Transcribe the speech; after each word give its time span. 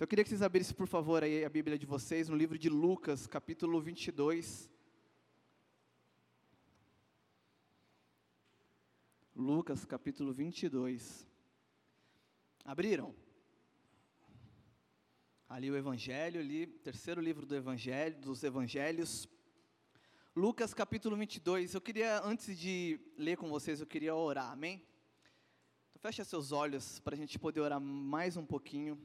Então 0.00 0.06
eu 0.06 0.08
queria 0.08 0.24
que 0.24 0.30
vocês 0.30 0.40
abrissem, 0.40 0.74
por 0.74 0.86
favor, 0.86 1.22
aí 1.22 1.44
a 1.44 1.48
Bíblia 1.50 1.78
de 1.78 1.84
vocês 1.84 2.26
no 2.26 2.34
livro 2.34 2.58
de 2.58 2.70
Lucas, 2.70 3.26
capítulo 3.26 3.82
22. 3.82 4.70
Lucas, 9.36 9.84
capítulo 9.84 10.32
22. 10.32 11.26
Abriram? 12.64 13.14
Ali 15.46 15.70
o 15.70 15.76
Evangelho, 15.76 16.40
ali, 16.40 16.66
terceiro 16.66 17.20
livro 17.20 17.44
do 17.44 17.54
Evangelho, 17.54 18.18
dos 18.22 18.42
Evangelhos. 18.42 19.28
Lucas 20.34 20.72
capítulo 20.72 21.14
22. 21.14 21.74
Eu 21.74 21.80
queria, 21.82 22.24
antes 22.24 22.58
de 22.58 22.98
ler 23.18 23.36
com 23.36 23.50
vocês, 23.50 23.82
eu 23.82 23.86
queria 23.86 24.14
orar, 24.14 24.50
amém? 24.50 24.82
Então 25.90 26.00
fecha 26.00 26.24
seus 26.24 26.52
olhos 26.52 26.98
para 27.00 27.14
a 27.14 27.18
gente 27.18 27.38
poder 27.38 27.60
orar 27.60 27.78
mais 27.78 28.38
um 28.38 28.46
pouquinho. 28.46 28.98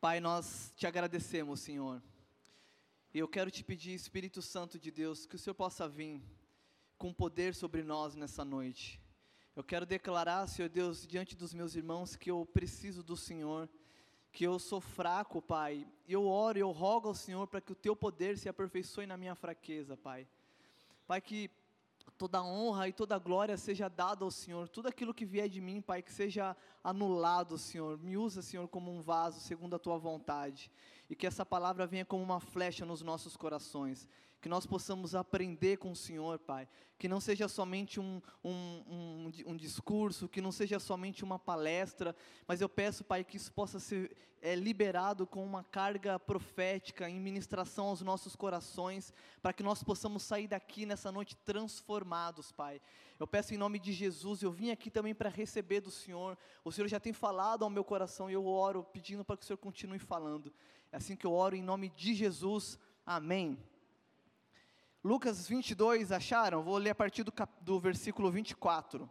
Pai, 0.00 0.18
nós 0.18 0.72
te 0.76 0.86
agradecemos, 0.86 1.60
Senhor. 1.60 2.02
E 3.12 3.18
eu 3.18 3.28
quero 3.28 3.50
te 3.50 3.62
pedir, 3.62 3.92
Espírito 3.92 4.40
Santo 4.40 4.78
de 4.78 4.90
Deus, 4.90 5.26
que 5.26 5.36
o 5.36 5.38
Senhor 5.38 5.54
possa 5.54 5.86
vir 5.86 6.22
com 6.96 7.12
poder 7.12 7.54
sobre 7.54 7.82
nós 7.82 8.14
nessa 8.14 8.42
noite. 8.42 8.98
Eu 9.54 9.62
quero 9.62 9.84
declarar, 9.84 10.46
Senhor 10.46 10.70
Deus, 10.70 11.06
diante 11.06 11.36
dos 11.36 11.52
meus 11.52 11.74
irmãos, 11.74 12.16
que 12.16 12.30
eu 12.30 12.46
preciso 12.46 13.02
do 13.02 13.14
Senhor 13.14 13.68
que 14.32 14.44
eu 14.44 14.58
sou 14.58 14.80
fraco, 14.80 15.42
Pai. 15.42 15.86
Eu 16.08 16.26
oro 16.26 16.58
eu 16.58 16.70
rogo 16.70 17.08
ao 17.08 17.14
Senhor 17.14 17.46
para 17.46 17.60
que 17.60 17.72
o 17.72 17.76
teu 17.76 17.94
poder 17.94 18.38
se 18.38 18.48
aperfeiçoe 18.48 19.06
na 19.06 19.16
minha 19.16 19.34
fraqueza, 19.34 19.96
Pai. 19.96 20.26
Pai, 21.06 21.20
que 21.20 21.50
toda 22.16 22.42
honra 22.42 22.88
e 22.88 22.92
toda 22.92 23.18
glória 23.18 23.56
seja 23.56 23.88
dada 23.88 24.24
ao 24.24 24.30
Senhor. 24.30 24.68
Tudo 24.68 24.88
aquilo 24.88 25.14
que 25.14 25.24
vier 25.24 25.48
de 25.48 25.60
mim, 25.60 25.80
Pai, 25.80 26.02
que 26.02 26.12
seja 26.12 26.56
anulado, 26.82 27.56
Senhor. 27.56 27.98
Me 27.98 28.16
usa, 28.16 28.42
Senhor, 28.42 28.68
como 28.68 28.92
um 28.92 29.00
vaso 29.00 29.40
segundo 29.40 29.76
a 29.76 29.78
tua 29.78 29.98
vontade. 29.98 30.70
E 31.08 31.16
que 31.16 31.26
essa 31.26 31.44
palavra 31.44 31.86
venha 31.86 32.04
como 32.04 32.22
uma 32.22 32.40
flecha 32.40 32.84
nos 32.84 33.02
nossos 33.02 33.36
corações 33.36 34.06
que 34.40 34.48
nós 34.48 34.66
possamos 34.66 35.14
aprender 35.14 35.76
com 35.76 35.92
o 35.92 35.96
Senhor, 35.96 36.38
Pai, 36.38 36.66
que 36.98 37.08
não 37.08 37.20
seja 37.20 37.46
somente 37.46 38.00
um, 38.00 38.20
um, 38.42 38.50
um, 38.50 39.32
um, 39.46 39.56
discurso, 39.56 40.28
que 40.28 40.40
não 40.40 40.50
seja 40.50 40.78
somente 40.78 41.22
uma 41.22 41.38
palestra, 41.38 42.16
mas 42.46 42.60
eu 42.60 42.68
peço, 42.68 43.04
Pai, 43.04 43.22
que 43.22 43.36
isso 43.36 43.52
possa 43.52 43.78
ser 43.78 44.16
é, 44.40 44.54
liberado 44.54 45.26
com 45.26 45.44
uma 45.44 45.62
carga 45.62 46.18
profética, 46.18 47.08
em 47.08 47.20
ministração 47.20 47.86
aos 47.86 48.00
nossos 48.00 48.34
corações, 48.34 49.12
para 49.42 49.52
que 49.52 49.62
nós 49.62 49.82
possamos 49.82 50.22
sair 50.22 50.48
daqui 50.48 50.86
nessa 50.86 51.12
noite 51.12 51.36
transformados, 51.36 52.50
Pai. 52.50 52.80
Eu 53.18 53.26
peço 53.26 53.52
em 53.52 53.58
nome 53.58 53.78
de 53.78 53.92
Jesus, 53.92 54.42
eu 54.42 54.50
vim 54.50 54.70
aqui 54.70 54.90
também 54.90 55.14
para 55.14 55.28
receber 55.28 55.82
do 55.82 55.90
Senhor, 55.90 56.38
o 56.64 56.72
Senhor 56.72 56.88
já 56.88 56.98
tem 56.98 57.12
falado 57.12 57.62
ao 57.62 57.70
meu 57.70 57.84
coração 57.84 58.30
e 58.30 58.32
eu 58.32 58.46
oro 58.46 58.82
pedindo 58.82 59.22
para 59.24 59.36
que 59.36 59.44
o 59.44 59.46
Senhor 59.46 59.58
continue 59.58 59.98
falando. 59.98 60.50
É 60.90 60.96
assim 60.96 61.14
que 61.14 61.26
eu 61.26 61.32
oro 61.32 61.54
em 61.54 61.62
nome 61.62 61.90
de 61.90 62.14
Jesus, 62.14 62.78
amém. 63.04 63.58
Lucas 65.02 65.48
22, 65.48 66.12
acharam? 66.12 66.62
Vou 66.62 66.76
ler 66.76 66.90
a 66.90 66.94
partir 66.94 67.22
do, 67.22 67.32
cap, 67.32 67.52
do 67.62 67.80
versículo 67.80 68.30
24. 68.30 69.08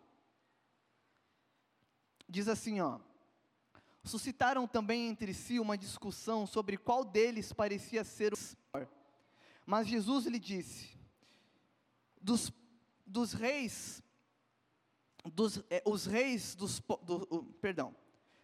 Diz 2.27 2.47
assim, 2.47 2.79
ó. 2.79 2.99
Suscitaram 4.03 4.67
também 4.67 5.07
entre 5.07 5.33
si 5.33 5.59
uma 5.59 5.77
discussão 5.77 6.45
sobre 6.45 6.77
qual 6.77 7.03
deles 7.03 7.51
parecia 7.51 8.03
ser 8.03 8.33
o 8.33 8.37
maior. 8.73 8.87
Mas 9.65 9.87
Jesus 9.87 10.25
lhe 10.25 10.39
disse: 10.39 10.97
dos, 12.21 12.51
dos 13.05 13.33
reis, 13.33 14.01
dos, 15.25 15.61
é, 15.69 15.81
os 15.85 16.05
reis 16.05 16.55
dos, 16.55 16.79
do, 17.03 17.27
uh, 17.29 17.43
perdão, 17.61 17.95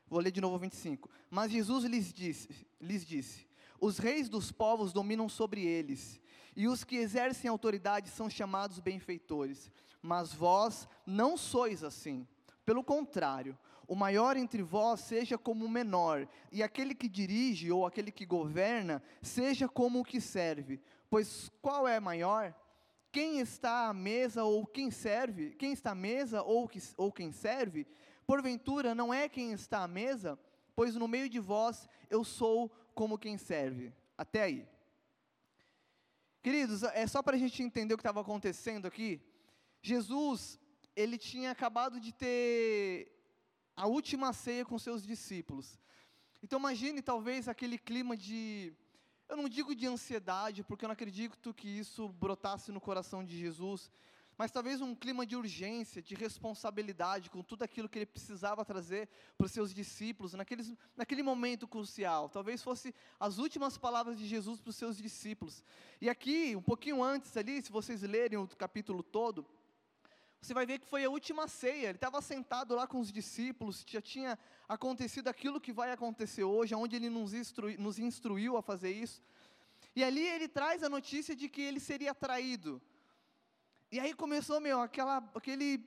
vou 0.07 0.19
ler 0.19 0.31
de 0.31 0.41
novo 0.41 0.57
25. 0.59 1.09
Mas 1.29 1.51
Jesus 1.51 1.85
lhes 1.85 2.11
disse, 2.11 2.67
lhes 2.81 3.05
disse: 3.05 3.47
os 3.79 3.97
reis 3.97 4.29
dos 4.29 4.51
povos 4.51 4.91
dominam 4.91 5.29
sobre 5.29 5.65
eles, 5.65 6.19
e 6.55 6.67
os 6.67 6.83
que 6.83 6.95
exercem 6.95 7.49
autoridade 7.49 8.09
são 8.09 8.29
chamados 8.29 8.79
benfeitores. 8.79 9.71
Mas 10.01 10.33
vós 10.33 10.87
não 11.05 11.35
sois 11.35 11.83
assim. 11.83 12.27
Pelo 12.65 12.83
contrário, 12.83 13.57
o 13.87 13.95
maior 13.95 14.37
entre 14.37 14.63
vós 14.63 15.01
seja 15.01 15.37
como 15.37 15.65
o 15.65 15.69
menor, 15.69 16.27
e 16.51 16.63
aquele 16.63 16.95
que 16.95 17.07
dirige 17.07 17.71
ou 17.71 17.85
aquele 17.85 18.11
que 18.11 18.25
governa 18.25 19.01
seja 19.21 19.67
como 19.67 19.99
o 19.99 20.05
que 20.05 20.19
serve. 20.19 20.81
Pois 21.09 21.51
qual 21.61 21.87
é 21.87 21.99
maior? 21.99 22.55
Quem 23.11 23.39
está 23.39 23.87
à 23.87 23.93
mesa 23.93 24.43
ou 24.43 24.65
quem 24.65 24.91
serve? 24.91 25.51
Quem 25.51 25.71
está 25.71 25.91
à 25.91 25.95
mesa 25.95 26.41
ou, 26.43 26.67
que, 26.67 26.81
ou 26.97 27.11
quem 27.11 27.31
serve? 27.31 27.87
Porventura 28.25 28.95
não 28.95 29.13
é 29.13 29.29
quem 29.29 29.53
está 29.53 29.83
à 29.83 29.87
mesa? 29.87 30.37
Pois 30.75 30.95
no 30.95 31.07
meio 31.07 31.29
de 31.29 31.39
vós 31.39 31.87
eu 32.09 32.23
sou 32.23 32.69
como 32.93 33.17
quem 33.17 33.37
serve. 33.37 33.93
Até 34.17 34.43
aí. 34.43 34.67
Queridos, 36.45 36.83
é 36.83 37.07
só 37.07 37.23
para 37.23 37.35
a 37.35 37.39
gente 37.39 37.63
entender 37.63 37.95
o 37.95 37.97
que 37.97 38.01
estava 38.01 38.21
acontecendo 38.21 38.85
aqui. 38.85 39.19
Jesus, 39.81 40.59
ele 40.95 41.17
tinha 41.17 41.49
acabado 41.49 41.99
de 41.99 42.11
ter 42.13 43.11
a 43.75 43.87
última 43.87 44.31
ceia 44.31 44.63
com 44.63 44.77
seus 44.77 45.01
discípulos. 45.01 45.79
Então 46.43 46.59
imagine 46.59 47.01
talvez 47.01 47.47
aquele 47.47 47.79
clima 47.79 48.15
de, 48.15 48.71
eu 49.27 49.35
não 49.35 49.49
digo 49.49 49.73
de 49.73 49.87
ansiedade, 49.87 50.63
porque 50.63 50.85
eu 50.85 50.87
não 50.87 50.93
acredito 50.93 51.51
que 51.51 51.67
isso 51.67 52.09
brotasse 52.09 52.71
no 52.71 52.79
coração 52.79 53.25
de 53.25 53.35
Jesus, 53.35 53.89
mas 54.37 54.51
talvez 54.51 54.81
um 54.81 54.93
clima 54.93 55.25
de 55.25 55.35
urgência, 55.35 56.01
de 56.01 56.13
responsabilidade 56.13 57.29
com 57.29 57.41
tudo 57.41 57.63
aquilo 57.63 57.87
que 57.87 57.99
ele 57.99 58.05
precisava 58.05 58.65
trazer 58.65 59.07
para 59.37 59.45
os 59.45 59.51
seus 59.51 59.73
discípulos, 59.73 60.33
naqueles, 60.33 60.73
naquele 60.95 61.23
momento 61.23 61.67
crucial. 61.67 62.29
Talvez 62.29 62.61
fosse 62.61 62.93
as 63.19 63.37
últimas 63.37 63.77
palavras 63.77 64.17
de 64.17 64.27
Jesus 64.27 64.59
para 64.59 64.69
os 64.69 64.75
seus 64.75 64.97
discípulos. 64.97 65.63
E 66.01 66.09
aqui, 66.09 66.55
um 66.55 66.61
pouquinho 66.61 67.01
antes 67.01 67.35
ali, 67.37 67.61
se 67.61 67.71
vocês 67.71 68.01
lerem 68.01 68.37
o 68.37 68.47
capítulo 68.47 69.01
todo, 69.01 69.45
você 70.41 70.53
vai 70.53 70.65
ver 70.65 70.79
que 70.79 70.85
foi 70.85 71.03
a 71.05 71.09
última 71.09 71.47
ceia. 71.47 71.87
Ele 71.87 71.97
estava 71.97 72.21
sentado 72.21 72.75
lá 72.75 72.85
com 72.85 72.99
os 72.99 73.11
discípulos, 73.11 73.83
já 73.87 74.01
tinha 74.01 74.37
acontecido 74.67 75.27
aquilo 75.29 75.61
que 75.61 75.71
vai 75.71 75.91
acontecer 75.91 76.43
hoje, 76.43 76.75
onde 76.75 76.97
ele 76.97 77.09
nos, 77.09 77.33
instrui, 77.33 77.77
nos 77.77 77.97
instruiu 77.97 78.57
a 78.57 78.61
fazer 78.61 78.91
isso. 78.91 79.23
E 79.95 80.03
ali 80.03 80.27
ele 80.27 80.47
traz 80.47 80.83
a 80.83 80.89
notícia 80.89 81.35
de 81.35 81.47
que 81.47 81.61
ele 81.61 81.79
seria 81.79 82.13
traído 82.13 82.81
e 83.95 83.99
aí 84.01 84.13
começou, 84.13 84.59
meu, 84.59 84.81
aquela, 84.81 85.23
aquele, 85.33 85.81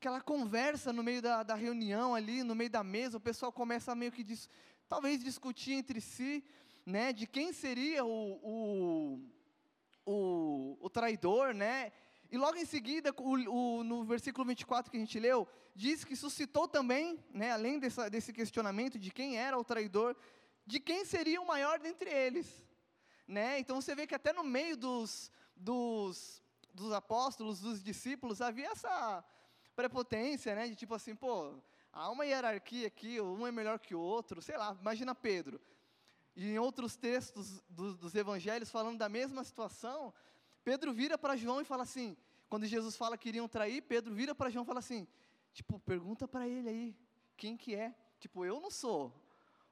aquela 0.00 0.18
conversa 0.18 0.94
no 0.94 1.02
meio 1.02 1.20
da, 1.20 1.42
da 1.42 1.54
reunião 1.54 2.14
ali, 2.14 2.42
no 2.42 2.54
meio 2.54 2.70
da 2.70 2.82
mesa, 2.82 3.18
o 3.18 3.20
pessoal 3.20 3.52
começa 3.52 3.94
meio 3.94 4.10
que, 4.10 4.24
dis, 4.24 4.48
talvez 4.88 5.22
discutir 5.22 5.74
entre 5.74 6.00
si, 6.00 6.42
né, 6.86 7.12
de 7.12 7.26
quem 7.26 7.52
seria 7.52 8.02
o, 8.02 8.40
o, 8.42 9.20
o, 10.06 10.78
o 10.80 10.88
traidor, 10.88 11.52
né, 11.52 11.92
e 12.30 12.38
logo 12.38 12.56
em 12.56 12.64
seguida, 12.64 13.14
o, 13.18 13.32
o, 13.34 13.84
no 13.84 14.02
versículo 14.04 14.46
24 14.46 14.90
que 14.90 14.96
a 14.96 15.00
gente 15.00 15.20
leu, 15.20 15.46
diz 15.74 16.02
que 16.02 16.16
suscitou 16.16 16.66
também, 16.66 17.22
né, 17.28 17.50
além 17.50 17.78
dessa, 17.78 18.08
desse 18.08 18.32
questionamento 18.32 18.98
de 18.98 19.10
quem 19.10 19.36
era 19.36 19.58
o 19.58 19.64
traidor, 19.64 20.16
de 20.64 20.80
quem 20.80 21.04
seria 21.04 21.42
o 21.42 21.46
maior 21.46 21.78
dentre 21.78 22.08
eles. 22.08 22.66
Né? 23.28 23.58
Então 23.58 23.82
você 23.82 23.94
vê 23.94 24.06
que 24.06 24.14
até 24.14 24.32
no 24.32 24.42
meio 24.42 24.78
dos, 24.78 25.30
dos, 25.54 26.42
dos 26.76 26.92
apóstolos, 26.92 27.60
dos 27.60 27.82
discípulos, 27.82 28.40
havia 28.40 28.70
essa 28.70 29.24
prepotência, 29.74 30.54
né? 30.54 30.68
De 30.68 30.76
tipo 30.76 30.94
assim, 30.94 31.14
pô, 31.14 31.54
há 31.92 32.10
uma 32.10 32.24
hierarquia 32.24 32.86
aqui, 32.86 33.20
um 33.20 33.46
é 33.46 33.50
melhor 33.50 33.78
que 33.78 33.94
o 33.94 34.00
outro, 34.00 34.40
sei 34.42 34.56
lá, 34.56 34.76
imagina 34.80 35.14
Pedro. 35.14 35.60
E 36.36 36.50
em 36.50 36.58
outros 36.58 36.96
textos 36.96 37.62
do, 37.68 37.94
dos 37.94 38.14
evangelhos 38.14 38.70
falando 38.70 38.98
da 38.98 39.08
mesma 39.08 39.42
situação, 39.42 40.12
Pedro 40.62 40.92
vira 40.92 41.16
para 41.16 41.36
João 41.36 41.60
e 41.60 41.64
fala 41.64 41.82
assim, 41.82 42.16
quando 42.48 42.66
Jesus 42.66 42.94
fala 42.94 43.16
que 43.16 43.28
iriam 43.28 43.48
trair, 43.48 43.80
Pedro 43.82 44.14
vira 44.14 44.34
para 44.34 44.50
João 44.50 44.62
e 44.62 44.66
fala 44.66 44.80
assim, 44.80 45.08
tipo, 45.52 45.80
pergunta 45.80 46.28
para 46.28 46.46
ele 46.46 46.68
aí, 46.68 46.96
quem 47.36 47.56
que 47.56 47.74
é? 47.74 47.94
Tipo, 48.20 48.44
eu 48.44 48.60
não 48.60 48.70
sou, 48.70 49.12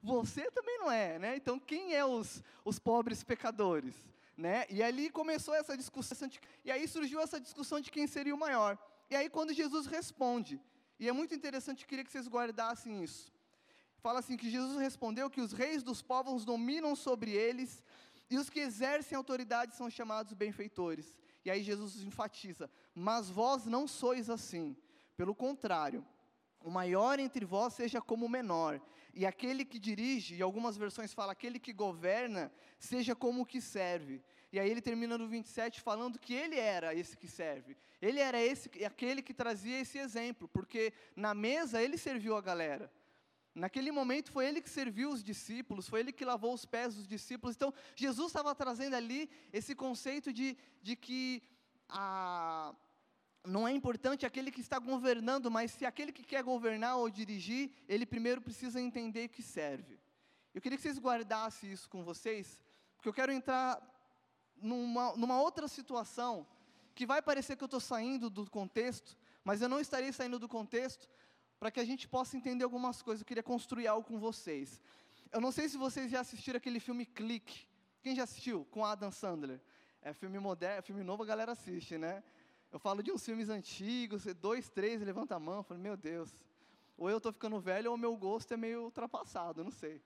você 0.03 0.51
também 0.51 0.79
não 0.79 0.91
é, 0.91 1.19
né? 1.19 1.37
Então, 1.37 1.59
quem 1.59 1.95
é 1.95 2.05
os, 2.05 2.43
os 2.65 2.79
pobres 2.79 3.23
pecadores? 3.23 3.95
Né? 4.37 4.67
E 4.69 4.83
ali 4.83 5.11
começou 5.11 5.55
essa 5.55 5.77
discussão, 5.77 6.29
e 6.65 6.71
aí 6.71 6.87
surgiu 6.89 7.21
essa 7.21 7.41
discussão 7.41 7.81
de 7.81 7.91
quem 7.91 8.07
seria 8.07 8.35
o 8.35 8.39
maior. 8.39 8.79
E 9.11 9.17
aí 9.17 9.29
quando 9.31 9.53
Jesus 9.53 9.87
responde, 9.87 10.61
e 10.99 11.09
é 11.09 11.13
muito 11.13 11.35
interessante, 11.35 11.87
queria 11.87 12.05
que 12.05 12.11
vocês 12.11 12.29
guardassem 12.29 13.03
isso. 13.03 13.33
Fala 13.99 14.19
assim 14.19 14.37
que 14.37 14.51
Jesus 14.51 14.79
respondeu 14.79 15.31
que 15.31 15.41
os 15.41 15.53
reis 15.53 15.83
dos 15.83 16.03
povos 16.03 16.45
dominam 16.45 16.95
sobre 16.95 17.31
eles, 17.31 17.83
e 18.29 18.39
os 18.39 18.51
que 18.51 18.61
exercem 18.61 19.17
autoridade 19.17 19.75
são 19.75 19.89
chamados 19.91 20.33
benfeitores. 20.33 21.17
E 21.45 21.51
aí 21.51 21.63
Jesus 21.63 22.03
enfatiza: 22.03 22.71
"Mas 22.95 23.31
vós 23.31 23.67
não 23.67 23.87
sois 23.87 24.29
assim. 24.31 24.77
Pelo 25.17 25.35
contrário, 25.35 26.05
o 26.61 26.71
maior 26.71 27.19
entre 27.19 27.45
vós 27.45 27.75
seja 27.75 28.01
como 28.01 28.27
o 28.27 28.29
menor, 28.29 28.81
e 29.15 29.25
aquele 29.25 29.65
que 29.65 29.79
dirige, 29.79 30.35
e 30.35 30.43
algumas 30.43 30.77
versões 30.77 31.13
falam, 31.13 31.31
aquele 31.31 31.59
que 31.59 31.73
governa, 31.73 32.53
seja 32.79 33.15
como 33.15 33.43
o 33.43 33.47
que 33.47 33.61
serve. 33.61 34.21
E 34.53 34.59
aí 34.59 34.71
ele 34.71 34.81
termina 34.81 35.17
no 35.17 35.29
27 35.29 35.81
falando 35.81 36.19
que 36.19 36.35
ele 36.35 36.57
era 36.57 36.95
esse 36.95 37.17
que 37.17 37.29
serve. 37.29 37.77
Ele 38.01 38.21
era 38.21 38.41
esse, 38.41 38.69
aquele 38.85 39.23
que 39.23 39.33
trazia 39.33 39.81
esse 39.81 39.99
exemplo, 39.99 40.49
porque 40.49 40.93
na 41.17 41.35
mesa 41.35 41.83
ele 41.83 41.97
serviu 41.97 42.37
a 42.37 42.41
galera. 42.41 42.91
Naquele 43.55 43.93
momento 43.93 44.33
foi 44.33 44.47
ele 44.47 44.61
que 44.61 44.69
serviu 44.69 45.11
os 45.11 45.23
discípulos, 45.23 45.89
foi 45.89 46.01
ele 46.01 46.13
que 46.13 46.25
lavou 46.25 46.53
os 46.53 46.65
pés 46.65 46.97
dos 46.97 47.07
discípulos. 47.07 47.55
Então, 47.55 47.73
Jesus 47.95 48.29
estava 48.29 48.53
trazendo 48.53 48.97
ali 48.97 49.31
esse 49.53 49.77
conceito 49.77 50.33
de, 50.33 50.57
de 50.83 50.97
que 50.97 51.41
a, 51.89 52.75
não 53.45 53.69
é 53.69 53.73
importante 53.73 54.25
aquele 54.25 54.51
que 54.51 54.61
está 54.61 54.79
governando, 54.79 55.51
mas 55.51 55.71
se 55.73 55.85
aquele 55.85 56.13
que 56.13 56.23
quer 56.23 56.43
governar 56.43 56.97
ou 56.97 57.11
dirigir, 57.11 57.71
ele 57.89 58.07
primeiro 58.07 58.41
precisa 58.41 58.81
entender 58.81 59.29
que 59.29 59.43
serve. 59.43 59.99
Eu 60.55 60.61
queria 60.61 60.77
que 60.79 60.83
vocês 60.83 60.99
guardassem 60.99 61.71
isso 61.71 61.89
com 61.89 62.03
vocês, 62.03 62.63
porque 62.97 63.09
eu 63.09 63.13
quero 63.13 63.33
entrar 63.33 63.81
numa, 64.57 65.15
numa 65.17 65.41
outra 65.41 65.69
situação 65.69 66.47
que 66.95 67.05
vai 67.05 67.21
parecer 67.21 67.57
que 67.57 67.63
eu 67.63 67.67
estou 67.67 67.81
saindo 67.81 68.31
do 68.31 68.49
contexto, 68.49 69.17
mas 69.43 69.61
eu 69.61 69.69
não 69.69 69.81
estarei 69.81 70.13
saindo 70.13 70.39
do 70.39 70.49
contexto, 70.49 71.09
para 71.59 71.71
que 71.71 71.81
a 71.81 71.85
gente 71.85 72.09
possa 72.09 72.37
entender 72.37 72.65
algumas 72.65 73.03
coisas. 73.03 73.23
Eu 73.23 73.27
queria 73.27 73.43
construir 73.43 73.87
algo 73.87 74.07
com 74.07 74.19
vocês. 74.19 74.81
Eu 75.33 75.41
não 75.41 75.51
sei 75.51 75.69
se 75.69 75.77
vocês 75.77 76.11
já 76.11 76.21
assistiram 76.21 76.57
aquele 76.57 76.79
filme 76.79 77.05
Clique. 77.05 77.67
Quem 78.03 78.15
já 78.15 78.25
assistiu? 78.25 78.65
Com 78.71 78.85
Adam 78.85 79.11
Sandler. 79.11 79.61
É 80.03 80.13
filme 80.13 80.39
moderno, 80.39 80.83
filme 80.83 81.03
novo 81.03 81.23
a 81.23 81.27
galera 81.27 81.53
assiste, 81.53 81.97
né? 81.97 82.23
Eu 82.75 82.81
falo 82.81 83.05
de 83.05 83.13
uns 83.13 83.25
filmes 83.25 83.49
antigos, 83.49 84.25
dois, 84.35 84.69
três, 84.69 85.01
levanta 85.01 85.37
a 85.37 85.39
mão, 85.39 85.63
falo, 85.63 85.79
meu 85.79 85.97
Deus. 85.97 86.29
Ou 86.99 87.09
eu 87.09 87.19
estou 87.19 87.33
ficando 87.33 87.61
velho 87.61 87.89
ou 87.93 87.97
meu 87.97 88.17
gosto 88.17 88.53
é 88.53 88.57
meio 88.57 88.83
ultrapassado, 88.83 89.63
não 89.63 89.71
sei. 89.71 90.03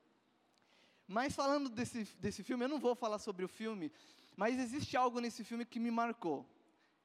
Mas 1.06 1.34
falando 1.34 1.70
desse, 1.70 2.04
desse 2.18 2.44
filme, 2.44 2.66
eu 2.66 2.68
não 2.68 2.78
vou 2.78 2.94
falar 2.94 3.18
sobre 3.20 3.42
o 3.42 3.48
filme, 3.48 3.90
mas 4.36 4.58
existe 4.58 4.98
algo 4.98 5.18
nesse 5.18 5.42
filme 5.44 5.64
que 5.64 5.80
me 5.80 5.90
marcou. 5.90 6.44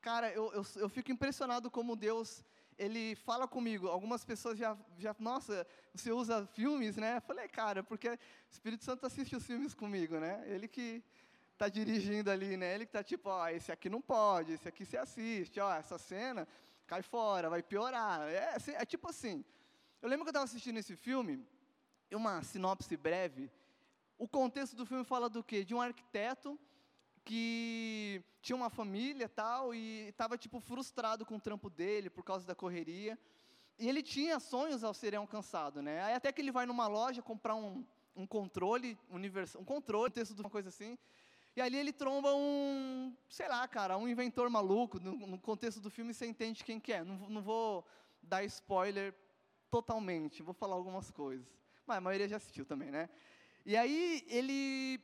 Cara, 0.02 0.30
eu, 0.34 0.52
eu, 0.52 0.66
eu 0.76 0.90
fico 0.90 1.14
impressionado 1.14 1.72
como 1.72 1.96
Deus 1.96 2.44
ele 2.78 3.16
fala 3.16 3.48
comigo. 3.48 3.88
Algumas 3.88 4.26
pessoas 4.26 4.58
já, 4.58 4.78
já, 4.98 5.16
nossa, 5.18 5.66
você 5.94 6.12
usa 6.12 6.46
filmes, 6.46 6.98
né? 6.98 7.16
Eu 7.18 7.22
falei, 7.22 7.48
cara, 7.48 7.82
porque 7.82 8.10
o 8.10 8.20
Espírito 8.52 8.84
Santo 8.84 9.06
assiste 9.06 9.34
os 9.34 9.46
filmes 9.46 9.74
comigo, 9.74 10.20
né? 10.20 10.44
Ele 10.46 10.68
que 10.68 11.02
está 11.54 11.70
dirigindo 11.70 12.30
ali, 12.30 12.58
né? 12.58 12.76
Ele 12.76 12.86
que 12.86 12.90
está 12.90 13.04
tipo, 13.04 13.30
ó, 13.30 13.48
esse 13.50 13.72
aqui 13.72 13.90
não 13.90 14.02
pode, 14.02 14.54
esse 14.54 14.68
aqui 14.68 14.86
você 14.86 14.98
assiste, 14.98 15.60
ó, 15.60 15.74
essa 15.74 15.98
cena 15.98 16.48
cai 16.86 17.02
fora, 17.02 17.50
vai 17.50 17.64
piorar. 17.64 18.28
É, 18.28 18.56
assim, 18.56 18.72
é 18.72 18.86
tipo 18.86 19.10
assim. 19.10 19.44
Eu 20.02 20.10
lembro 20.10 20.26
que 20.26 20.30
eu 20.30 20.32
estava 20.32 20.46
assistindo 20.46 20.78
esse 20.78 20.96
filme, 20.96 21.46
uma 22.12 22.44
sinopse 22.44 22.96
breve. 22.98 23.50
O 24.18 24.28
contexto 24.28 24.76
do 24.76 24.86
filme 24.86 25.04
fala 25.04 25.30
do 25.30 25.44
quê? 25.44 25.64
De 25.64 25.74
um 25.74 25.82
arquiteto 25.82 26.60
que 27.24 28.22
tinha 28.42 28.56
uma 28.56 28.70
família 28.70 29.30
tal 29.30 29.74
e 29.74 30.10
estava 30.10 30.38
tipo 30.38 30.60
frustrado 30.60 31.26
com 31.26 31.38
o 31.38 31.40
trampo 31.40 31.70
dele 31.70 32.10
por 32.10 32.24
causa 32.24 32.46
da 32.46 32.54
correria. 32.54 33.18
E 33.80 33.88
ele 33.90 34.04
tinha 34.04 34.40
sonhos 34.40 34.84
ao 34.84 34.94
ser 34.94 35.16
alcançado, 35.16 35.82
né? 35.82 36.04
Aí 36.04 36.14
até 36.14 36.32
que 36.32 36.42
ele 36.42 36.52
vai 36.52 36.66
numa 36.66 36.88
loja 36.88 37.22
comprar 37.22 37.56
um, 37.56 37.84
um 38.16 38.28
controle 38.28 38.98
universal, 39.10 39.62
um 39.62 39.66
controle, 39.66 40.10
um 40.10 40.14
texto 40.14 40.36
de 40.36 40.42
uma 40.42 40.50
coisa 40.50 40.70
assim. 40.70 40.98
E 41.56 41.62
ali 41.62 41.78
ele 41.78 41.94
tromba 41.94 42.34
um, 42.34 43.16
sei 43.30 43.48
lá, 43.48 43.68
cara, 43.68 43.98
um 43.98 44.08
inventor 44.08 44.50
maluco. 44.50 45.00
No, 45.00 45.16
no 45.16 45.38
contexto 45.38 45.80
do 45.80 45.90
filme 45.90 46.14
você 46.14 46.26
entende 46.26 46.64
quem 46.64 46.80
que 46.80 46.92
é. 46.92 47.04
Não, 47.04 47.16
não 47.30 47.42
vou 47.42 47.86
dar 48.22 48.44
spoiler 48.44 49.14
totalmente, 49.70 50.42
vou 50.42 50.54
falar 50.54 50.76
algumas 50.76 51.12
coisas. 51.12 51.48
Mas 51.86 51.98
a 51.98 52.02
maioria 52.02 52.28
já 52.28 52.38
assistiu 52.38 52.66
também, 52.66 52.90
né? 52.90 53.10
E 53.66 53.78
aí 53.78 54.26
ele 54.28 55.00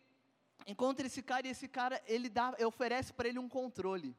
encontra 0.65 1.05
esse 1.05 1.21
cara 1.21 1.47
e 1.47 1.51
esse 1.51 1.67
cara 1.67 2.01
ele 2.07 2.29
dá, 2.29 2.55
oferece 2.65 3.13
para 3.13 3.27
ele 3.27 3.39
um 3.39 3.49
controle. 3.49 4.15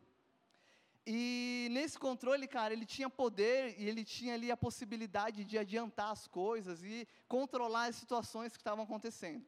E 1.07 1.69
nesse 1.73 1.99
controle, 1.99 2.47
cara, 2.47 2.73
ele 2.73 2.87
tinha 2.87 3.11
poder 3.11 3.75
e 3.79 3.89
ele 3.89 4.05
tinha 4.05 4.35
ali 4.35 4.51
a 4.51 4.57
possibilidade 4.57 5.45
de 5.45 5.59
adiantar 5.59 6.11
as 6.11 6.29
coisas 6.29 6.85
e 6.85 7.09
controlar 7.27 7.87
as 7.87 7.97
situações 7.97 8.53
que 8.53 8.61
estavam 8.61 8.85
acontecendo. 8.85 9.45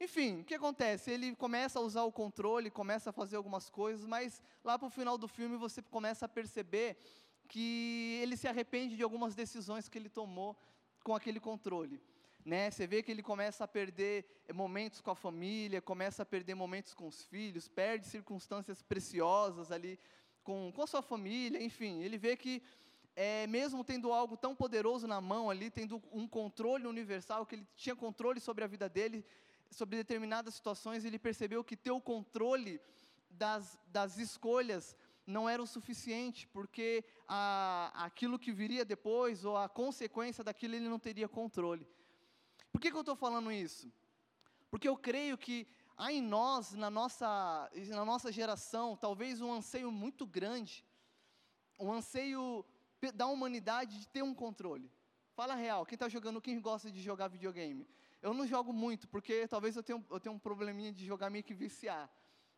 Enfim, 0.00 0.40
o 0.40 0.44
que 0.44 0.54
acontece? 0.54 1.10
Ele 1.10 1.36
começa 1.36 1.78
a 1.78 1.82
usar 1.82 2.04
o 2.04 2.12
controle, 2.12 2.70
começa 2.70 3.10
a 3.10 3.12
fazer 3.12 3.36
algumas 3.36 3.68
coisas, 3.68 4.06
mas 4.06 4.42
lá 4.64 4.78
para 4.78 4.88
o 4.88 4.90
final 4.90 5.18
do 5.18 5.28
filme 5.28 5.56
você 5.56 5.82
começa 5.82 6.24
a 6.24 6.28
perceber 6.28 6.96
que 7.46 8.18
ele 8.22 8.36
se 8.36 8.48
arrepende 8.48 8.96
de 8.96 9.02
algumas 9.02 9.34
decisões 9.34 9.88
que 9.88 9.98
ele 9.98 10.08
tomou 10.08 10.56
com 11.04 11.14
aquele 11.14 11.38
controle 11.38 12.00
né? 12.44 12.70
Você 12.70 12.86
vê 12.86 13.02
que 13.02 13.10
ele 13.10 13.22
começa 13.22 13.64
a 13.64 13.68
perder 13.68 14.24
momentos 14.52 15.00
com 15.00 15.10
a 15.10 15.14
família, 15.14 15.80
começa 15.80 16.22
a 16.22 16.26
perder 16.26 16.54
momentos 16.54 16.94
com 16.94 17.06
os 17.06 17.24
filhos, 17.24 17.68
perde 17.68 18.06
circunstâncias 18.06 18.82
preciosas 18.82 19.70
ali 19.70 19.98
com, 20.42 20.72
com 20.72 20.82
a 20.82 20.86
sua 20.86 21.02
família, 21.02 21.62
enfim, 21.62 22.02
ele 22.02 22.16
vê 22.16 22.36
que 22.36 22.62
é, 23.14 23.46
mesmo 23.46 23.84
tendo 23.84 24.12
algo 24.12 24.36
tão 24.36 24.54
poderoso 24.54 25.06
na 25.06 25.20
mão 25.20 25.50
ali, 25.50 25.70
tendo 25.70 26.02
um 26.12 26.26
controle 26.26 26.86
universal, 26.86 27.44
que 27.44 27.56
ele 27.56 27.66
tinha 27.76 27.94
controle 27.94 28.40
sobre 28.40 28.64
a 28.64 28.66
vida 28.66 28.88
dele, 28.88 29.24
sobre 29.70 29.96
determinadas 29.96 30.54
situações, 30.54 31.04
ele 31.04 31.18
percebeu 31.18 31.62
que 31.62 31.76
ter 31.76 31.90
o 31.90 32.00
controle 32.00 32.80
das, 33.30 33.78
das 33.86 34.18
escolhas 34.18 34.96
não 35.26 35.48
era 35.48 35.62
o 35.62 35.66
suficiente, 35.66 36.46
porque 36.48 37.04
a, 37.28 37.92
aquilo 38.04 38.38
que 38.38 38.52
viria 38.52 38.84
depois, 38.84 39.44
ou 39.44 39.56
a 39.56 39.68
consequência 39.68 40.42
daquilo, 40.42 40.74
ele 40.74 40.88
não 40.88 40.98
teria 40.98 41.28
controle. 41.28 41.86
Por 42.72 42.80
que, 42.80 42.90
que 42.90 42.96
eu 42.96 43.00
estou 43.00 43.16
falando 43.16 43.52
isso? 43.52 43.92
Porque 44.70 44.88
eu 44.88 44.96
creio 44.96 45.38
que 45.38 45.66
há 45.96 46.12
em 46.12 46.20
nós, 46.20 46.72
na 46.72 46.90
nossa, 46.90 47.70
na 47.88 48.04
nossa 48.04 48.32
geração, 48.32 48.96
talvez 48.96 49.40
um 49.40 49.52
anseio 49.52 49.90
muito 49.90 50.26
grande, 50.26 50.84
um 51.78 51.92
anseio 51.92 52.64
da 53.14 53.26
humanidade 53.26 53.98
de 53.98 54.08
ter 54.08 54.22
um 54.22 54.34
controle. 54.34 54.90
Fala 55.34 55.54
real, 55.54 55.86
quem 55.86 55.96
está 55.96 56.08
jogando, 56.08 56.40
quem 56.40 56.60
gosta 56.60 56.90
de 56.90 57.00
jogar 57.00 57.28
videogame? 57.28 57.88
Eu 58.22 58.34
não 58.34 58.46
jogo 58.46 58.72
muito, 58.72 59.08
porque 59.08 59.48
talvez 59.48 59.76
eu 59.76 59.82
tenha, 59.82 60.04
eu 60.10 60.20
tenha 60.20 60.32
um 60.32 60.38
probleminha 60.38 60.92
de 60.92 61.06
jogar 61.06 61.30
meio 61.30 61.44
que 61.44 61.54
viciar. 61.54 62.10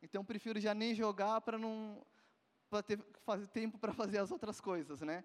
Então 0.02 0.22
eu 0.22 0.24
prefiro 0.24 0.58
já 0.60 0.74
nem 0.74 0.94
jogar 0.94 1.40
para 1.40 1.56
não 1.56 2.04
para 2.68 2.82
ter 2.82 2.98
fazer 3.24 3.46
tempo 3.48 3.78
para 3.78 3.92
fazer 3.92 4.18
as 4.18 4.30
outras 4.30 4.60
coisas, 4.60 5.00
né? 5.02 5.24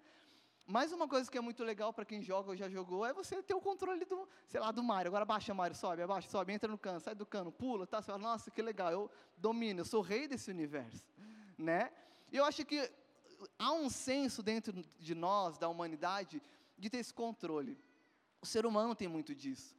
Mais 0.70 0.92
uma 0.92 1.08
coisa 1.08 1.30
que 1.30 1.38
é 1.38 1.40
muito 1.40 1.64
legal 1.64 1.94
para 1.94 2.04
quem 2.04 2.20
joga 2.22 2.50
ou 2.50 2.56
já 2.56 2.68
jogou 2.68 3.04
é 3.04 3.12
você 3.12 3.42
ter 3.42 3.54
o 3.54 3.60
controle 3.60 4.04
do, 4.04 4.28
sei 4.46 4.60
lá, 4.60 4.70
do 4.70 4.82
Mario. 4.82 5.08
Agora 5.08 5.24
baixa 5.24 5.54
Mario, 5.54 5.74
sobe, 5.74 6.02
abaixa, 6.02 6.28
sobe, 6.28 6.52
entra 6.52 6.70
no 6.70 6.76
cano, 6.76 7.00
sai 7.00 7.14
do 7.14 7.24
cano, 7.24 7.50
pula, 7.50 7.86
tá? 7.86 8.02
Você 8.02 8.08
fala, 8.08 8.18
nossa, 8.18 8.50
que 8.50 8.60
legal, 8.60 8.92
eu 8.92 9.10
domino, 9.34 9.80
eu 9.80 9.84
sou 9.86 10.02
rei 10.02 10.28
desse 10.28 10.50
universo, 10.50 11.02
né? 11.56 11.90
E 12.30 12.36
eu 12.36 12.44
acho 12.44 12.66
que 12.66 12.88
há 13.58 13.72
um 13.72 13.88
senso 13.88 14.42
dentro 14.42 14.74
de 14.98 15.14
nós, 15.14 15.56
da 15.56 15.70
humanidade, 15.70 16.42
de 16.76 16.90
ter 16.90 16.98
esse 16.98 17.14
controle. 17.14 17.78
O 18.42 18.46
ser 18.46 18.66
humano 18.66 18.94
tem 18.94 19.08
muito 19.08 19.34
disso. 19.34 19.77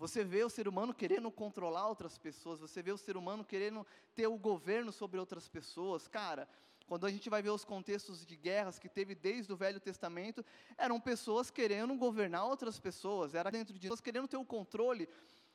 Você 0.00 0.24
vê 0.24 0.42
o 0.42 0.48
ser 0.48 0.66
humano 0.66 0.94
querendo 0.94 1.30
controlar 1.30 1.86
outras 1.86 2.16
pessoas, 2.16 2.58
você 2.58 2.82
vê 2.82 2.90
o 2.90 2.96
ser 2.96 3.18
humano 3.18 3.44
querendo 3.44 3.86
ter 4.14 4.26
o 4.26 4.38
governo 4.38 4.90
sobre 4.90 5.20
outras 5.20 5.46
pessoas. 5.46 6.08
Cara, 6.08 6.48
quando 6.86 7.04
a 7.04 7.10
gente 7.10 7.28
vai 7.28 7.42
ver 7.42 7.50
os 7.50 7.66
contextos 7.66 8.24
de 8.24 8.34
guerras 8.34 8.78
que 8.78 8.88
teve 8.88 9.14
desde 9.14 9.52
o 9.52 9.56
Velho 9.58 9.78
Testamento, 9.78 10.42
eram 10.78 10.98
pessoas 10.98 11.50
querendo 11.50 11.94
governar 11.96 12.46
outras 12.46 12.80
pessoas, 12.80 13.34
era 13.34 13.50
dentro 13.50 13.74
de 13.74 13.80
pessoas 13.80 14.00
querendo 14.00 14.26
ter 14.26 14.38
o 14.38 14.44
controle 14.44 15.06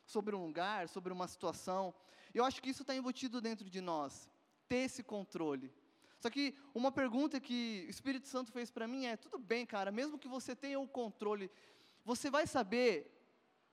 sobre 0.06 0.36
um 0.36 0.46
lugar, 0.46 0.88
sobre 0.90 1.12
uma 1.12 1.28
situação. 1.28 1.92
Eu 2.32 2.46
acho 2.46 2.62
que 2.62 2.70
isso 2.70 2.84
está 2.84 2.96
embutido 2.96 3.42
dentro 3.42 3.68
de 3.68 3.82
nós, 3.82 4.30
ter 4.68 4.86
esse 4.86 5.02
controle. 5.02 5.74
Só 6.20 6.30
que 6.30 6.56
uma 6.72 6.92
pergunta 6.92 7.40
que 7.40 7.86
o 7.88 7.90
Espírito 7.90 8.28
Santo 8.28 8.52
fez 8.52 8.70
para 8.70 8.88
mim 8.88 9.08
é: 9.08 9.18
tudo 9.18 9.40
bem, 9.40 9.66
cara, 9.66 9.92
mesmo 9.92 10.20
que 10.20 10.28
você 10.28 10.56
tenha 10.56 10.80
o 10.80 10.88
controle, 10.88 11.50
você 12.04 12.30
vai 12.30 12.46
saber 12.46 13.12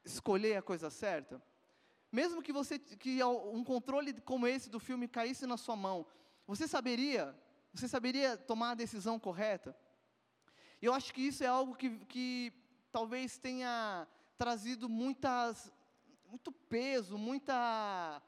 escolher 0.04 0.56
a 0.56 0.62
coisa 0.62 0.90
certa? 0.90 1.42
Mesmo 2.10 2.42
que 2.42 2.52
você 2.52 2.78
que 2.78 3.22
um 3.24 3.64
controle 3.64 4.12
como 4.20 4.46
esse 4.46 4.68
do 4.68 4.78
filme 4.78 5.08
caísse 5.08 5.46
na 5.46 5.56
sua 5.56 5.76
mão, 5.76 6.06
você 6.46 6.68
saberia 6.68 7.34
você 7.72 7.88
saberia 7.88 8.36
tomar 8.36 8.72
a 8.72 8.74
decisão 8.74 9.18
correta? 9.18 9.74
Eu 10.80 10.92
acho 10.92 11.14
que 11.14 11.22
isso 11.22 11.42
é 11.42 11.46
algo 11.46 11.74
que, 11.74 11.90
que 12.06 12.52
talvez 12.90 13.38
tenha 13.38 14.06
trazido 14.36 14.88
muitas, 14.88 15.72
muito 16.28 16.52
peso, 16.52 17.16
muita 17.16 18.20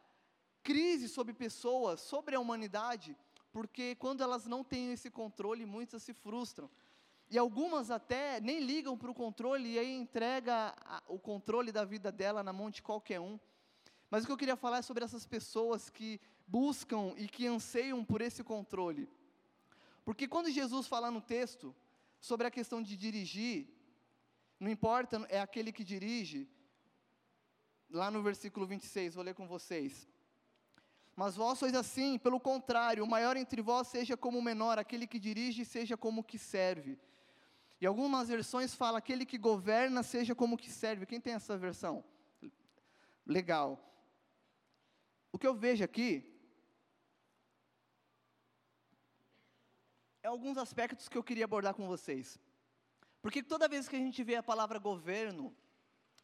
crise 0.63 1.09
sobre 1.09 1.35
pessoas, 1.35 2.01
sobre 2.01 2.35
a 2.35 2.41
humanidade, 2.41 3.15
porque 3.53 3.95
quando 3.97 4.23
elas 4.23 4.47
não 4.47 4.65
têm 4.65 4.93
esse 4.93 5.11
controle, 5.11 5.67
muitas 5.67 6.03
se 6.03 6.15
frustram. 6.15 6.71
E 7.31 7.39
algumas 7.39 7.91
até 7.91 8.41
nem 8.41 8.61
ligam 8.61 8.97
para 8.97 9.11
o 9.11 9.15
controle 9.15 9.73
e 9.73 9.79
aí 9.79 9.93
entrega 9.95 10.75
a, 10.77 11.03
o 11.09 11.19
controle 11.19 11.73
da 11.73 11.85
vida 11.85 12.13
dela 12.13 12.43
na 12.43 12.53
mão 12.53 12.71
de 12.71 12.83
qualquer 12.83 13.21
um. 13.21 13.39
Mas 14.11 14.23
o 14.23 14.27
que 14.27 14.33
eu 14.33 14.37
queria 14.37 14.57
falar 14.57 14.79
é 14.79 14.83
sobre 14.83 15.05
essas 15.05 15.27
pessoas 15.27 15.91
que 15.91 16.21
buscam 16.47 17.15
e 17.17 17.27
que 17.27 17.47
anseiam 17.47 18.05
por 18.05 18.21
esse 18.21 18.45
controle. 18.45 19.09
Porque 20.05 20.29
quando 20.29 20.51
Jesus 20.51 20.87
fala 20.87 21.11
no 21.11 21.21
texto 21.21 21.75
sobre 22.21 22.47
a 22.47 22.51
questão 22.51 22.83
de 22.83 22.97
dirigir, 22.97 23.67
não 24.61 24.71
importa, 24.71 25.27
é 25.29 25.41
aquele 25.41 25.73
que 25.73 25.83
dirige, 25.83 26.49
lá 27.91 28.11
no 28.11 28.23
versículo 28.23 28.67
26, 28.67 29.15
vou 29.15 29.25
ler 29.25 29.35
com 29.35 29.47
vocês. 29.47 30.09
Mas 31.17 31.37
vós 31.37 31.59
sois 31.59 31.75
assim, 31.75 32.19
pelo 32.19 32.41
contrário, 32.41 33.05
o 33.05 33.09
maior 33.09 33.37
entre 33.37 33.63
vós 33.63 33.89
seja 33.89 34.17
como 34.17 34.39
o 34.39 34.43
menor, 34.43 34.79
aquele 34.79 35.07
que 35.07 35.19
dirige 35.19 35.65
seja 35.65 35.97
como 35.97 36.21
o 36.21 36.25
que 36.25 36.39
serve. 36.39 36.99
E 37.85 37.87
algumas 37.87 38.31
versões 38.31 38.75
fala 38.75 38.97
aquele 38.97 39.27
que 39.27 39.37
governa 39.37 40.03
seja 40.03 40.35
como 40.35 40.57
que 40.57 40.71
serve. 40.71 41.05
Quem 41.05 41.21
tem 41.21 41.35
essa 41.35 41.55
versão? 41.55 42.03
Legal. 43.27 43.79
O 45.31 45.39
que 45.39 45.47
eu 45.47 45.55
vejo 45.55 45.85
aqui 45.85 46.35
é 50.23 50.29
alguns 50.29 50.57
aspectos 50.57 51.11
que 51.11 51.19
eu 51.19 51.23
queria 51.23 51.45
abordar 51.45 51.75
com 51.75 51.87
vocês. 51.87 52.41
Porque 53.21 53.43
toda 53.43 53.69
vez 53.69 53.87
que 53.87 53.97
a 53.97 53.99
gente 53.99 54.25
vê 54.25 54.37
a 54.37 54.43
palavra 54.43 54.79
governo 54.79 55.55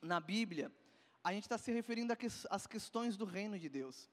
na 0.00 0.18
Bíblia, 0.18 0.72
a 1.22 1.30
gente 1.30 1.42
está 1.42 1.58
se 1.58 1.70
referindo 1.70 2.16
às 2.48 2.66
questões 2.66 3.18
do 3.18 3.26
reino 3.26 3.58
de 3.58 3.68
Deus. 3.68 4.08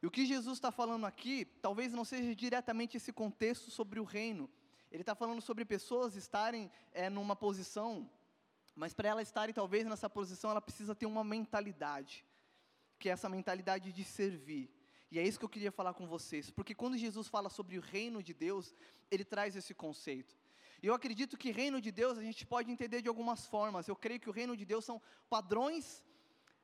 E 0.00 0.06
o 0.06 0.10
que 0.10 0.24
Jesus 0.24 0.56
está 0.56 0.72
falando 0.72 1.04
aqui, 1.04 1.44
talvez 1.44 1.92
não 1.92 2.06
seja 2.06 2.34
diretamente 2.34 2.96
esse 2.96 3.12
contexto 3.12 3.70
sobre 3.70 4.00
o 4.00 4.04
reino. 4.04 4.50
Ele 4.90 5.02
está 5.02 5.14
falando 5.14 5.40
sobre 5.40 5.64
pessoas 5.64 6.16
estarem 6.16 6.70
é, 6.92 7.08
numa 7.08 7.36
posição, 7.36 8.10
mas 8.74 8.92
para 8.92 9.08
ela 9.08 9.22
estarem 9.22 9.54
talvez 9.54 9.86
nessa 9.86 10.10
posição, 10.10 10.50
ela 10.50 10.60
precisa 10.60 10.94
ter 10.94 11.06
uma 11.06 11.22
mentalidade, 11.22 12.24
que 12.98 13.08
é 13.08 13.12
essa 13.12 13.28
mentalidade 13.28 13.92
de 13.92 14.04
servir. 14.04 14.68
E 15.10 15.18
é 15.18 15.22
isso 15.22 15.38
que 15.38 15.44
eu 15.44 15.48
queria 15.48 15.72
falar 15.72 15.94
com 15.94 16.06
vocês, 16.06 16.50
porque 16.50 16.74
quando 16.74 16.96
Jesus 16.96 17.28
fala 17.28 17.48
sobre 17.48 17.78
o 17.78 17.80
reino 17.80 18.22
de 18.22 18.32
Deus, 18.32 18.74
ele 19.10 19.24
traz 19.24 19.56
esse 19.56 19.74
conceito. 19.74 20.36
E 20.82 20.86
eu 20.86 20.94
acredito 20.94 21.36
que 21.36 21.50
reino 21.50 21.80
de 21.80 21.92
Deus 21.92 22.16
a 22.16 22.22
gente 22.22 22.46
pode 22.46 22.70
entender 22.70 23.02
de 23.02 23.08
algumas 23.08 23.46
formas. 23.46 23.86
Eu 23.86 23.96
creio 23.96 24.20
que 24.20 24.30
o 24.30 24.32
reino 24.32 24.56
de 24.56 24.64
Deus 24.64 24.84
são 24.84 25.00
padrões 25.28 26.02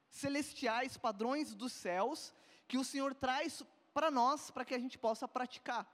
celestiais, 0.09 0.97
padrões 0.97 1.55
dos 1.55 1.73
céus, 1.73 2.33
que 2.67 2.79
o 2.79 2.85
Senhor 2.85 3.15
traz 3.15 3.63
para 3.93 4.11
nós, 4.11 4.51
para 4.51 4.65
que 4.65 4.75
a 4.75 4.79
gente 4.79 4.99
possa 4.99 5.29
praticar. 5.29 5.87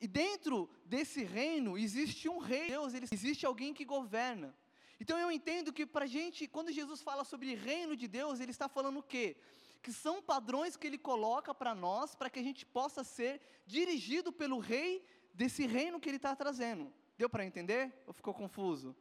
E 0.00 0.08
dentro 0.08 0.68
desse 0.84 1.22
reino 1.22 1.76
existe 1.76 2.28
um 2.28 2.38
rei, 2.38 2.68
Deus, 2.68 2.94
ele, 2.94 3.06
existe 3.12 3.44
alguém 3.44 3.74
que 3.74 3.84
governa. 3.84 4.54
Então 4.98 5.18
eu 5.18 5.30
entendo 5.30 5.72
que 5.72 5.86
para 5.86 6.06
gente, 6.06 6.46
quando 6.46 6.72
Jesus 6.72 7.02
fala 7.02 7.24
sobre 7.24 7.54
reino 7.54 7.94
de 7.96 8.08
Deus, 8.08 8.40
ele 8.40 8.50
está 8.50 8.68
falando 8.68 8.98
o 8.98 9.02
quê? 9.02 9.36
que 9.82 9.92
são 9.92 10.22
padrões 10.22 10.76
que 10.76 10.86
ele 10.86 10.98
coloca 10.98 11.54
para 11.54 11.74
nós, 11.74 12.14
para 12.14 12.28
que 12.28 12.38
a 12.38 12.42
gente 12.42 12.66
possa 12.66 13.02
ser 13.02 13.40
dirigido 13.66 14.32
pelo 14.32 14.58
rei 14.58 15.04
desse 15.32 15.66
reino 15.66 16.00
que 16.00 16.08
ele 16.08 16.16
está 16.16 16.36
trazendo. 16.36 16.92
Deu 17.16 17.28
para 17.28 17.44
entender? 17.44 17.92
Ou 18.06 18.12
ficou 18.12 18.34
confuso? 18.34 18.94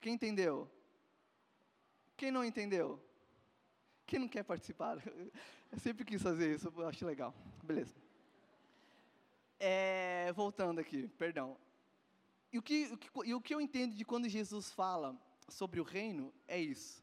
Quem 0.00 0.14
entendeu? 0.14 0.70
Quem 2.16 2.30
não 2.30 2.44
entendeu? 2.44 3.02
Quem 4.06 4.18
não 4.18 4.28
quer 4.28 4.44
participar? 4.44 4.98
Eu 5.70 5.78
sempre 5.78 6.04
quis 6.04 6.22
fazer 6.22 6.54
isso, 6.54 6.70
eu 6.76 6.86
acho 6.86 7.06
legal. 7.06 7.34
Beleza. 7.64 7.94
É, 9.64 10.32
voltando 10.32 10.80
aqui, 10.80 11.06
perdão. 11.16 11.56
E 12.52 12.58
o, 12.58 12.62
que, 12.62 12.86
o 12.86 12.96
que, 12.96 13.10
e 13.26 13.32
o 13.32 13.40
que 13.40 13.54
eu 13.54 13.60
entendo 13.60 13.94
de 13.94 14.04
quando 14.04 14.28
Jesus 14.28 14.72
fala 14.72 15.16
sobre 15.48 15.78
o 15.78 15.84
reino 15.84 16.34
é 16.48 16.60
isso. 16.60 17.00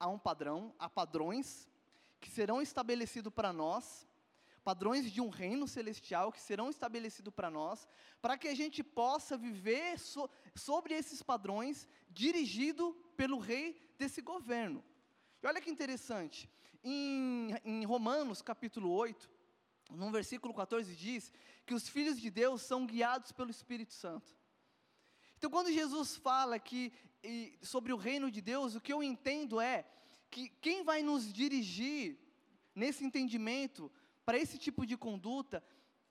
Há 0.00 0.08
um 0.08 0.18
padrão, 0.18 0.74
há 0.80 0.90
padrões 0.90 1.68
que 2.20 2.28
serão 2.28 2.60
estabelecidos 2.60 3.32
para 3.32 3.52
nós, 3.52 4.04
padrões 4.64 5.12
de 5.12 5.20
um 5.20 5.28
reino 5.28 5.68
celestial 5.68 6.32
que 6.32 6.40
serão 6.40 6.70
estabelecidos 6.70 7.32
para 7.32 7.48
nós, 7.48 7.86
para 8.20 8.36
que 8.36 8.48
a 8.48 8.54
gente 8.54 8.82
possa 8.82 9.36
viver 9.36 9.96
so, 9.96 10.28
sobre 10.56 10.94
esses 10.94 11.22
padrões, 11.22 11.86
dirigido 12.10 12.96
pelo 13.16 13.38
rei 13.38 13.80
desse 13.96 14.20
governo. 14.20 14.82
E 15.40 15.46
olha 15.46 15.60
que 15.60 15.70
interessante, 15.70 16.50
em, 16.82 17.50
em 17.64 17.84
Romanos 17.84 18.42
capítulo 18.42 18.90
8, 18.90 19.30
no 19.96 20.10
versículo 20.10 20.54
14 20.54 20.94
diz 20.94 21.32
que 21.64 21.74
os 21.74 21.88
filhos 21.88 22.20
de 22.20 22.30
Deus 22.30 22.62
são 22.62 22.86
guiados 22.86 23.32
pelo 23.32 23.50
Espírito 23.50 23.92
Santo. 23.92 24.36
Então, 25.36 25.50
quando 25.50 25.72
Jesus 25.72 26.16
fala 26.16 26.58
que 26.58 26.92
sobre 27.62 27.92
o 27.92 27.96
reino 27.96 28.30
de 28.30 28.40
Deus, 28.40 28.74
o 28.74 28.80
que 28.80 28.92
eu 28.92 29.02
entendo 29.02 29.60
é 29.60 29.84
que 30.30 30.48
quem 30.60 30.82
vai 30.82 31.02
nos 31.02 31.32
dirigir 31.32 32.18
nesse 32.74 33.04
entendimento, 33.04 33.90
para 34.24 34.38
esse 34.38 34.58
tipo 34.58 34.86
de 34.86 34.96
conduta, 34.96 35.62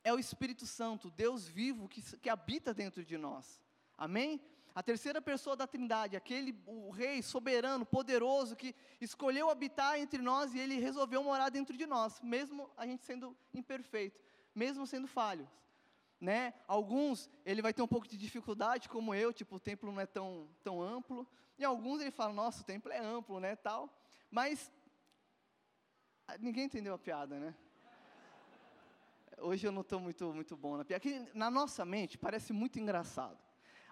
é 0.04 0.14
o 0.14 0.20
Espírito 0.20 0.66
Santo, 0.66 1.10
Deus 1.10 1.48
vivo 1.48 1.88
que, 1.88 2.02
que 2.18 2.30
habita 2.30 2.74
dentro 2.74 3.04
de 3.04 3.18
nós. 3.18 3.62
Amém? 3.98 4.42
A 4.74 4.82
terceira 4.82 5.22
pessoa 5.22 5.56
da 5.56 5.68
Trindade, 5.68 6.16
aquele 6.16 6.58
o 6.66 6.92
rei 6.92 7.22
soberano, 7.22 7.86
poderoso 7.86 8.56
que 8.56 8.74
escolheu 9.02 9.50
habitar 9.50 10.00
entre 10.00 10.22
nós 10.22 10.54
e 10.54 10.60
ele 10.60 10.80
resolveu 10.80 11.22
morar 11.24 11.50
dentro 11.50 11.76
de 11.76 11.86
nós, 11.86 12.22
mesmo 12.22 12.70
a 12.78 12.86
gente 12.86 13.04
sendo 13.04 13.36
imperfeito, 13.54 14.20
mesmo 14.56 14.88
sendo 14.88 15.08
falhos. 15.08 15.48
Né? 16.22 16.54
Alguns 16.68 17.30
ele 17.46 17.62
vai 17.62 17.74
ter 17.74 17.82
um 17.82 17.88
pouco 17.88 18.08
de 18.08 18.18
dificuldade, 18.18 18.88
como 18.88 19.14
eu, 19.14 19.34
tipo 19.34 19.58
o 19.58 19.60
templo 19.60 19.92
não 19.92 20.00
é 20.00 20.06
tão, 20.06 20.48
tão 20.64 20.82
amplo. 20.82 21.28
E 21.58 21.66
alguns 21.66 22.00
ele 22.00 22.12
fala, 22.12 22.32
nossa, 22.32 22.62
o 22.62 22.66
templo 22.66 22.92
é 22.92 23.00
amplo, 23.00 23.40
né, 23.40 23.56
tal. 23.56 23.94
Mas 24.30 24.72
ah, 26.28 26.38
ninguém 26.40 26.66
entendeu 26.66 26.94
a 26.94 26.98
piada, 26.98 27.38
né? 27.38 27.54
Hoje 29.38 29.68
eu 29.68 29.72
não 29.72 29.82
estou 29.82 30.00
muito, 30.00 30.32
muito 30.34 30.56
bom 30.56 30.78
na 30.78 30.86
piada. 30.86 30.98
Aqui, 30.98 31.28
na 31.34 31.52
nossa 31.52 31.84
mente 31.84 32.18
parece 32.18 32.54
muito 32.54 32.80
engraçado. 32.80 33.38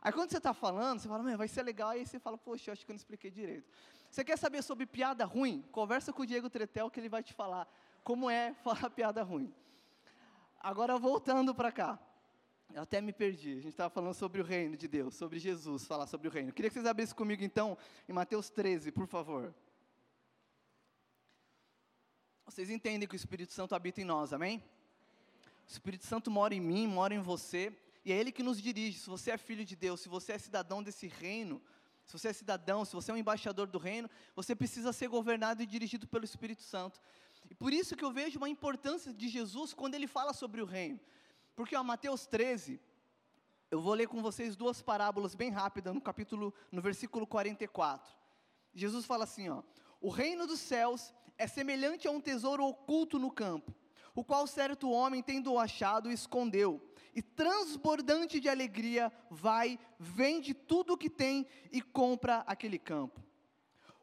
Aí 0.01 0.11
quando 0.13 0.31
você 0.31 0.37
está 0.37 0.53
falando, 0.53 0.99
você 0.99 1.07
fala, 1.07 1.37
vai 1.37 1.47
ser 1.47 1.63
legal, 1.63 1.89
aí 1.89 2.05
você 2.05 2.19
fala, 2.19 2.37
poxa, 2.37 2.71
acho 2.71 2.85
que 2.85 2.91
eu 2.91 2.93
não 2.93 2.99
expliquei 2.99 3.29
direito. 3.29 3.69
Você 4.09 4.23
quer 4.23 4.37
saber 4.37 4.63
sobre 4.63 4.85
piada 4.85 5.25
ruim? 5.25 5.63
Conversa 5.71 6.13
com 6.13 6.23
o 6.23 6.25
Diego 6.25 6.49
Tretel 6.49 6.89
que 6.89 6.99
ele 6.99 7.09
vai 7.09 7.21
te 7.21 7.33
falar 7.33 7.67
como 8.03 8.29
é 8.29 8.53
falar 8.63 8.89
piada 8.89 9.21
ruim. 9.23 9.53
Agora 10.59 10.97
voltando 10.97 11.53
para 11.53 11.71
cá. 11.71 11.99
Eu 12.73 12.83
até 12.83 13.01
me 13.01 13.11
perdi. 13.11 13.51
A 13.51 13.61
gente 13.61 13.69
estava 13.69 13.89
falando 13.89 14.13
sobre 14.13 14.41
o 14.41 14.43
reino 14.43 14.77
de 14.77 14.87
Deus, 14.87 15.15
sobre 15.15 15.39
Jesus, 15.39 15.85
falar 15.85 16.05
sobre 16.05 16.27
o 16.27 16.31
reino. 16.31 16.53
Queria 16.53 16.69
que 16.69 16.73
vocês 16.75 16.85
abrissem 16.85 17.15
comigo 17.15 17.43
então 17.43 17.77
em 18.07 18.13
Mateus 18.13 18.49
13, 18.49 18.91
por 18.91 19.07
favor. 19.07 19.53
Vocês 22.45 22.69
entendem 22.69 23.07
que 23.07 23.15
o 23.15 23.17
Espírito 23.17 23.53
Santo 23.53 23.75
habita 23.75 24.01
em 24.01 24.05
nós, 24.05 24.33
amém? 24.33 24.63
O 25.67 25.71
Espírito 25.71 26.05
Santo 26.05 26.29
mora 26.31 26.53
em 26.53 26.59
mim, 26.59 26.87
mora 26.87 27.13
em 27.13 27.19
você, 27.19 27.75
e 28.03 28.11
é 28.11 28.17
Ele 28.17 28.31
que 28.31 28.43
nos 28.43 28.61
dirige. 28.61 28.99
Se 28.99 29.09
você 29.09 29.31
é 29.31 29.37
filho 29.37 29.65
de 29.65 29.75
Deus, 29.75 30.01
se 30.01 30.09
você 30.09 30.33
é 30.33 30.37
cidadão 30.37 30.81
desse 30.81 31.07
reino, 31.07 31.61
se 32.05 32.13
você 32.13 32.29
é 32.29 32.33
cidadão, 32.33 32.83
se 32.83 32.95
você 32.95 33.11
é 33.11 33.13
um 33.13 33.17
embaixador 33.17 33.67
do 33.67 33.77
reino, 33.77 34.09
você 34.35 34.55
precisa 34.55 34.91
ser 34.91 35.07
governado 35.07 35.61
e 35.61 35.65
dirigido 35.65 36.07
pelo 36.07 36.25
Espírito 36.25 36.63
Santo. 36.63 36.99
E 37.49 37.53
por 37.53 37.71
isso 37.71 37.95
que 37.95 38.03
eu 38.03 38.11
vejo 38.11 38.37
uma 38.37 38.49
importância 38.49 39.13
de 39.13 39.27
Jesus 39.27 39.73
quando 39.73 39.93
ele 39.93 40.07
fala 40.07 40.33
sobre 40.33 40.61
o 40.61 40.65
reino. 40.65 40.99
Porque 41.55 41.75
ó, 41.75 41.83
Mateus 41.83 42.25
13, 42.25 42.79
eu 43.69 43.79
vou 43.79 43.93
ler 43.93 44.07
com 44.07 44.21
vocês 44.21 44.55
duas 44.55 44.81
parábolas 44.81 45.35
bem 45.35 45.51
rápidas 45.51 45.93
no 45.93 46.01
capítulo, 46.01 46.51
no 46.71 46.81
versículo 46.81 47.27
44. 47.27 48.11
Jesus 48.73 49.05
fala 49.05 49.25
assim, 49.25 49.49
ó: 49.49 49.61
O 50.01 50.09
reino 50.09 50.47
dos 50.47 50.59
céus 50.59 51.13
é 51.37 51.47
semelhante 51.47 52.07
a 52.07 52.11
um 52.11 52.19
tesouro 52.19 52.65
oculto 52.65 53.19
no 53.19 53.29
campo, 53.29 53.71
o 54.15 54.23
qual 54.23 54.47
certo 54.47 54.89
homem, 54.89 55.21
tendo 55.21 55.59
achado, 55.59 56.11
escondeu, 56.11 56.81
e 57.19 57.21
transbordante 57.21 58.39
de 58.39 58.47
alegria, 58.47 59.11
vai, 59.29 59.77
vende 59.99 60.53
tudo 60.53 60.93
o 60.93 60.97
que 60.97 61.09
tem 61.09 61.45
e 61.69 61.81
compra 61.81 62.45
aquele 62.47 62.79
campo. 62.79 63.21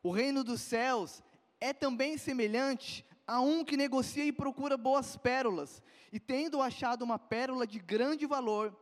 O 0.02 0.10
reino 0.10 0.44
dos 0.44 0.60
céus 0.60 1.22
é 1.58 1.72
também 1.72 2.18
semelhante 2.18 3.06
a 3.26 3.40
um 3.40 3.64
que 3.64 3.74
negocia 3.74 4.22
e 4.22 4.30
procura 4.30 4.76
boas 4.76 5.16
pérolas, 5.16 5.82
e 6.12 6.20
tendo 6.20 6.60
achado 6.60 7.00
uma 7.00 7.18
pérola 7.18 7.66
de 7.66 7.78
grande 7.78 8.26
valor, 8.26 8.78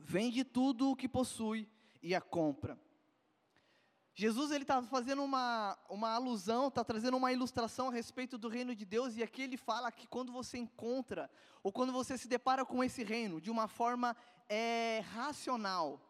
vende 0.00 0.42
tudo 0.42 0.90
o 0.90 0.96
que 0.96 1.06
possui 1.06 1.68
e 2.02 2.14
a 2.14 2.20
compra. 2.22 2.80
Jesus 4.18 4.50
ele 4.50 4.64
está 4.64 4.82
fazendo 4.82 5.22
uma, 5.22 5.78
uma 5.90 6.14
alusão, 6.14 6.68
está 6.68 6.82
trazendo 6.82 7.18
uma 7.18 7.30
ilustração 7.30 7.88
a 7.88 7.92
respeito 7.92 8.38
do 8.38 8.48
reino 8.48 8.74
de 8.74 8.86
Deus, 8.86 9.14
e 9.14 9.22
aqui 9.22 9.42
ele 9.42 9.58
fala 9.58 9.92
que 9.92 10.06
quando 10.06 10.32
você 10.32 10.56
encontra, 10.56 11.30
ou 11.62 11.70
quando 11.70 11.92
você 11.92 12.16
se 12.16 12.26
depara 12.26 12.64
com 12.64 12.82
esse 12.82 13.04
reino, 13.04 13.42
de 13.42 13.50
uma 13.50 13.68
forma 13.68 14.16
é, 14.48 15.00
racional, 15.12 16.00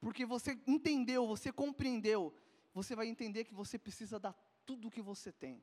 porque 0.00 0.26
você 0.26 0.58
entendeu, 0.66 1.24
você 1.24 1.52
compreendeu, 1.52 2.34
você 2.74 2.96
vai 2.96 3.06
entender 3.06 3.44
que 3.44 3.54
você 3.54 3.78
precisa 3.78 4.18
dar 4.18 4.34
tudo 4.66 4.88
o 4.88 4.90
que 4.90 5.00
você 5.00 5.30
tem, 5.30 5.62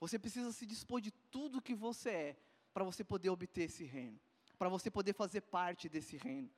você 0.00 0.18
precisa 0.18 0.50
se 0.50 0.66
dispor 0.66 1.00
de 1.00 1.12
tudo 1.30 1.62
que 1.62 1.74
você 1.74 2.10
é, 2.10 2.36
para 2.74 2.82
você 2.82 3.04
poder 3.04 3.30
obter 3.30 3.62
esse 3.62 3.84
reino, 3.84 4.18
para 4.58 4.68
você 4.68 4.90
poder 4.90 5.12
fazer 5.12 5.42
parte 5.42 5.88
desse 5.88 6.16
reino. 6.16 6.50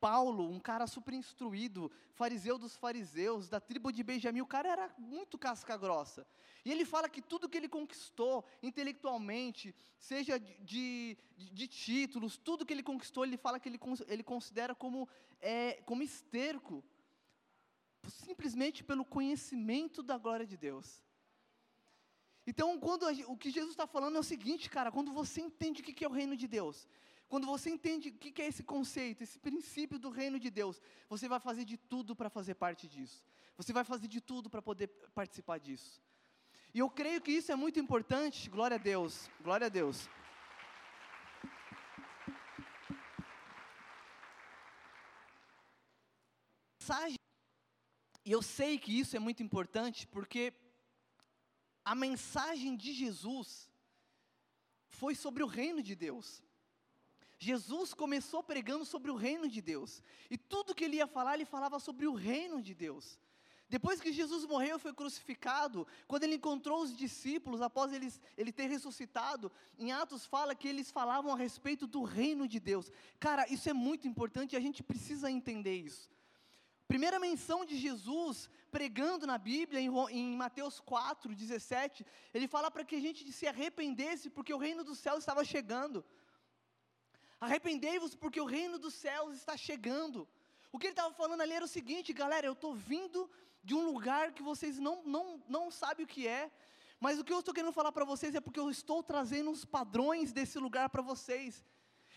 Paulo, 0.00 0.50
um 0.50 0.60
cara 0.60 0.86
super 0.86 1.14
instruído, 1.14 1.90
fariseu 2.12 2.58
dos 2.58 2.76
fariseus, 2.76 3.48
da 3.48 3.60
tribo 3.60 3.92
de 3.92 4.02
Benjamim, 4.02 4.40
o 4.40 4.46
cara 4.46 4.68
era 4.68 4.94
muito 4.98 5.38
casca 5.38 5.76
grossa. 5.76 6.26
E 6.64 6.70
ele 6.70 6.84
fala 6.84 7.08
que 7.08 7.20
tudo 7.20 7.48
que 7.48 7.56
ele 7.56 7.68
conquistou 7.68 8.44
intelectualmente, 8.62 9.74
seja 9.98 10.38
de, 10.38 11.16
de, 11.36 11.50
de 11.52 11.68
títulos, 11.68 12.36
tudo 12.36 12.64
que 12.64 12.72
ele 12.72 12.82
conquistou, 12.82 13.24
ele 13.24 13.36
fala 13.36 13.60
que 13.60 13.68
ele, 13.68 13.80
ele 14.08 14.22
considera 14.22 14.74
como, 14.74 15.08
é, 15.40 15.82
como 15.86 16.02
esterco, 16.02 16.82
simplesmente 18.08 18.82
pelo 18.84 19.04
conhecimento 19.04 20.02
da 20.02 20.16
glória 20.18 20.46
de 20.46 20.56
Deus. 20.56 21.02
Então, 22.46 22.78
quando 22.78 23.06
a, 23.06 23.12
o 23.26 23.36
que 23.36 23.50
Jesus 23.50 23.72
está 23.72 23.86
falando 23.86 24.16
é 24.16 24.20
o 24.20 24.22
seguinte, 24.22 24.68
cara, 24.68 24.92
quando 24.92 25.12
você 25.12 25.40
entende 25.40 25.80
o 25.80 25.84
que 25.84 26.04
é 26.04 26.08
o 26.08 26.12
reino 26.12 26.36
de 26.36 26.46
Deus, 26.46 26.86
Quando 27.28 27.46
você 27.46 27.70
entende 27.70 28.10
o 28.10 28.12
que 28.12 28.42
é 28.42 28.46
esse 28.46 28.62
conceito, 28.62 29.22
esse 29.22 29.38
princípio 29.38 29.98
do 29.98 30.10
reino 30.10 30.38
de 30.38 30.50
Deus, 30.50 30.80
você 31.08 31.28
vai 31.28 31.40
fazer 31.40 31.64
de 31.64 31.76
tudo 31.76 32.14
para 32.14 32.30
fazer 32.30 32.54
parte 32.54 32.86
disso. 32.86 33.24
Você 33.56 33.72
vai 33.72 33.84
fazer 33.84 34.08
de 34.08 34.20
tudo 34.20 34.50
para 34.50 34.62
poder 34.62 34.88
participar 35.14 35.58
disso. 35.58 36.02
E 36.72 36.78
eu 36.78 36.90
creio 36.90 37.20
que 37.20 37.32
isso 37.32 37.52
é 37.52 37.56
muito 37.56 37.78
importante. 37.78 38.50
Glória 38.50 38.76
a 38.76 38.78
Deus. 38.78 39.30
Glória 39.40 39.66
a 39.66 39.70
Deus. 39.70 40.08
E 48.26 48.32
eu 48.32 48.42
sei 48.42 48.78
que 48.78 48.98
isso 48.98 49.16
é 49.16 49.18
muito 49.18 49.42
importante 49.42 50.06
porque 50.06 50.52
a 51.84 51.94
mensagem 51.94 52.76
de 52.76 52.92
Jesus 52.92 53.70
foi 54.88 55.14
sobre 55.14 55.42
o 55.42 55.46
reino 55.46 55.82
de 55.82 55.94
Deus. 55.94 56.42
Jesus 57.44 57.92
começou 57.92 58.42
pregando 58.42 58.84
sobre 58.84 59.10
o 59.10 59.16
reino 59.26 59.46
de 59.48 59.60
Deus. 59.60 60.02
E 60.30 60.36
tudo 60.38 60.74
que 60.74 60.84
ele 60.84 60.96
ia 60.96 61.06
falar, 61.06 61.34
ele 61.34 61.44
falava 61.44 61.78
sobre 61.78 62.06
o 62.06 62.14
reino 62.14 62.62
de 62.62 62.74
Deus. 62.74 63.18
Depois 63.68 64.00
que 64.00 64.12
Jesus 64.12 64.44
morreu 64.46 64.76
e 64.76 64.84
foi 64.84 64.94
crucificado, 64.94 65.86
quando 66.06 66.24
ele 66.24 66.36
encontrou 66.36 66.82
os 66.82 66.96
discípulos, 66.96 67.60
após 67.60 67.92
eles, 67.92 68.20
ele 68.36 68.52
ter 68.52 68.66
ressuscitado, 68.66 69.50
em 69.78 69.90
Atos 69.92 70.24
fala 70.24 70.54
que 70.54 70.68
eles 70.68 70.90
falavam 70.90 71.32
a 71.32 71.36
respeito 71.36 71.86
do 71.86 72.02
reino 72.02 72.46
de 72.46 72.60
Deus. 72.60 72.90
Cara, 73.18 73.46
isso 73.52 73.68
é 73.68 73.72
muito 73.72 74.06
importante 74.06 74.52
e 74.52 74.56
a 74.56 74.60
gente 74.60 74.82
precisa 74.82 75.30
entender 75.30 75.76
isso. 75.76 76.10
Primeira 76.86 77.18
menção 77.18 77.64
de 77.64 77.76
Jesus 77.76 78.48
pregando 78.70 79.26
na 79.26 79.38
Bíblia, 79.38 79.80
em, 79.80 79.90
em 80.10 80.36
Mateus 80.36 80.80
4, 80.80 81.34
17, 81.34 82.06
ele 82.32 82.46
fala 82.46 82.70
para 82.70 82.84
que 82.84 82.96
a 82.96 83.00
gente 83.00 83.30
se 83.32 83.46
arrependesse, 83.46 84.30
porque 84.30 84.52
o 84.52 84.58
reino 84.58 84.84
dos 84.84 84.98
céus 84.98 85.20
estava 85.20 85.44
chegando. 85.44 86.04
Arrependei-vos, 87.44 88.14
porque 88.14 88.40
o 88.40 88.44
reino 88.44 88.78
dos 88.78 88.94
céus 88.94 89.34
está 89.34 89.56
chegando. 89.56 90.28
O 90.72 90.78
que 90.78 90.86
ele 90.86 90.92
estava 90.92 91.14
falando 91.14 91.40
ali 91.40 91.52
era 91.52 91.64
o 91.64 91.68
seguinte, 91.68 92.12
galera, 92.12 92.46
eu 92.46 92.52
estou 92.52 92.74
vindo 92.74 93.30
de 93.62 93.74
um 93.74 93.84
lugar 93.84 94.32
que 94.32 94.42
vocês 94.42 94.78
não, 94.78 95.02
não, 95.04 95.42
não 95.48 95.70
sabem 95.70 96.04
o 96.04 96.08
que 96.08 96.26
é, 96.26 96.50
mas 97.00 97.18
o 97.18 97.24
que 97.24 97.32
eu 97.32 97.38
estou 97.40 97.54
querendo 97.54 97.72
falar 97.72 97.92
para 97.92 98.04
vocês 98.04 98.34
é 98.34 98.40
porque 98.40 98.60
eu 98.60 98.70
estou 98.70 99.02
trazendo 99.02 99.50
os 99.50 99.64
padrões 99.64 100.32
desse 100.32 100.58
lugar 100.58 100.88
para 100.88 101.02
vocês. 101.02 101.64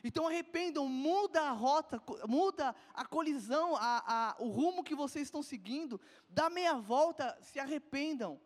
Então 0.04 0.28
arrependam, 0.28 0.88
muda 0.88 1.42
a 1.42 1.52
rota, 1.52 2.02
muda 2.28 2.76
a 2.94 3.06
colisão, 3.06 3.76
a, 3.76 4.04
a, 4.08 4.36
o 4.40 4.48
rumo 4.48 4.84
que 4.84 4.96
vocês 4.96 5.28
estão 5.28 5.44
seguindo, 5.44 6.00
dá 6.30 6.50
meia 6.50 6.76
volta, 6.76 7.38
se 7.42 7.60
arrependam. 7.60 8.40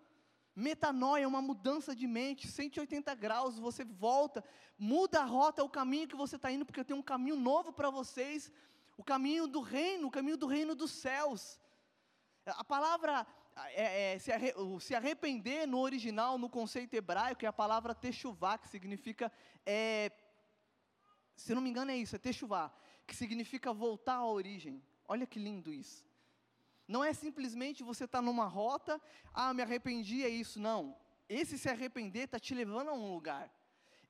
Metanoia, 0.55 1.27
uma 1.27 1.41
mudança 1.41 1.95
de 1.95 2.05
mente, 2.07 2.47
180 2.47 3.13
graus, 3.15 3.57
você 3.57 3.83
volta, 3.83 4.43
muda 4.77 5.21
a 5.21 5.25
rota, 5.25 5.63
o 5.63 5.69
caminho 5.69 6.07
que 6.07 6.15
você 6.15 6.35
está 6.35 6.51
indo, 6.51 6.65
porque 6.65 6.79
eu 6.79 6.85
tenho 6.85 6.99
um 6.99 7.03
caminho 7.03 7.35
novo 7.35 7.71
para 7.71 7.89
vocês, 7.89 8.51
o 8.97 9.03
caminho 9.03 9.47
do 9.47 9.61
reino, 9.61 10.07
o 10.07 10.11
caminho 10.11 10.37
do 10.37 10.47
reino 10.47 10.75
dos 10.75 10.91
céus. 10.91 11.59
A 12.45 12.63
palavra 12.63 13.25
é, 13.73 14.13
é, 14.13 14.19
se, 14.19 14.31
arre, 14.31 14.53
se, 14.79 14.95
arrepender 14.95 15.67
no 15.67 15.79
original, 15.79 16.37
no 16.37 16.49
conceito 16.49 16.93
hebraico, 16.93 17.45
é 17.45 17.47
a 17.47 17.53
palavra 17.53 17.95
techuvá, 17.95 18.57
que 18.57 18.67
significa 18.67 19.31
é, 19.65 20.11
se 21.35 21.55
não 21.55 21.61
me 21.61 21.69
engano 21.69 21.91
é 21.91 21.97
isso, 21.97 22.15
é 22.15 22.19
techuvá, 22.19 22.71
que 23.07 23.15
significa 23.15 23.73
voltar 23.73 24.15
à 24.15 24.25
origem. 24.25 24.81
Olha 25.07 25.25
que 25.25 25.39
lindo 25.39 25.73
isso. 25.73 26.05
Não 26.91 27.03
é 27.09 27.13
simplesmente 27.13 27.83
você 27.83 28.03
estar 28.03 28.19
tá 28.19 28.21
numa 28.21 28.45
rota, 28.45 29.01
ah, 29.33 29.53
me 29.53 29.61
arrependi, 29.61 30.23
é 30.23 30.29
isso. 30.29 30.59
Não. 30.59 30.81
Esse 31.29 31.57
se 31.57 31.69
arrepender 31.69 32.23
está 32.25 32.37
te 32.37 32.53
levando 32.53 32.89
a 32.89 32.93
um 32.93 33.13
lugar. 33.13 33.45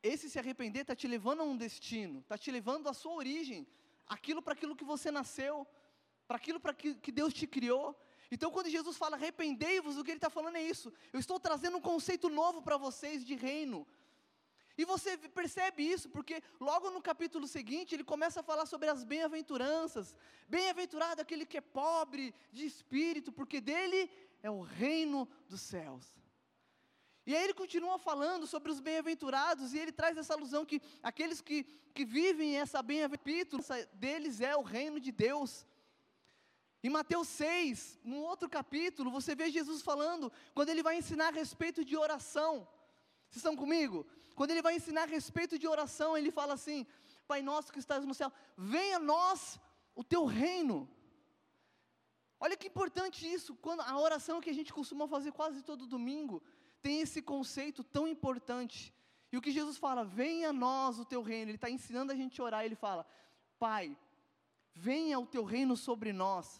Esse 0.02 0.28
se 0.32 0.40
arrepender 0.40 0.82
está 0.82 0.96
te 0.96 1.08
levando 1.08 1.42
a 1.42 1.44
um 1.44 1.56
destino, 1.56 2.22
está 2.22 2.38
te 2.38 2.50
levando 2.50 2.90
à 2.90 2.94
sua 2.94 3.14
origem, 3.14 3.68
aquilo 4.08 4.42
para 4.42 4.54
aquilo 4.54 4.76
que 4.76 4.84
você 4.84 5.12
nasceu, 5.12 5.68
para 6.28 6.38
aquilo 6.38 6.60
para 6.60 6.74
que, 6.74 6.96
que 6.96 7.12
Deus 7.12 7.32
te 7.34 7.46
criou. 7.46 7.96
Então, 8.32 8.50
quando 8.50 8.68
Jesus 8.78 8.98
fala 8.98 9.16
arrependei-vos, 9.16 9.98
o 9.98 10.04
que 10.04 10.10
Ele 10.10 10.18
está 10.18 10.32
falando 10.32 10.56
é 10.56 10.64
isso. 10.64 10.92
Eu 11.14 11.20
estou 11.20 11.40
trazendo 11.40 11.78
um 11.78 11.82
conceito 11.82 12.30
novo 12.30 12.64
para 12.64 12.78
vocês 12.78 13.24
de 13.24 13.36
reino, 13.36 13.86
e 14.82 14.86
você 14.86 15.16
percebe 15.16 15.84
isso 15.84 16.10
porque 16.10 16.42
logo 16.60 16.90
no 16.90 17.04
capítulo 17.04 17.48
seguinte 17.48 17.94
ele 17.94 18.04
começa 18.04 18.40
a 18.40 18.44
falar 18.44 18.66
sobre 18.66 18.90
as 18.90 19.04
bem-aventuranças. 19.04 20.16
Bem-aventurado 20.50 21.22
aquele 21.22 21.46
que 21.46 21.58
é 21.58 21.62
pobre 21.62 22.34
de 22.52 22.66
espírito, 22.66 23.32
porque 23.32 23.62
dele 23.62 24.10
é 24.42 24.50
o 24.50 24.62
reino 24.62 25.30
dos 25.48 25.62
céus. 25.62 26.04
E 27.28 27.36
aí 27.36 27.44
ele 27.44 27.54
continua 27.54 28.00
falando 28.00 28.48
sobre 28.48 28.72
os 28.72 28.80
bem-aventurados, 28.80 29.72
e 29.72 29.78
ele 29.78 29.92
traz 29.92 30.18
essa 30.18 30.34
alusão 30.34 30.66
que 30.66 30.82
aqueles 31.04 31.42
que, 31.42 31.64
que 31.94 32.04
vivem 32.04 32.58
essa 32.58 32.82
bem-aventurança 32.82 33.88
deles 33.94 34.42
é 34.42 34.56
o 34.58 34.64
reino 34.64 35.00
de 35.00 35.12
Deus. 35.12 35.64
Em 36.84 36.90
Mateus 36.90 37.28
6, 37.28 38.00
no 38.04 38.18
outro 38.18 38.50
capítulo, 38.50 39.12
você 39.12 39.36
vê 39.36 39.52
Jesus 39.52 39.84
falando, 39.84 40.32
quando 40.56 40.70
ele 40.70 40.82
vai 40.82 40.98
ensinar 40.98 41.28
a 41.28 41.38
respeito 41.38 41.86
de 41.86 41.96
oração. 41.96 42.68
Vocês 43.30 43.38
estão 43.38 43.56
comigo? 43.56 44.06
Quando 44.42 44.54
ele 44.54 44.64
vai 44.64 44.76
ensinar 44.76 45.04
a 45.04 45.14
respeito 45.18 45.56
de 45.60 45.68
oração, 45.68 46.18
ele 46.18 46.32
fala 46.32 46.54
assim: 46.56 46.80
Pai 47.28 47.44
nosso 47.44 47.72
que 47.72 47.78
estás 47.78 48.04
no 48.04 48.16
céu, 48.20 48.32
venha 48.58 48.96
a 48.96 49.00
nós 49.00 49.60
o 49.94 50.04
teu 50.04 50.26
reino. 50.26 50.90
Olha 52.40 52.58
que 52.58 52.66
importante 52.66 53.32
isso, 53.32 53.54
quando 53.54 53.82
a 53.82 54.00
oração 54.00 54.42
que 54.42 54.50
a 54.50 54.54
gente 54.60 54.74
costuma 54.74 55.08
fazer 55.08 55.32
quase 55.32 55.62
todo 55.62 55.86
domingo 55.86 56.42
tem 56.82 57.02
esse 57.02 57.22
conceito 57.22 57.84
tão 57.84 58.08
importante. 58.08 58.92
E 59.32 59.38
o 59.38 59.42
que 59.44 59.52
Jesus 59.52 59.78
fala, 59.78 60.04
venha 60.04 60.50
a 60.50 60.54
nós 60.54 60.98
o 60.98 61.06
teu 61.06 61.22
reino, 61.22 61.52
ele 61.52 61.58
está 61.58 61.70
ensinando 61.70 62.12
a 62.12 62.16
gente 62.16 62.42
a 62.42 62.44
orar, 62.44 62.66
ele 62.66 62.74
fala, 62.74 63.06
Pai, 63.60 63.96
venha 64.74 65.20
o 65.20 65.28
teu 65.28 65.44
reino 65.44 65.78
sobre 65.78 66.12
nós, 66.12 66.60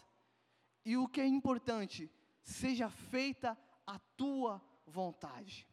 e 0.84 0.96
o 0.96 1.08
que 1.08 1.20
é 1.20 1.26
importante, 1.26 2.08
seja 2.44 2.88
feita 2.88 3.58
a 3.84 3.98
tua 4.16 4.62
vontade 4.86 5.66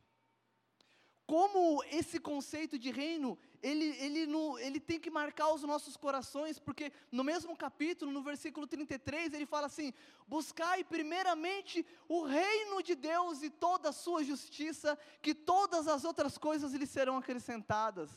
como 1.29 1.83
esse 1.91 2.19
conceito 2.19 2.75
de 2.79 2.89
reino, 2.89 3.37
ele, 3.61 3.85
ele, 4.03 4.25
no, 4.25 4.57
ele 4.57 4.79
tem 4.79 4.99
que 4.99 5.11
marcar 5.11 5.53
os 5.53 5.61
nossos 5.61 5.95
corações, 5.95 6.57
porque 6.57 6.91
no 7.11 7.23
mesmo 7.23 7.55
capítulo, 7.55 8.11
no 8.11 8.23
versículo 8.23 8.65
33, 8.65 9.35
ele 9.35 9.45
fala 9.45 9.67
assim: 9.67 9.93
Buscai 10.27 10.83
primeiramente 10.83 11.85
o 12.07 12.23
reino 12.23 12.81
de 12.81 12.95
Deus 12.95 13.43
e 13.43 13.49
toda 13.51 13.89
a 13.89 13.91
sua 13.91 14.23
justiça, 14.23 14.97
que 15.21 15.35
todas 15.35 15.87
as 15.87 16.03
outras 16.03 16.35
coisas 16.35 16.73
lhe 16.73 16.87
serão 16.87 17.17
acrescentadas. 17.17 18.09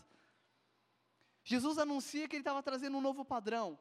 Jesus 1.45 1.77
anuncia 1.77 2.27
que 2.27 2.37
ele 2.37 2.41
estava 2.41 2.63
trazendo 2.63 2.97
um 2.97 3.03
novo 3.03 3.27
padrão. 3.27 3.79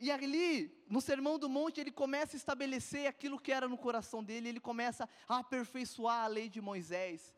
E 0.00 0.10
ali, 0.10 0.84
no 0.90 1.00
Sermão 1.00 1.38
do 1.38 1.48
Monte, 1.48 1.80
ele 1.80 1.92
começa 1.92 2.34
a 2.34 2.42
estabelecer 2.42 3.06
aquilo 3.06 3.38
que 3.38 3.52
era 3.52 3.68
no 3.68 3.78
coração 3.78 4.24
dele, 4.24 4.48
ele 4.48 4.58
começa 4.58 5.08
a 5.28 5.38
aperfeiçoar 5.38 6.24
a 6.24 6.26
lei 6.26 6.48
de 6.48 6.60
Moisés. 6.60 7.32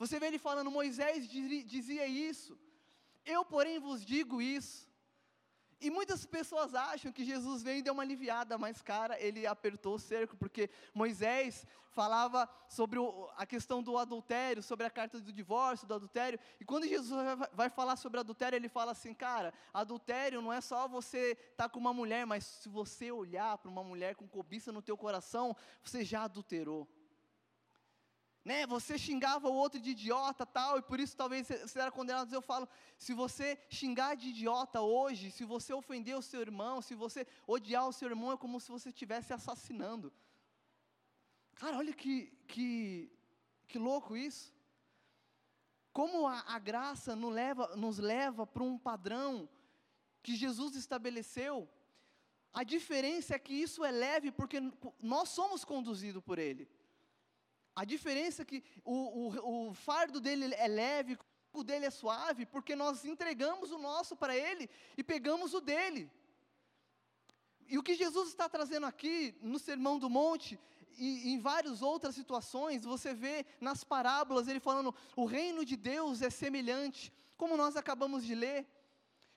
Você 0.00 0.18
vê 0.18 0.28
ele 0.28 0.38
falando, 0.38 0.70
Moisés 0.70 1.28
dizia 1.28 2.06
isso, 2.06 2.58
eu, 3.22 3.44
porém, 3.44 3.78
vos 3.78 4.02
digo 4.02 4.40
isso. 4.40 4.88
E 5.78 5.90
muitas 5.90 6.24
pessoas 6.24 6.74
acham 6.74 7.12
que 7.12 7.22
Jesus 7.22 7.62
veio 7.62 7.80
e 7.80 7.82
deu 7.82 7.92
uma 7.92 8.02
aliviada, 8.02 8.56
mas, 8.56 8.80
cara, 8.80 9.20
ele 9.20 9.46
apertou 9.46 9.96
o 9.96 9.98
cerco, 9.98 10.38
porque 10.38 10.70
Moisés 10.94 11.66
falava 11.90 12.48
sobre 12.66 12.98
o, 12.98 13.28
a 13.36 13.44
questão 13.44 13.82
do 13.82 13.98
adultério, 13.98 14.62
sobre 14.62 14.86
a 14.86 14.90
carta 14.90 15.20
do 15.20 15.30
divórcio, 15.30 15.86
do 15.86 15.92
adultério, 15.92 16.40
e 16.58 16.64
quando 16.64 16.88
Jesus 16.88 17.10
vai, 17.52 17.68
falar 17.68 17.96
sobre 17.96 18.20
adultério, 18.20 18.56
ele 18.56 18.70
fala 18.70 18.92
assim, 18.92 19.12
cara, 19.12 19.52
adultério 19.72 20.40
não 20.40 20.50
é 20.50 20.62
só 20.62 20.88
você 20.88 21.32
estar 21.32 21.64
tá 21.64 21.68
com 21.68 21.78
uma 21.78 21.92
mulher, 21.92 22.24
mas 22.24 22.44
se 22.46 22.70
você 22.70 23.12
olhar 23.12 23.58
para 23.58 23.70
uma 23.70 23.84
mulher 23.84 24.14
com 24.14 24.26
cobiça 24.26 24.72
no 24.72 24.80
teu 24.80 24.96
coração, 24.96 25.54
você 25.82 26.02
já 26.02 26.24
adulterou 26.24 26.88
né? 28.44 28.66
Você 28.66 28.96
xingava 28.96 29.48
o 29.48 29.54
outro 29.54 29.80
de 29.80 29.90
idiota, 29.90 30.46
tal, 30.46 30.78
e 30.78 30.82
por 30.82 30.98
isso 30.98 31.16
talvez 31.16 31.48
você 31.48 31.78
era 31.78 31.90
condenado. 31.90 32.32
Eu 32.32 32.40
falo, 32.40 32.68
se 32.96 33.12
você 33.12 33.58
xingar 33.68 34.16
de 34.16 34.28
idiota 34.28 34.80
hoje, 34.80 35.30
se 35.30 35.44
você 35.44 35.72
ofender 35.72 36.16
o 36.16 36.22
seu 36.22 36.40
irmão, 36.40 36.80
se 36.80 36.94
você 36.94 37.26
odiar 37.46 37.86
o 37.86 37.92
seu 37.92 38.08
irmão, 38.08 38.32
é 38.32 38.36
como 38.36 38.60
se 38.60 38.70
você 38.70 38.88
estivesse 38.88 39.32
assassinando. 39.32 40.12
Cara, 41.54 41.76
olha 41.76 41.92
que, 41.92 42.32
que, 42.48 43.12
que 43.68 43.78
louco 43.78 44.16
isso. 44.16 44.54
Como 45.92 46.26
a, 46.26 46.40
a 46.54 46.58
graça 46.58 47.14
nos 47.14 47.34
leva, 47.34 47.76
nos 47.76 47.98
leva 47.98 48.46
para 48.46 48.62
um 48.62 48.78
padrão 48.78 49.48
que 50.22 50.34
Jesus 50.34 50.74
estabeleceu. 50.76 51.68
A 52.52 52.64
diferença 52.64 53.34
é 53.34 53.38
que 53.38 53.52
isso 53.52 53.84
é 53.84 53.90
leve 53.90 54.32
porque 54.32 54.58
nós 55.00 55.28
somos 55.28 55.64
conduzidos 55.64 56.22
por 56.22 56.38
Ele. 56.38 56.68
A 57.80 57.84
diferença 57.86 58.42
é 58.42 58.44
que 58.44 58.62
o, 58.84 58.94
o, 59.20 59.68
o 59.70 59.74
fardo 59.74 60.20
dele 60.20 60.54
é 60.54 60.68
leve, 60.68 61.18
o 61.50 61.62
dele 61.64 61.86
é 61.86 61.90
suave, 61.90 62.44
porque 62.44 62.76
nós 62.76 63.06
entregamos 63.06 63.72
o 63.72 63.78
nosso 63.78 64.14
para 64.14 64.36
ele 64.36 64.68
e 64.98 65.02
pegamos 65.02 65.54
o 65.54 65.62
dele. 65.62 66.02
E 67.66 67.78
o 67.78 67.82
que 67.82 67.94
Jesus 67.94 68.28
está 68.28 68.50
trazendo 68.50 68.84
aqui 68.84 69.34
no 69.40 69.58
Sermão 69.58 69.98
do 69.98 70.10
Monte 70.10 70.60
e 70.98 71.32
em 71.32 71.38
várias 71.38 71.80
outras 71.80 72.14
situações, 72.14 72.84
você 72.84 73.14
vê 73.14 73.46
nas 73.58 73.82
parábolas 73.82 74.46
ele 74.46 74.60
falando: 74.60 74.94
o 75.16 75.24
reino 75.24 75.64
de 75.64 75.74
Deus 75.74 76.20
é 76.20 76.28
semelhante, 76.28 77.10
como 77.34 77.56
nós 77.56 77.76
acabamos 77.76 78.26
de 78.26 78.34
ler. 78.34 78.66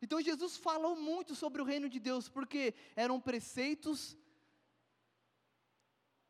Então 0.02 0.20
Jesus 0.20 0.58
falou 0.58 0.98
muito 0.98 1.34
sobre 1.34 1.62
o 1.62 1.66
reino 1.72 1.88
de 1.88 1.98
Deus, 1.98 2.28
porque 2.28 2.74
eram 2.94 3.22
preceitos 3.22 4.18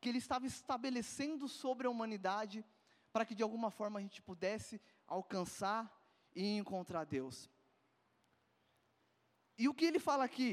que 0.04 0.10
ele 0.10 0.18
estava 0.18 0.46
estabelecendo 0.46 1.48
sobre 1.48 1.88
a 1.88 1.90
humanidade, 1.90 2.66
para 3.14 3.26
que 3.26 3.34
de 3.34 3.42
alguma 3.42 3.72
forma 3.72 4.00
a 4.00 4.02
gente 4.02 4.22
pudesse 4.22 4.82
alcançar 5.08 5.82
e 6.36 6.58
encontrar 6.58 7.06
Deus. 7.06 7.50
E 9.58 9.70
o 9.70 9.74
que 9.74 9.86
ele 9.86 10.00
fala 10.00 10.26
aqui, 10.26 10.52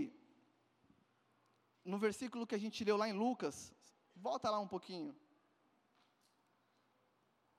no 1.84 1.98
versículo 1.98 2.46
que 2.46 2.54
a 2.54 2.58
gente 2.58 2.84
leu 2.84 2.96
lá 2.96 3.08
em 3.08 3.12
Lucas, 3.12 3.74
volta 4.14 4.48
lá 4.48 4.60
um 4.60 4.68
pouquinho. 4.68 5.16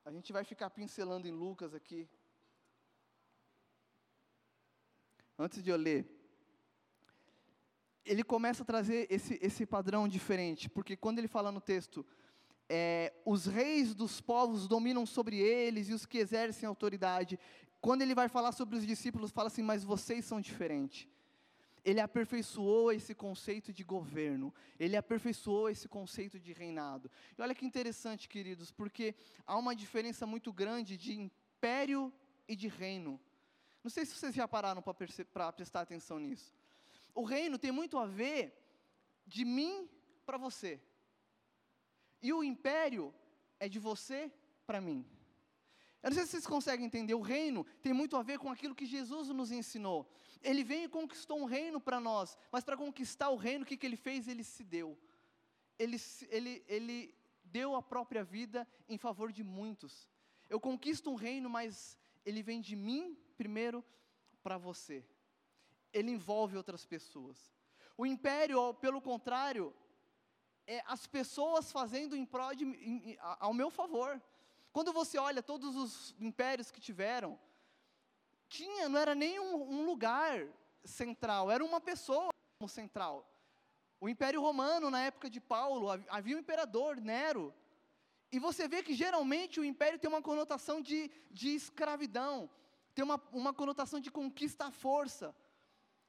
A 0.06 0.12
gente 0.14 0.32
vai 0.32 0.46
ficar 0.46 0.70
pincelando 0.70 1.28
em 1.28 1.32
Lucas 1.32 1.74
aqui. 1.74 2.10
Antes 5.38 5.62
de 5.62 5.70
eu 5.70 5.76
ler, 5.76 6.21
ele 8.06 8.24
começa 8.24 8.64
a 8.64 8.66
trazer 8.66 9.08
esse, 9.10 9.40
esse 9.42 9.66
padrão 9.66 10.08
diferente, 10.08 10.70
porque 10.70 10.96
quando 10.96 11.20
ele 11.20 11.28
fala 11.28 11.52
no 11.52 11.62
texto, 11.62 12.06
é, 12.70 13.14
os 13.26 13.46
reis 13.46 13.94
dos 13.94 14.22
povos 14.22 14.68
dominam 14.68 15.06
sobre 15.06 15.38
eles 15.38 15.90
e 15.90 15.94
os 15.94 16.06
que 16.06 16.18
exercem 16.18 16.68
autoridade. 16.68 17.40
Quando 17.80 18.02
ele 18.02 18.16
vai 18.16 18.30
falar 18.30 18.52
sobre 18.52 18.78
os 18.78 18.86
discípulos, 18.86 19.32
fala 19.32 19.48
assim: 19.48 19.62
Mas 19.62 19.84
vocês 19.84 20.26
são 20.26 20.40
diferentes 20.40 21.08
ele 21.84 22.00
aperfeiçoou 22.00 22.92
esse 22.92 23.14
conceito 23.14 23.74
de 23.74 23.84
governo, 23.84 24.54
ele 24.80 24.96
aperfeiçoou 24.96 25.70
esse 25.70 25.88
conceito 25.88 26.40
de 26.40 26.54
reinado. 26.54 27.10
E 27.38 27.42
olha 27.42 27.56
que 27.56 27.66
interessante, 27.66 28.30
queridos, 28.30 28.72
porque 28.72 29.16
há 29.46 29.58
uma 29.58 29.76
diferença 29.76 30.26
muito 30.26 30.54
grande 30.54 30.96
de 30.96 31.14
império 31.14 32.14
e 32.48 32.56
de 32.56 32.68
reino. 32.68 33.20
Não 33.84 33.90
sei 33.90 34.06
se 34.06 34.16
vocês 34.16 34.36
já 34.36 34.48
pararam 34.48 34.82
para 34.82 34.94
prestar 35.52 35.82
atenção 35.82 36.20
nisso. 36.20 36.54
O 37.13 37.24
reino 37.24 37.58
tem 37.58 37.71
muito 37.71 37.97
a 37.97 38.06
ver 38.06 38.58
de 39.26 39.45
mim 39.45 39.89
para 40.26 40.38
você, 40.38 40.82
e 42.21 42.32
o 42.32 42.43
império 42.43 43.13
é 43.60 43.67
de 43.67 43.80
você 43.80 44.32
para 44.65 44.80
mim. 44.80 45.06
Eu 46.04 46.10
não 46.10 46.15
sei 46.15 46.26
se 46.26 46.32
vocês 46.32 46.47
conseguem 46.47 46.86
entender, 46.86 47.13
o 47.13 47.21
reino 47.21 47.63
tem 47.82 47.93
muito 47.93 48.15
a 48.15 48.24
ver 48.24 48.39
com 48.39 48.50
aquilo 48.50 48.74
que 48.74 48.86
Jesus 48.86 49.28
nos 49.30 49.52
ensinou. 49.52 50.12
Ele 50.41 50.63
veio 50.63 50.86
e 50.86 50.89
conquistou 50.89 51.39
um 51.39 51.45
reino 51.45 51.80
para 51.80 52.00
nós, 52.00 52.36
mas 52.52 52.63
para 52.63 52.76
conquistar 52.76 53.30
o 53.30 53.36
reino, 53.36 53.63
o 53.63 53.67
que, 53.67 53.78
que 53.78 53.86
ele 53.86 53.95
fez? 53.95 54.28
Ele 54.28 54.43
se 54.43 54.63
deu. 54.63 54.97
Ele, 55.78 55.97
ele, 56.30 56.63
ele 56.67 57.15
deu 57.43 57.76
a 57.76 57.84
própria 57.84 58.24
vida 58.24 58.67
em 58.89 58.97
favor 58.97 59.32
de 59.32 59.43
muitos. 59.43 60.10
Eu 60.50 60.60
conquisto 60.60 61.12
um 61.12 61.15
reino, 61.15 61.50
mas 61.50 61.97
ele 62.26 62.41
vem 62.41 62.60
de 62.62 62.76
mim 62.76 63.15
primeiro 63.38 63.86
para 64.41 64.58
você. 64.58 65.06
Ele 65.94 66.12
envolve 66.12 66.58
outras 66.58 66.86
pessoas. 66.86 67.54
O 67.98 68.06
império, 68.06 68.74
pelo 68.76 69.02
contrário, 69.02 69.74
é 70.66 70.82
as 70.86 71.06
pessoas 71.08 71.72
fazendo 71.72 72.16
em 72.16 72.26
prol 72.26 72.56
de, 72.56 72.66
em, 72.66 73.18
ao 73.20 73.54
meu 73.54 73.70
favor. 73.70 74.22
Quando 74.72 74.94
você 74.94 75.18
olha 75.18 75.44
todos 75.44 75.76
os 75.76 76.16
impérios 76.20 76.72
que 76.72 76.80
tiveram, 76.80 77.38
tinha, 78.48 78.88
não 78.88 79.00
era 79.00 79.14
nem 79.14 79.40
um, 79.40 79.56
um 79.56 79.86
lugar 79.86 80.48
central, 80.84 81.52
era 81.52 81.64
uma 81.64 81.82
pessoa 81.82 82.30
central. 82.68 83.28
O 84.00 84.10
Império 84.10 84.42
Romano, 84.42 84.90
na 84.90 85.02
época 85.02 85.30
de 85.30 85.40
Paulo, 85.40 85.88
havia 86.10 86.36
um 86.36 86.40
imperador, 86.40 87.00
Nero. 87.00 87.54
E 88.32 88.40
você 88.40 88.68
vê 88.68 88.82
que 88.82 88.94
geralmente 88.94 89.60
o 89.60 89.66
império 89.66 90.00
tem 90.00 90.10
uma 90.10 90.22
conotação 90.22 90.82
de, 90.82 91.12
de 91.30 91.50
escravidão, 91.50 92.50
tem 92.96 93.04
uma, 93.04 93.22
uma 93.32 93.54
conotação 93.54 94.00
de 94.00 94.10
conquista 94.10 94.66
à 94.66 94.72
força. 94.72 95.36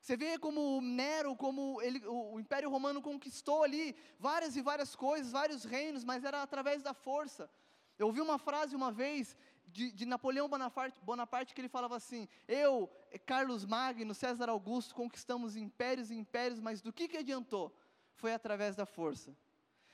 Você 0.02 0.16
vê 0.16 0.36
como 0.36 0.80
Nero, 0.80 1.36
como 1.36 1.80
ele, 1.80 2.04
o, 2.08 2.40
Império 2.40 2.68
Romano 2.68 3.00
conquistou 3.00 3.62
ali 3.62 3.94
várias 4.18 4.56
e 4.56 4.60
várias 4.60 4.96
coisas, 4.96 5.30
vários 5.30 5.62
reinos, 5.62 6.02
mas 6.02 6.24
era 6.24 6.42
através 6.42 6.82
da 6.82 6.92
força. 6.92 7.48
Eu 7.96 8.08
ouvi 8.08 8.20
uma 8.20 8.36
frase 8.36 8.74
uma 8.74 8.90
vez 8.90 9.36
de, 9.68 9.92
de, 9.92 10.04
Napoleão 10.04 10.48
Bonaparte, 10.48 11.00
Bonaparte 11.00 11.54
que 11.54 11.60
ele 11.60 11.68
falava 11.68 11.94
assim: 11.94 12.28
Eu, 12.48 12.90
Carlos 13.24 13.64
Magno, 13.64 14.12
César 14.12 14.48
Augusto, 14.48 14.92
conquistamos 14.92 15.54
impérios 15.54 16.10
e 16.10 16.16
impérios, 16.16 16.58
mas 16.58 16.82
do 16.82 16.92
que, 16.92 17.06
que 17.06 17.18
adiantou? 17.18 17.72
Foi 18.16 18.34
através 18.34 18.74
da 18.74 18.84
força. 18.84 19.32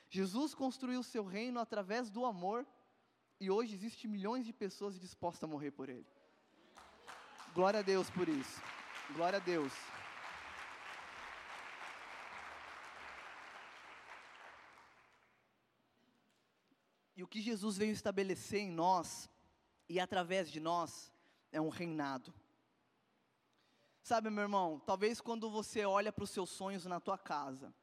Jesus 0.08 0.54
construiu 0.54 1.00
o 1.00 1.04
seu 1.04 1.26
reino 1.26 1.60
através 1.60 2.08
do 2.08 2.24
amor, 2.24 2.66
e 3.38 3.50
hoje 3.50 3.74
existem 3.74 4.10
milhões 4.10 4.46
de 4.46 4.54
pessoas 4.54 4.98
dispostas 4.98 5.44
a 5.44 5.52
morrer 5.52 5.72
por 5.72 5.90
ele. 5.90 6.06
Glória 7.52 7.80
a 7.80 7.82
Deus 7.82 8.08
por 8.08 8.26
isso. 8.26 8.62
Glória 9.14 9.36
a 9.36 9.40
Deus. 9.40 9.97
E 17.18 17.22
o 17.24 17.26
que 17.26 17.42
Jesus 17.42 17.76
veio 17.76 17.90
estabelecer 17.90 18.60
em 18.60 18.70
nós 18.70 19.28
e 19.88 19.98
através 19.98 20.48
de 20.48 20.60
nós 20.60 21.12
é 21.50 21.60
um 21.60 21.68
reinado. 21.68 22.32
Sabe, 24.00 24.30
meu 24.30 24.42
irmão, 24.42 24.80
talvez 24.86 25.20
quando 25.20 25.50
você 25.50 25.84
olha 25.84 26.12
para 26.12 26.22
os 26.22 26.30
seus 26.30 26.48
sonhos 26.48 26.86
na 26.86 27.00
tua 27.00 27.18
casa 27.18 27.74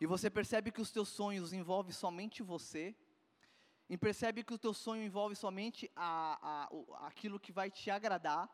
e 0.00 0.06
você 0.06 0.30
percebe 0.30 0.72
que 0.72 0.80
os 0.80 0.90
teus 0.90 1.10
sonhos 1.10 1.52
envolvem 1.52 1.92
somente 1.92 2.42
você, 2.42 2.96
e 3.90 3.98
percebe 3.98 4.42
que 4.42 4.54
o 4.54 4.58
teu 4.58 4.72
sonho 4.72 5.04
envolve 5.04 5.36
somente 5.36 5.90
a, 5.94 6.70
a, 6.70 7.06
aquilo 7.06 7.38
que 7.38 7.52
vai 7.52 7.70
te 7.70 7.90
agradar, 7.90 8.48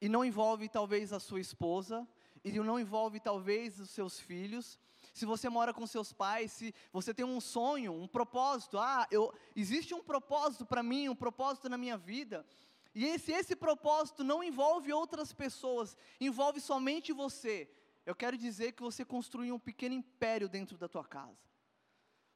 e 0.00 0.08
não 0.08 0.24
envolve 0.24 0.68
talvez 0.68 1.12
a 1.12 1.18
sua 1.18 1.40
esposa, 1.40 2.06
e 2.44 2.52
não 2.52 2.78
envolve 2.78 3.18
talvez 3.18 3.80
os 3.80 3.90
seus 3.90 4.20
filhos, 4.20 4.78
se 5.12 5.26
você 5.26 5.48
mora 5.48 5.74
com 5.74 5.86
seus 5.86 6.12
pais, 6.12 6.52
se 6.52 6.74
você 6.92 7.12
tem 7.12 7.24
um 7.24 7.40
sonho, 7.40 7.92
um 7.92 8.08
propósito, 8.08 8.78
ah, 8.78 9.06
eu, 9.10 9.32
existe 9.54 9.94
um 9.94 10.02
propósito 10.02 10.64
para 10.64 10.82
mim, 10.82 11.08
um 11.08 11.14
propósito 11.14 11.68
na 11.68 11.76
minha 11.76 11.98
vida, 11.98 12.46
e 12.94 13.04
esse, 13.04 13.32
esse 13.32 13.56
propósito 13.56 14.22
não 14.22 14.42
envolve 14.42 14.92
outras 14.92 15.32
pessoas, 15.32 15.96
envolve 16.20 16.60
somente 16.60 17.12
você, 17.12 17.70
eu 18.04 18.14
quero 18.14 18.36
dizer 18.36 18.72
que 18.72 18.82
você 18.82 19.04
construiu 19.04 19.54
um 19.54 19.60
pequeno 19.60 19.94
império 19.94 20.48
dentro 20.48 20.76
da 20.76 20.88
tua 20.88 21.04
casa. 21.04 21.38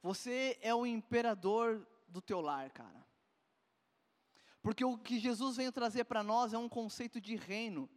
Você 0.01 0.57
é 0.61 0.73
o 0.73 0.85
imperador 0.85 1.85
do 2.07 2.21
teu 2.21 2.39
lar, 2.39 2.71
cara. 2.71 3.05
Porque 4.61 4.83
o 4.83 4.97
que 4.97 5.19
Jesus 5.19 5.57
veio 5.57 5.71
trazer 5.71 6.05
para 6.05 6.23
nós 6.23 6.53
é 6.53 6.57
um 6.57 6.69
conceito 6.69 7.19
de 7.19 7.35
reino. 7.35 7.89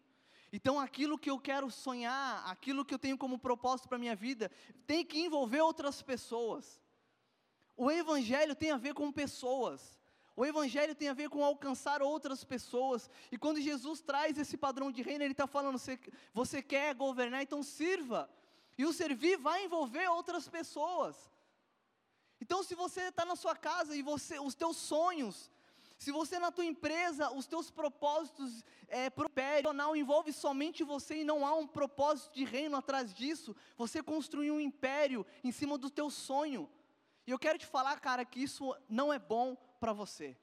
Então, 0.53 0.81
aquilo 0.81 1.19
que 1.19 1.31
eu 1.31 1.39
quero 1.39 1.71
sonhar, 1.71 2.45
aquilo 2.49 2.85
que 2.85 2.93
eu 2.93 2.99
tenho 2.99 3.17
como 3.17 3.39
propósito 3.39 3.89
para 3.89 3.97
a 3.97 4.01
minha 4.01 4.17
vida, 4.17 4.51
tem 4.87 5.05
que 5.05 5.21
envolver 5.21 5.61
outras 5.61 6.03
pessoas. 6.03 6.81
O 7.77 7.91
Evangelho 7.91 8.55
tem 8.55 8.73
a 8.73 8.77
ver 8.77 8.93
com 8.93 9.13
pessoas. 9.13 9.99
O 10.37 10.45
Evangelho 10.45 10.95
tem 10.95 11.09
a 11.09 11.15
ver 11.15 11.29
com 11.29 11.45
alcançar 11.45 12.03
outras 12.03 12.43
pessoas. 12.45 13.09
E 13.31 13.39
quando 13.39 13.61
Jesus 13.61 14.01
traz 14.01 14.39
esse 14.39 14.57
padrão 14.57 14.91
de 14.91 15.03
reino, 15.03 15.23
Ele 15.23 15.33
está 15.33 15.47
falando: 15.47 15.79
você, 15.79 15.99
você 16.33 16.63
quer 16.63 16.95
governar, 16.95 17.43
então 17.43 17.63
sirva. 17.63 18.29
E 18.77 18.85
o 18.85 18.93
servir 18.93 19.37
vai 19.37 19.65
envolver 19.65 20.09
outras 20.09 20.49
pessoas. 20.49 21.31
Então, 22.41 22.63
se 22.63 22.75
você 22.75 23.03
está 23.03 23.25
na 23.25 23.37
sua 23.37 23.55
casa 23.55 23.95
e 23.95 24.03
você, 24.03 24.39
os 24.41 24.55
teus 24.55 24.77
sonhos, 24.79 25.51
se 26.01 26.11
você 26.11 26.39
na 26.39 26.51
tua 26.51 26.65
empresa, 26.65 27.31
os 27.31 27.47
teus 27.47 27.71
propósitos 27.71 28.65
é, 28.89 29.11
profissional 29.11 29.95
envolve 29.95 30.33
somente 30.33 30.83
você 30.83 31.17
e 31.17 31.25
não 31.25 31.47
há 31.47 31.55
um 31.55 31.67
propósito 31.67 32.33
de 32.33 32.43
reino 32.43 32.75
atrás 32.75 33.13
disso, 33.13 33.55
você 33.77 34.03
construiu 34.03 34.55
um 34.55 34.61
império 34.61 35.27
em 35.45 35.53
cima 35.53 35.77
do 35.77 35.91
teu 35.91 36.09
sonho. 36.09 36.71
E 37.27 37.31
eu 37.31 37.39
quero 37.39 37.59
te 37.59 37.67
falar, 37.67 38.01
cara, 38.01 38.25
que 38.25 38.43
isso 38.43 38.75
não 38.89 39.13
é 39.13 39.19
bom 39.19 39.55
para 39.79 39.93
você. 39.93 40.35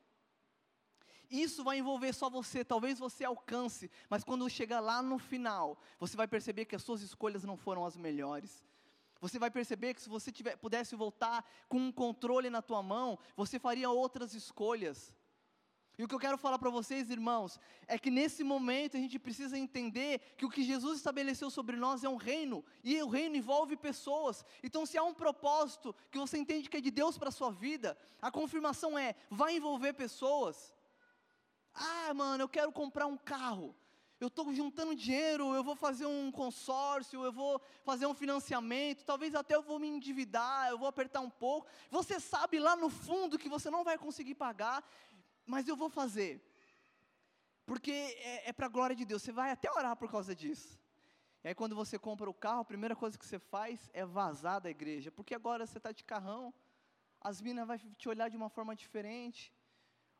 Isso 1.27 1.63
vai 1.63 1.79
envolver 1.79 2.13
só 2.13 2.29
você, 2.29 2.63
talvez 2.63 2.99
você 2.99 3.25
alcance, 3.25 3.89
mas 4.11 4.23
quando 4.23 4.47
chegar 4.47 4.79
lá 4.79 5.01
no 5.01 5.17
final, 5.17 5.81
você 5.99 6.15
vai 6.15 6.27
perceber 6.27 6.65
que 6.65 6.75
as 6.75 6.83
suas 6.83 7.01
escolhas 7.01 7.43
não 7.43 7.57
foram 7.57 7.83
as 7.83 7.97
melhores. 7.97 8.63
Você 9.19 9.39
vai 9.39 9.49
perceber 9.49 9.95
que 9.95 10.03
se 10.03 10.07
você 10.07 10.31
tiver, 10.31 10.55
pudesse 10.57 10.95
voltar 10.95 11.43
com 11.67 11.79
um 11.79 11.91
controle 11.91 12.51
na 12.51 12.61
tua 12.61 12.83
mão, 12.83 13.17
você 13.35 13.57
faria 13.57 13.89
outras 13.89 14.35
escolhas. 14.35 15.16
E 15.97 16.03
o 16.03 16.07
que 16.07 16.13
eu 16.13 16.19
quero 16.19 16.37
falar 16.37 16.59
para 16.59 16.69
vocês, 16.69 17.09
irmãos, 17.09 17.59
é 17.87 17.97
que 17.97 18.11
nesse 18.11 18.43
momento 18.43 18.95
a 18.95 18.99
gente 18.99 19.17
precisa 19.17 19.57
entender 19.57 20.19
que 20.37 20.45
o 20.45 20.49
que 20.49 20.61
Jesus 20.63 20.97
estabeleceu 20.97 21.49
sobre 21.49 21.75
nós 21.75 22.03
é 22.03 22.09
um 22.09 22.17
reino, 22.17 22.63
e 22.83 23.01
o 23.01 23.07
reino 23.07 23.35
envolve 23.35 23.75
pessoas. 23.75 24.45
Então, 24.61 24.85
se 24.85 24.95
há 24.95 25.03
um 25.03 25.13
propósito 25.13 25.95
que 26.11 26.19
você 26.19 26.37
entende 26.37 26.69
que 26.69 26.77
é 26.77 26.81
de 26.81 26.91
Deus 26.91 27.17
para 27.17 27.29
a 27.29 27.31
sua 27.31 27.51
vida, 27.51 27.97
a 28.21 28.29
confirmação 28.29 28.97
é: 28.97 29.15
vai 29.29 29.55
envolver 29.55 29.93
pessoas. 29.93 30.71
Ah, 31.73 32.13
mano, 32.13 32.43
eu 32.43 32.49
quero 32.49 32.71
comprar 32.71 33.07
um 33.07 33.17
carro. 33.17 33.75
Eu 34.19 34.29
estou 34.29 34.51
juntando 34.51 34.95
dinheiro, 34.95 35.53
eu 35.53 35.63
vou 35.63 35.75
fazer 35.75 36.07
um 36.07 36.31
consórcio, 36.31 37.23
eu 37.23 37.31
vou 37.31 37.61
fazer 37.83 38.07
um 38.07 38.15
financiamento, 38.15 39.05
talvez 39.05 39.35
até 39.35 39.55
eu 39.55 39.61
vou 39.61 39.77
me 39.77 39.87
endividar, 39.87 40.69
eu 40.69 40.77
vou 40.77 40.87
apertar 40.87 41.21
um 41.21 41.29
pouco. 41.29 41.67
Você 41.91 42.19
sabe 42.19 42.57
lá 42.57 42.75
no 42.75 42.89
fundo 42.89 43.37
que 43.37 43.47
você 43.47 43.69
não 43.69 43.83
vai 43.83 43.95
conseguir 43.95 44.33
pagar, 44.33 44.83
mas 45.47 45.67
eu 45.67 45.75
vou 45.75 45.89
fazer, 45.89 46.43
porque 47.65 47.91
é, 47.91 48.49
é 48.49 48.53
para 48.53 48.65
a 48.65 48.69
glória 48.69 48.95
de 48.95 49.05
Deus. 49.05 49.23
Você 49.23 49.31
vai 49.31 49.49
até 49.49 49.71
orar 49.71 49.95
por 49.95 50.11
causa 50.11 50.35
disso. 50.35 50.77
E 51.43 51.47
aí 51.47 51.55
quando 51.55 51.75
você 51.75 51.97
compra 51.97 52.29
o 52.29 52.33
carro, 52.33 52.61
a 52.61 52.65
primeira 52.65 52.95
coisa 52.95 53.17
que 53.17 53.25
você 53.25 53.39
faz 53.39 53.89
é 53.93 54.05
vazar 54.05 54.59
da 54.59 54.69
igreja, 54.69 55.09
porque 55.09 55.33
agora 55.33 55.65
você 55.65 55.77
está 55.77 55.91
de 55.93 56.03
carrão, 56.03 56.53
as 57.21 57.41
minas 57.41 57.65
vão 57.65 57.77
te 57.97 58.09
olhar 58.09 58.29
de 58.29 58.37
uma 58.37 58.49
forma 58.49 58.75
diferente, 58.75 59.53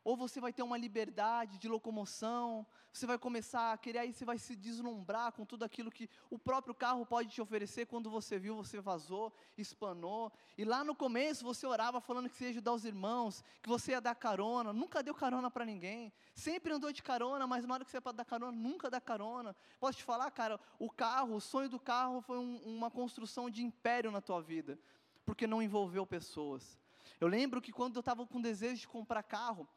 ou 0.08 0.16
você 0.16 0.40
vai 0.40 0.54
ter 0.54 0.62
uma 0.62 0.78
liberdade 0.78 1.58
de 1.58 1.68
locomoção, 1.68 2.66
você 2.90 3.04
vai 3.04 3.18
começar 3.18 3.74
a 3.74 3.76
querer, 3.76 3.98
aí 3.98 4.14
você 4.14 4.24
vai 4.24 4.38
se 4.38 4.56
deslumbrar 4.56 5.32
com 5.32 5.44
tudo 5.44 5.66
aquilo 5.66 5.90
que 5.90 6.08
o 6.30 6.38
próprio 6.38 6.74
carro 6.74 7.04
pode 7.04 7.28
te 7.28 7.42
oferecer, 7.42 7.84
quando 7.84 8.08
você 8.08 8.38
viu, 8.38 8.56
você 8.56 8.80
vazou, 8.80 9.30
espanou, 9.58 10.32
e 10.56 10.64
lá 10.64 10.82
no 10.82 10.94
começo 10.94 11.44
você 11.44 11.66
orava 11.66 12.00
falando 12.00 12.26
que 12.26 12.34
você 12.34 12.44
ia 12.44 12.50
ajudar 12.52 12.72
os 12.72 12.86
irmãos, 12.86 13.44
que 13.62 13.68
você 13.68 13.90
ia 13.90 14.00
dar 14.00 14.14
carona, 14.14 14.72
nunca 14.72 15.02
deu 15.02 15.14
carona 15.14 15.50
para 15.50 15.66
ninguém, 15.66 16.10
sempre 16.32 16.72
andou 16.72 16.90
de 16.90 17.02
carona, 17.02 17.46
mas 17.46 17.66
na 17.66 17.74
hora 17.74 17.84
que 17.84 17.90
você 17.90 17.98
é 17.98 18.00
para 18.00 18.12
dar 18.12 18.24
carona, 18.24 18.56
nunca 18.56 18.88
dá 18.88 19.02
carona, 19.02 19.54
posso 19.78 19.98
te 19.98 20.04
falar 20.04 20.30
cara, 20.30 20.58
o 20.78 20.90
carro, 20.90 21.34
o 21.34 21.40
sonho 21.40 21.68
do 21.68 21.78
carro 21.78 22.22
foi 22.22 22.38
um, 22.38 22.56
uma 22.64 22.90
construção 22.90 23.50
de 23.50 23.62
império 23.62 24.10
na 24.10 24.22
tua 24.22 24.40
vida, 24.40 24.78
porque 25.26 25.46
não 25.46 25.62
envolveu 25.62 26.06
pessoas, 26.06 26.80
eu 27.20 27.28
lembro 27.28 27.60
que 27.60 27.72
quando 27.72 27.96
eu 27.96 28.00
estava 28.00 28.26
com 28.26 28.40
desejo 28.40 28.80
de 28.80 28.88
comprar 28.88 29.22
carro, 29.22 29.68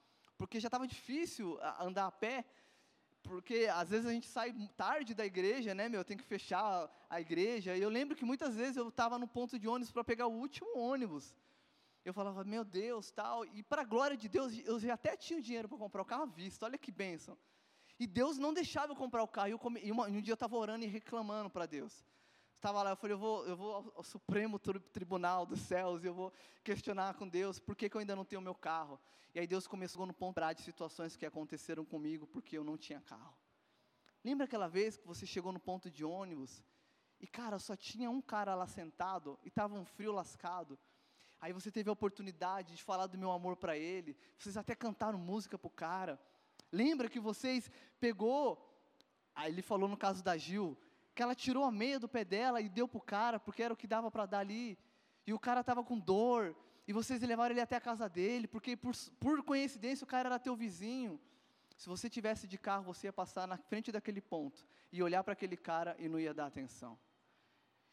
porque 0.42 0.60
já 0.60 0.70
estava 0.70 0.88
difícil 0.88 1.60
andar 1.80 2.08
a 2.08 2.12
pé, 2.12 2.44
porque 3.22 3.70
às 3.72 3.92
vezes 3.92 4.08
a 4.08 4.12
gente 4.12 4.28
sai 4.28 4.52
tarde 4.76 5.14
da 5.14 5.24
igreja, 5.24 5.76
né, 5.76 5.88
meu, 5.88 6.04
tem 6.04 6.18
que 6.18 6.24
fechar 6.24 6.90
a 7.08 7.22
igreja, 7.22 7.78
e 7.78 7.82
eu 7.82 7.92
lembro 7.98 8.16
que 8.16 8.26
muitas 8.26 8.56
vezes 8.56 8.76
eu 8.76 8.88
estava 8.90 9.20
no 9.20 9.28
ponto 9.28 9.60
de 9.60 9.68
ônibus 9.68 9.92
para 9.92 10.04
pegar 10.04 10.26
o 10.26 10.34
último 10.46 10.76
ônibus, 10.76 11.36
eu 12.04 12.12
falava, 12.12 12.44
meu 12.44 12.64
Deus, 12.66 13.12
tal, 13.12 13.46
e 13.46 13.62
para 13.62 13.84
a 13.84 13.86
glória 13.86 14.18
de 14.18 14.28
Deus, 14.28 14.52
eu 14.66 14.80
já 14.80 14.96
até 14.96 15.16
tinha 15.16 15.38
o 15.38 15.44
dinheiro 15.44 15.70
para 15.70 15.78
comprar 15.78 16.02
o 16.02 16.06
carro 16.06 16.24
à 16.24 16.26
vista, 16.26 16.66
olha 16.66 16.80
que 16.86 16.92
bênção, 16.92 17.38
e 18.00 18.08
Deus 18.08 18.40
não 18.40 18.52
deixava 18.52 18.94
eu 18.94 18.96
comprar 18.96 19.22
o 19.22 19.28
carro, 19.28 19.50
e, 19.50 19.58
come, 19.60 19.80
e, 19.84 19.92
uma, 19.92 20.10
e 20.10 20.18
um 20.18 20.22
dia 20.22 20.32
eu 20.32 20.42
estava 20.42 20.58
orando 20.58 20.84
e 20.84 20.88
reclamando 20.88 21.52
para 21.52 21.68
Deus, 21.68 22.04
estava 22.62 22.84
lá, 22.84 22.92
eu 22.92 22.96
falei, 22.96 23.16
eu 23.16 23.18
vou, 23.18 23.46
eu 23.48 23.58
vou 23.58 23.92
ao, 23.96 24.04
Supremo 24.04 24.60
Tribunal 24.60 25.48
dos 25.48 25.62
Céus, 25.62 26.04
e 26.04 26.08
eu 26.08 26.14
vou 26.14 26.32
questionar 26.64 27.16
com 27.16 27.28
Deus, 27.28 27.58
por 27.58 27.76
que, 27.76 27.90
que 27.90 27.98
eu 27.98 28.00
ainda 28.00 28.16
não 28.16 28.24
tenho 28.24 28.40
meu 28.40 28.54
carro? 28.54 29.00
E 29.34 29.40
aí 29.40 29.48
Deus 29.48 29.66
começou 29.66 30.04
a 30.04 30.06
no 30.06 30.14
de 30.54 30.62
situações 30.62 31.16
que 31.16 31.26
aconteceram 31.26 31.84
comigo, 31.84 32.28
porque 32.28 32.56
eu 32.56 32.64
não 32.64 32.78
tinha 32.78 33.02
carro. 33.02 33.36
Lembra 34.24 34.46
aquela 34.46 34.68
vez 34.68 34.96
que 34.96 35.08
você 35.08 35.26
chegou 35.26 35.52
no 35.52 35.60
ponto 35.60 35.90
de 35.90 36.06
ônibus, 36.06 36.64
e 37.20 37.26
cara, 37.26 37.58
só 37.58 37.76
tinha 37.76 38.12
um 38.12 38.22
cara 38.22 38.54
lá 38.54 38.68
sentado, 38.68 39.40
e 39.44 39.48
estava 39.48 39.74
um 39.74 39.84
frio 39.84 40.12
lascado, 40.12 40.78
aí 41.40 41.52
você 41.52 41.72
teve 41.72 41.90
a 41.90 41.94
oportunidade 41.94 42.76
de 42.76 42.84
falar 42.84 43.08
do 43.08 43.18
meu 43.18 43.32
amor 43.32 43.58
para 43.58 43.76
ele, 43.76 44.16
vocês 44.38 44.56
até 44.56 44.76
cantaram 44.76 45.18
música 45.18 45.58
para 45.58 45.68
o 45.68 45.72
cara, 45.72 46.22
lembra 46.72 47.10
que 47.10 47.20
vocês 47.20 47.72
pegou, 48.00 48.72
aí 49.34 49.52
ele 49.52 49.64
falou 49.64 49.90
no 49.90 49.98
caso 49.98 50.24
da 50.24 50.38
Gil, 50.38 50.78
que 51.14 51.22
ela 51.22 51.36
tirou 51.36 51.64
a 51.64 51.72
meia 51.72 52.00
do 52.00 52.08
pé 52.08 52.24
dela 52.24 52.62
e 52.62 52.70
deu 52.70 52.88
para 52.88 52.98
o 52.98 53.02
cara, 53.02 53.40
porque 53.40 53.62
era 53.62 53.74
o 53.74 53.78
que 53.78 53.88
dava 53.88 54.10
para 54.10 54.26
dar 54.26 54.40
ali, 54.40 54.78
e 55.26 55.34
o 55.34 55.40
cara 55.40 55.62
estava 55.62 55.84
com 55.84 56.00
dor, 56.00 56.56
e 56.88 56.94
vocês 56.94 57.22
levaram 57.22 57.54
ele 57.54 57.62
até 57.62 57.76
a 57.76 57.82
casa 57.82 58.08
dele, 58.08 58.48
porque 58.48 58.76
por, 58.76 58.94
por 59.20 59.44
coincidência 59.44 60.04
o 60.04 60.08
cara 60.08 60.30
era 60.30 60.40
teu 60.40 60.56
vizinho. 60.56 61.20
Se 61.78 61.88
você 61.88 62.10
tivesse 62.10 62.48
de 62.48 62.58
carro, 62.58 62.84
você 62.84 63.08
ia 63.08 63.14
passar 63.14 63.48
na 63.48 63.58
frente 63.58 63.92
daquele 63.92 64.22
ponto, 64.22 64.66
e 64.92 65.04
olhar 65.04 65.24
para 65.24 65.34
aquele 65.34 65.58
cara 65.58 65.96
e 66.00 66.08
não 66.08 66.20
ia 66.20 66.34
dar 66.34 66.46
atenção. 66.46 66.98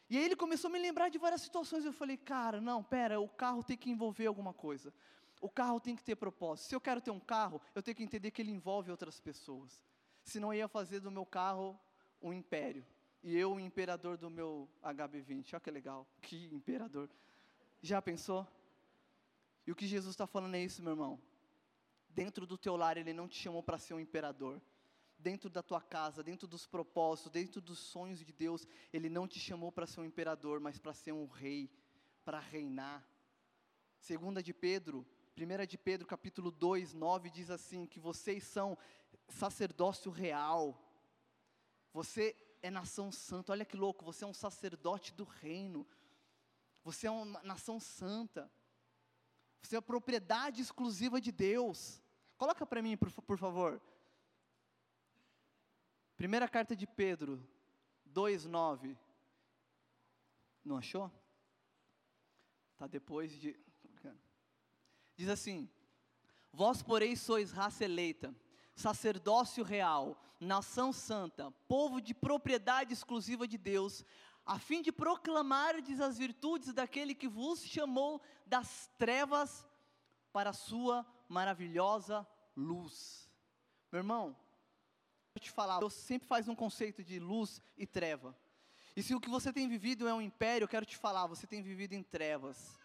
E 0.09 0.17
aí 0.17 0.23
ele 0.23 0.35
começou 0.35 0.69
a 0.69 0.71
me 0.71 0.79
lembrar 0.79 1.09
de 1.09 1.19
várias 1.19 1.41
situações, 1.41 1.85
eu 1.85 1.93
falei, 1.93 2.17
cara, 2.17 2.59
não, 2.59 2.83
pera, 2.83 3.19
o 3.19 3.29
carro 3.29 3.63
tem 3.63 3.77
que 3.77 3.91
envolver 3.91 4.25
alguma 4.25 4.53
coisa. 4.53 4.93
O 5.39 5.49
carro 5.49 5.79
tem 5.79 5.95
que 5.95 6.03
ter 6.03 6.15
propósito. 6.15 6.67
Se 6.67 6.75
eu 6.75 6.81
quero 6.81 6.99
ter 6.99 7.11
um 7.11 7.19
carro, 7.19 7.61
eu 7.75 7.83
tenho 7.83 7.95
que 7.95 8.03
entender 8.03 8.31
que 8.31 8.41
ele 8.41 8.51
envolve 8.51 8.89
outras 8.89 9.19
pessoas. 9.19 9.81
Senão 10.23 10.51
eu 10.51 10.59
ia 10.59 10.67
fazer 10.67 10.99
do 10.99 11.11
meu 11.11 11.25
carro 11.25 11.79
um 12.21 12.33
império 12.33 12.85
e 13.21 13.35
eu 13.37 13.53
o 13.53 13.59
imperador 13.59 14.17
do 14.17 14.29
meu 14.29 14.69
HB20. 14.83 15.53
Olha 15.53 15.59
que 15.59 15.71
legal, 15.71 16.07
que 16.21 16.53
imperador. 16.53 17.09
Já 17.81 18.01
pensou? 18.01 18.47
E 19.65 19.71
o 19.71 19.75
que 19.75 19.87
Jesus 19.87 20.13
está 20.13 20.25
falando 20.25 20.55
é 20.55 20.63
isso, 20.63 20.81
meu 20.81 20.93
irmão. 20.93 21.21
Dentro 22.09 22.45
do 22.45 22.57
teu 22.57 22.75
lar, 22.75 22.97
Ele 22.97 23.13
não 23.13 23.27
te 23.27 23.37
chamou 23.37 23.61
para 23.61 23.77
ser 23.77 23.93
um 23.93 23.99
imperador. 23.99 24.61
Dentro 25.17 25.49
da 25.49 25.61
tua 25.61 25.81
casa, 25.81 26.23
dentro 26.23 26.47
dos 26.47 26.65
propósitos, 26.65 27.31
dentro 27.31 27.59
dos 27.59 27.77
sonhos 27.77 28.19
de 28.19 28.31
Deus, 28.31 28.65
Ele 28.91 29.09
não 29.09 29.27
te 29.27 29.39
chamou 29.39 29.71
para 29.71 29.85
ser 29.85 29.99
um 29.99 30.05
imperador, 30.05 30.59
mas 30.59 30.79
para 30.79 30.93
ser 30.93 31.11
um 31.11 31.27
rei, 31.27 31.69
para 32.23 32.39
reinar. 32.39 33.05
Segunda 33.99 34.41
de 34.41 34.53
Pedro, 34.53 35.05
primeira 35.35 35.67
de 35.67 35.77
Pedro, 35.77 36.07
capítulo 36.07 36.51
2, 36.51 36.93
9, 36.93 37.29
diz 37.29 37.49
assim, 37.49 37.85
que 37.85 37.99
vocês 37.99 38.43
são 38.45 38.77
sacerdócio 39.27 40.09
real. 40.09 40.81
Você 41.93 42.35
é 42.61 42.69
nação 42.69 43.11
santa. 43.11 43.51
Olha 43.51 43.65
que 43.65 43.77
louco, 43.77 44.03
você 44.03 44.23
é 44.23 44.27
um 44.27 44.33
sacerdote 44.33 45.13
do 45.13 45.23
reino. 45.23 45.87
Você 46.83 47.07
é 47.07 47.11
uma 47.11 47.41
nação 47.43 47.79
santa. 47.79 48.51
Você 49.61 49.77
é 49.77 49.81
propriedade 49.81 50.61
exclusiva 50.61 51.19
de 51.19 51.31
Deus. 51.31 52.01
Coloca 52.37 52.65
para 52.65 52.81
mim, 52.81 52.95
por, 52.95 53.11
por 53.11 53.37
favor. 53.37 53.81
Primeira 56.15 56.47
carta 56.47 56.75
de 56.75 56.87
Pedro, 56.87 57.41
2:9. 58.05 58.97
Não 60.63 60.77
achou? 60.77 61.11
Tá 62.77 62.87
depois 62.87 63.31
de 63.31 63.57
Diz 65.19 65.27
assim: 65.27 65.69
Vós, 66.49 66.81
porém, 66.81 67.13
sois 67.13 67.51
raça 67.51 67.83
eleita, 67.83 68.33
sacerdócio 68.79 69.61
real, 69.61 70.17
nação 70.39 70.93
santa, 70.93 71.51
povo 71.67 71.99
de 71.99 72.13
propriedade 72.13 72.93
exclusiva 72.93 73.45
de 73.45 73.57
Deus, 73.57 74.05
a 74.45 74.57
fim 74.57 74.81
de 74.81 74.89
proclamardes 74.89 75.99
as 75.99 76.17
virtudes 76.17 76.73
daquele 76.73 77.13
que 77.13 77.27
vos 77.27 77.61
chamou 77.61 78.21
das 78.45 78.89
trevas 78.97 79.67
para 80.31 80.51
a 80.51 80.53
sua 80.53 81.05
maravilhosa 81.27 82.25
luz. 82.55 83.29
Meu 83.91 83.99
irmão, 83.99 84.35
eu 85.35 85.41
te 85.41 85.51
falar, 85.51 85.79
Deus 85.79 85.93
sempre 85.93 86.27
faz 86.27 86.47
um 86.47 86.55
conceito 86.55 87.03
de 87.03 87.19
luz 87.19 87.61
e 87.77 87.85
treva. 87.85 88.35
E 88.95 89.03
se 89.03 89.13
o 89.13 89.19
que 89.19 89.29
você 89.29 89.51
tem 89.51 89.67
vivido 89.67 90.07
é 90.07 90.13
um 90.13 90.21
império, 90.21 90.63
eu 90.63 90.69
quero 90.69 90.85
te 90.85 90.95
falar, 90.95 91.27
você 91.27 91.45
tem 91.45 91.61
vivido 91.61 91.93
em 91.93 92.01
trevas. 92.01 92.77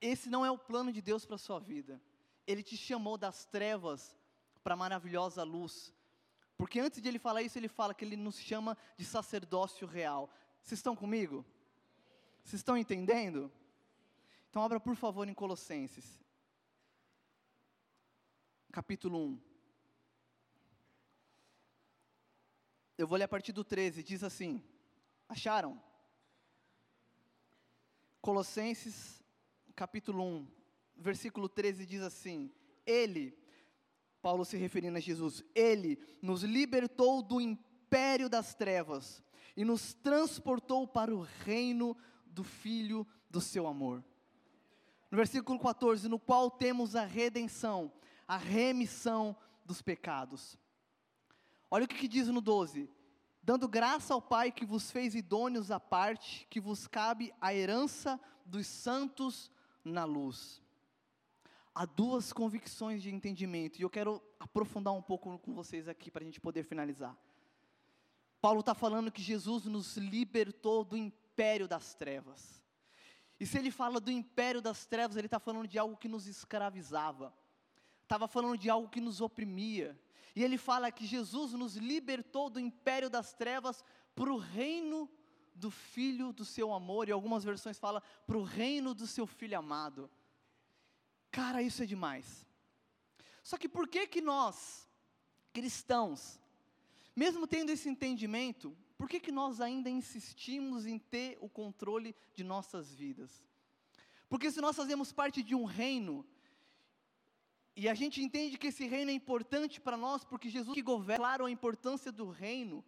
Esse 0.00 0.30
não 0.30 0.46
é 0.46 0.50
o 0.50 0.56
plano 0.56 0.92
de 0.92 1.02
Deus 1.02 1.26
para 1.26 1.34
a 1.34 1.38
sua 1.38 1.58
vida. 1.58 2.00
Ele 2.46 2.62
te 2.62 2.76
chamou 2.76 3.18
das 3.18 3.44
trevas 3.44 4.16
para 4.70 4.74
a 4.74 4.76
maravilhosa 4.76 5.42
luz. 5.42 5.92
Porque 6.56 6.78
antes 6.78 7.02
de 7.02 7.08
ele 7.08 7.18
falar 7.18 7.42
isso, 7.42 7.58
ele 7.58 7.66
fala 7.66 7.92
que 7.92 8.04
ele 8.04 8.14
nos 8.14 8.38
chama 8.38 8.78
de 8.96 9.04
sacerdócio 9.04 9.84
real. 9.84 10.30
Vocês 10.62 10.78
estão 10.78 10.94
comigo? 10.94 11.44
Vocês 12.44 12.60
estão 12.60 12.78
entendendo? 12.78 13.50
Então 14.48 14.62
abra 14.62 14.78
por 14.78 14.94
favor 14.94 15.26
em 15.28 15.34
Colossenses. 15.34 16.22
Capítulo 18.70 19.18
1. 19.18 19.40
Eu 22.96 23.08
vou 23.08 23.18
ler 23.18 23.24
a 23.24 23.28
partir 23.28 23.50
do 23.50 23.64
13, 23.64 24.04
diz 24.04 24.22
assim: 24.22 24.62
Acharam? 25.28 25.82
Colossenses, 28.20 29.20
capítulo 29.74 30.22
1, 30.22 30.48
versículo 30.94 31.48
13 31.48 31.84
diz 31.86 32.02
assim: 32.02 32.54
Ele, 32.86 33.36
Paulo 34.22 34.44
se 34.44 34.56
referindo 34.56 34.98
a 34.98 35.00
Jesus, 35.00 35.42
ele 35.54 35.98
nos 36.20 36.42
libertou 36.42 37.22
do 37.22 37.40
império 37.40 38.28
das 38.28 38.54
trevas 38.54 39.22
e 39.56 39.64
nos 39.64 39.94
transportou 39.94 40.86
para 40.86 41.14
o 41.14 41.26
reino 41.44 41.96
do 42.26 42.44
Filho 42.44 43.06
do 43.28 43.40
seu 43.40 43.66
amor. 43.66 44.04
No 45.10 45.16
versículo 45.16 45.58
14, 45.58 46.08
no 46.08 46.18
qual 46.18 46.50
temos 46.50 46.94
a 46.94 47.04
redenção, 47.04 47.92
a 48.28 48.36
remissão 48.36 49.36
dos 49.64 49.82
pecados. 49.82 50.56
Olha 51.70 51.84
o 51.84 51.88
que, 51.88 51.96
que 51.96 52.08
diz 52.08 52.28
no 52.28 52.40
12: 52.40 52.88
dando 53.42 53.66
graça 53.66 54.14
ao 54.14 54.22
Pai 54.22 54.52
que 54.52 54.64
vos 54.64 54.90
fez 54.90 55.14
idôneos 55.14 55.70
à 55.70 55.80
parte, 55.80 56.46
que 56.48 56.60
vos 56.60 56.86
cabe 56.86 57.32
a 57.40 57.54
herança 57.54 58.20
dos 58.44 58.66
santos 58.66 59.50
na 59.84 60.04
luz 60.04 60.62
há 61.74 61.84
duas 61.84 62.32
convicções 62.32 63.02
de 63.02 63.14
entendimento, 63.14 63.78
e 63.78 63.82
eu 63.82 63.90
quero 63.90 64.22
aprofundar 64.38 64.92
um 64.92 65.02
pouco 65.02 65.38
com 65.38 65.54
vocês 65.54 65.88
aqui 65.88 66.10
para 66.10 66.22
a 66.22 66.26
gente 66.26 66.40
poder 66.40 66.64
finalizar. 66.64 67.16
Paulo 68.40 68.60
está 68.60 68.74
falando 68.74 69.12
que 69.12 69.22
Jesus 69.22 69.66
nos 69.66 69.96
libertou 69.96 70.84
do 70.84 70.96
império 70.96 71.68
das 71.68 71.94
trevas. 71.94 72.62
E 73.38 73.46
se 73.46 73.58
ele 73.58 73.70
fala 73.70 74.00
do 74.00 74.10
império 74.10 74.60
das 74.60 74.86
trevas, 74.86 75.16
ele 75.16 75.26
está 75.26 75.38
falando 75.38 75.66
de 75.66 75.78
algo 75.78 75.96
que 75.96 76.08
nos 76.08 76.26
escravizava, 76.26 77.34
estava 78.02 78.26
falando 78.26 78.58
de 78.58 78.68
algo 78.68 78.88
que 78.88 79.00
nos 79.00 79.20
oprimia. 79.20 79.98
E 80.34 80.44
ele 80.44 80.58
fala 80.58 80.90
que 80.90 81.06
Jesus 81.06 81.52
nos 81.52 81.76
libertou 81.76 82.50
do 82.50 82.60
império 82.60 83.10
das 83.10 83.32
trevas 83.32 83.82
para 84.14 84.32
o 84.32 84.38
reino 84.38 85.10
do 85.54 85.70
Filho 85.70 86.32
do 86.32 86.44
seu 86.44 86.72
amor, 86.72 87.08
e 87.08 87.12
algumas 87.12 87.44
versões 87.44 87.78
falam 87.78 88.02
para 88.26 88.38
o 88.38 88.42
reino 88.42 88.94
do 88.94 89.06
seu 89.06 89.26
Filho 89.26 89.58
amado. 89.58 90.10
Cara, 91.30 91.62
isso 91.62 91.82
é 91.82 91.86
demais. 91.86 92.46
Só 93.42 93.56
que 93.56 93.68
por 93.68 93.88
que 93.88 94.06
que 94.06 94.20
nós, 94.20 94.88
cristãos, 95.52 96.38
mesmo 97.14 97.46
tendo 97.46 97.70
esse 97.70 97.88
entendimento, 97.88 98.76
Por 99.00 99.08
que, 99.08 99.18
que 99.18 99.32
nós 99.32 99.62
ainda 99.62 99.88
insistimos 99.88 100.84
em 100.84 100.98
ter 100.98 101.38
o 101.40 101.48
controle 101.48 102.14
de 102.34 102.44
nossas 102.44 102.94
vidas? 102.94 103.42
Porque 104.28 104.50
se 104.50 104.60
nós 104.60 104.76
fazemos 104.76 105.10
parte 105.10 105.42
de 105.42 105.54
um 105.54 105.64
reino, 105.64 106.22
e 107.74 107.88
a 107.88 107.94
gente 107.94 108.22
entende 108.22 108.58
que 108.58 108.66
esse 108.66 108.86
reino 108.86 109.10
é 109.10 109.14
importante 109.14 109.80
para 109.80 109.96
nós, 109.96 110.22
porque 110.22 110.50
Jesus 110.50 110.74
que 110.74 110.82
governa, 110.82 111.16
claro, 111.24 111.46
a 111.46 111.50
importância 111.50 112.12
do 112.12 112.28
reino, 112.28 112.84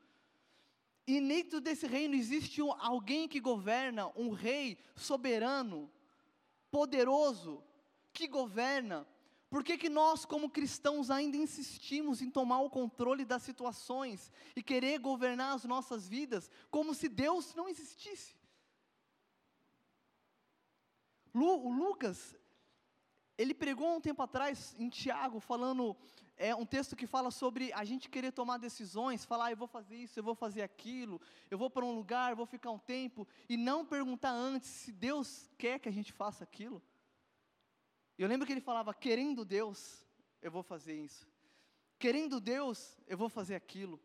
e 1.07 1.18
dentro 1.18 1.62
desse 1.62 1.87
reino 1.87 2.14
existe 2.14 2.61
um, 2.61 2.72
alguém 2.72 3.26
que 3.26 3.40
governa, 3.40 4.09
um 4.14 4.28
rei 4.33 4.76
soberano, 4.94 5.90
poderoso, 6.70 7.64
que 8.12 8.27
governa. 8.27 9.07
Por 9.48 9.62
que, 9.62 9.77
que 9.77 9.88
nós, 9.88 10.25
como 10.25 10.48
cristãos, 10.48 11.11
ainda 11.11 11.37
insistimos 11.37 12.22
em 12.22 12.31
tomar 12.31 12.61
o 12.61 12.70
controle 12.70 13.25
das 13.25 13.42
situações 13.42 14.33
e 14.57 14.62
querer 14.62 14.98
governar 14.98 15.55
as 15.55 15.64
nossas 15.64 16.09
vidas 16.09 16.51
como 16.70 16.94
se 16.94 17.09
Deus 17.09 17.55
não 17.55 17.68
existisse? 17.68 18.35
Lu, 21.35 21.66
o 21.66 21.70
Lucas, 21.70 22.35
ele 23.37 23.55
pregou 23.55 23.96
um 23.96 24.01
tempo 24.01 24.22
atrás 24.22 24.75
em 24.79 24.88
Tiago, 24.88 25.40
falando 25.40 25.96
é 26.37 26.55
um 26.55 26.66
texto 26.66 26.96
que 26.96 27.07
fala 27.07 27.31
sobre 27.31 27.72
a 27.72 27.85
gente 27.85 28.09
querer 28.09 28.33
tomar 28.33 28.59
decisões, 28.59 29.25
falar, 29.25 29.46
ah, 29.46 29.51
eu 29.53 29.57
vou 29.57 29.68
fazer 29.68 29.96
isso, 29.96 30.18
eu 30.18 30.25
vou 30.25 30.35
fazer 30.35 30.62
aquilo, 30.62 31.20
eu 31.51 31.57
vou 31.59 31.70
para 31.70 31.85
um 31.85 31.94
lugar, 31.94 32.35
vou 32.35 32.46
ficar 32.46 32.70
um 32.70 32.79
tempo, 32.79 33.29
e 33.48 33.57
não 33.57 33.85
perguntar 33.85 34.33
antes 34.33 34.68
se 34.68 34.90
Deus 34.90 35.51
quer 35.59 35.79
que 35.79 35.88
a 35.88 35.92
gente 35.92 36.12
faça 36.12 36.42
aquilo. 36.42 36.83
Eu 38.18 38.29
lembro 38.29 38.46
que 38.46 38.53
ele 38.53 38.61
falava, 38.61 38.92
querendo 38.92 39.44
Deus, 39.44 40.07
eu 40.40 40.51
vou 40.51 40.62
fazer 40.62 40.94
isso. 40.94 41.27
Querendo 41.98 42.40
Deus, 42.40 42.98
eu 43.07 43.16
vou 43.16 43.29
fazer 43.29 43.55
aquilo. 43.55 44.01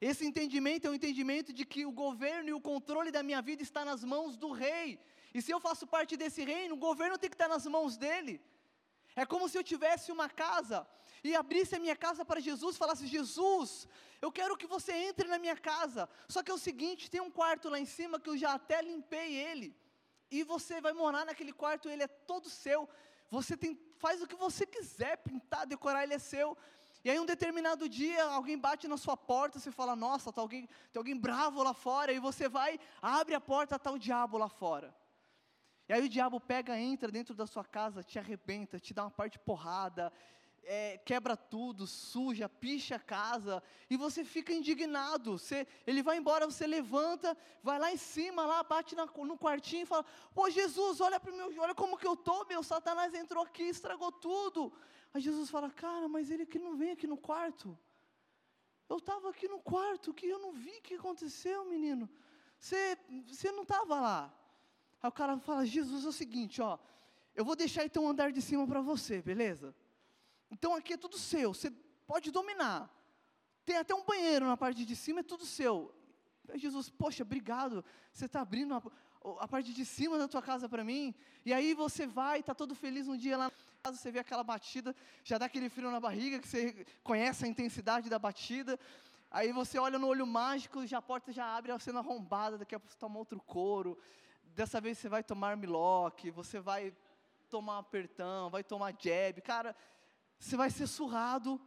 Esse 0.00 0.24
entendimento 0.24 0.86
é 0.86 0.90
o 0.90 0.94
entendimento 0.94 1.52
de 1.52 1.64
que 1.64 1.84
o 1.84 1.92
governo 1.92 2.48
e 2.50 2.52
o 2.52 2.60
controle 2.60 3.10
da 3.10 3.22
minha 3.22 3.42
vida 3.42 3.62
está 3.62 3.84
nas 3.84 4.04
mãos 4.04 4.36
do 4.36 4.50
rei. 4.52 5.00
E 5.34 5.42
se 5.42 5.50
eu 5.50 5.60
faço 5.60 5.86
parte 5.86 6.16
desse 6.16 6.44
reino, 6.44 6.74
o 6.74 6.78
governo 6.78 7.18
tem 7.18 7.30
que 7.30 7.34
estar 7.34 7.48
nas 7.48 7.66
mãos 7.66 7.96
dele. 7.96 8.40
É 9.16 9.26
como 9.26 9.48
se 9.48 9.58
eu 9.58 9.64
tivesse 9.64 10.12
uma 10.12 10.28
casa 10.28 10.86
e 11.24 11.34
abrisse 11.34 11.74
a 11.74 11.80
minha 11.80 11.96
casa 11.96 12.24
para 12.24 12.40
Jesus 12.40 12.76
e 12.76 12.78
falasse: 12.78 13.06
Jesus, 13.06 13.88
eu 14.22 14.30
quero 14.30 14.56
que 14.56 14.66
você 14.66 14.92
entre 14.92 15.26
na 15.26 15.38
minha 15.38 15.56
casa. 15.56 16.08
Só 16.28 16.42
que 16.42 16.50
é 16.50 16.54
o 16.54 16.58
seguinte: 16.58 17.10
tem 17.10 17.20
um 17.20 17.30
quarto 17.30 17.68
lá 17.68 17.80
em 17.80 17.86
cima 17.86 18.20
que 18.20 18.30
eu 18.30 18.36
já 18.36 18.52
até 18.52 18.80
limpei 18.80 19.34
ele. 19.34 19.76
E 20.30 20.42
você 20.42 20.80
vai 20.80 20.92
morar 20.92 21.24
naquele 21.24 21.52
quarto, 21.52 21.88
ele 21.88 22.02
é 22.02 22.08
todo 22.08 22.48
seu. 22.50 22.88
Você 23.30 23.56
tem, 23.56 23.78
faz 23.98 24.22
o 24.22 24.26
que 24.26 24.36
você 24.36 24.66
quiser, 24.66 25.16
pintar, 25.18 25.66
decorar, 25.66 26.02
ele 26.02 26.14
é 26.14 26.18
seu. 26.18 26.56
E 27.04 27.10
aí 27.10 27.18
um 27.18 27.26
determinado 27.26 27.88
dia 27.88 28.24
alguém 28.24 28.58
bate 28.58 28.88
na 28.88 28.96
sua 28.96 29.16
porta, 29.16 29.58
você 29.58 29.70
fala, 29.70 29.94
nossa, 29.94 30.32
tá 30.32 30.40
alguém, 30.40 30.66
tem 30.92 30.98
alguém 30.98 31.16
bravo 31.16 31.62
lá 31.62 31.72
fora, 31.72 32.12
e 32.12 32.18
você 32.18 32.48
vai, 32.48 32.78
abre 33.00 33.34
a 33.34 33.40
porta, 33.40 33.76
está 33.76 33.90
o 33.90 33.98
diabo 33.98 34.36
lá 34.36 34.48
fora. 34.48 34.94
E 35.88 35.92
aí 35.92 36.04
o 36.04 36.08
diabo 36.08 36.38
pega, 36.38 36.78
entra 36.78 37.10
dentro 37.10 37.34
da 37.34 37.46
sua 37.46 37.64
casa, 37.64 38.02
te 38.02 38.18
arrebenta, 38.18 38.78
te 38.78 38.92
dá 38.92 39.04
uma 39.04 39.10
parte 39.10 39.34
de 39.34 39.38
porrada, 39.38 40.12
é, 40.70 40.98
quebra 40.98 41.34
tudo, 41.34 41.86
suja, 41.86 42.46
picha 42.46 42.96
a 42.96 43.00
casa, 43.00 43.62
e 43.88 43.96
você 43.96 44.22
fica 44.22 44.52
indignado. 44.52 45.38
Você, 45.38 45.66
ele 45.86 46.02
vai 46.02 46.18
embora, 46.18 46.44
você 46.44 46.66
levanta, 46.66 47.34
vai 47.62 47.78
lá 47.78 47.90
em 47.90 47.96
cima, 47.96 48.44
lá 48.44 48.62
bate 48.62 48.94
na, 48.94 49.06
no 49.06 49.38
quartinho 49.38 49.84
e 49.84 49.86
fala: 49.86 50.04
Pô, 50.34 50.50
Jesus, 50.50 51.00
olha 51.00 51.18
para 51.18 51.32
meu, 51.32 51.50
olha 51.58 51.74
como 51.74 51.96
que 51.96 52.06
eu 52.06 52.14
tô, 52.14 52.44
meu 52.44 52.62
Satanás 52.62 53.14
entrou 53.14 53.42
aqui, 53.44 53.62
estragou 53.62 54.12
tudo. 54.12 54.70
Aí 55.14 55.22
Jesus 55.22 55.48
fala: 55.48 55.70
Cara, 55.70 56.06
mas 56.06 56.30
ele 56.30 56.44
que 56.44 56.58
não 56.58 56.76
vem 56.76 56.90
aqui 56.90 57.06
no 57.06 57.16
quarto. 57.16 57.76
Eu 58.90 58.98
estava 58.98 59.30
aqui 59.30 59.48
no 59.48 59.60
quarto, 59.60 60.12
que 60.12 60.26
eu 60.28 60.38
não 60.38 60.52
vi 60.52 60.76
o 60.76 60.82
que 60.82 60.94
aconteceu, 60.94 61.64
menino. 61.64 62.10
Você, 62.58 62.98
você 63.26 63.50
não 63.50 63.62
estava 63.62 63.98
lá. 63.98 64.34
Aí 65.02 65.08
o 65.08 65.12
cara 65.12 65.38
fala: 65.38 65.64
Jesus, 65.64 66.04
é 66.04 66.08
o 66.08 66.12
seguinte, 66.12 66.60
ó, 66.60 66.78
eu 67.34 67.42
vou 67.42 67.56
deixar 67.56 67.86
então 67.86 68.04
o 68.04 68.08
andar 68.08 68.32
de 68.32 68.42
cima 68.42 68.66
para 68.66 68.82
você, 68.82 69.22
beleza? 69.22 69.74
Então 70.50 70.74
aqui 70.74 70.94
é 70.94 70.96
tudo 70.96 71.18
seu, 71.18 71.54
você 71.54 71.70
pode 72.06 72.30
dominar. 72.30 72.90
Tem 73.64 73.76
até 73.76 73.94
um 73.94 74.04
banheiro 74.04 74.46
na 74.46 74.56
parte 74.56 74.84
de 74.84 74.96
cima, 74.96 75.20
é 75.20 75.22
tudo 75.22 75.44
seu. 75.44 75.94
Aí 76.48 76.58
Jesus, 76.58 76.88
poxa, 76.88 77.22
obrigado, 77.22 77.84
você 78.12 78.24
está 78.24 78.40
abrindo 78.40 78.74
a, 78.74 78.82
a, 79.40 79.46
parte 79.46 79.74
de 79.74 79.84
cima 79.84 80.16
da 80.16 80.26
tua 80.26 80.40
casa 80.40 80.68
para 80.68 80.82
mim. 80.82 81.14
E 81.44 81.52
aí 81.52 81.74
você 81.74 82.06
vai, 82.06 82.40
está 82.40 82.54
todo 82.54 82.74
feliz 82.74 83.06
um 83.06 83.16
dia 83.16 83.36
lá 83.36 83.44
na 83.44 83.52
casa, 83.82 83.98
você 83.98 84.10
vê 84.10 84.18
aquela 84.18 84.42
batida, 84.42 84.96
já 85.22 85.36
dá 85.36 85.46
aquele 85.46 85.68
frio 85.68 85.90
na 85.90 86.00
barriga, 86.00 86.38
que 86.38 86.48
você 86.48 86.86
conhece 87.02 87.44
a 87.44 87.48
intensidade 87.48 88.08
da 88.08 88.18
batida. 88.18 88.80
Aí 89.30 89.52
você 89.52 89.78
olha 89.78 89.98
no 89.98 90.06
olho 90.06 90.26
mágico, 90.26 90.86
já 90.86 90.98
a 90.98 91.02
porta 91.02 91.30
já 91.30 91.44
abre, 91.44 91.70
a 91.70 91.78
cena 91.78 92.00
arrombada, 92.00 92.56
daqui 92.56 92.74
a 92.74 92.80
pouco 92.80 92.92
você 92.92 92.98
toma 92.98 93.18
outro 93.18 93.38
couro 93.42 93.98
dessa 94.58 94.80
vez 94.80 94.98
você 94.98 95.08
vai 95.08 95.22
tomar 95.22 95.56
miloque, 95.56 96.32
você 96.32 96.58
vai 96.58 96.92
tomar 97.48 97.78
apertão, 97.78 98.50
vai 98.50 98.64
tomar 98.64 98.92
jab, 98.98 99.40
cara, 99.40 99.74
você 100.38 100.56
vai 100.56 100.70
ser 100.70 100.86
surrado, 100.86 101.60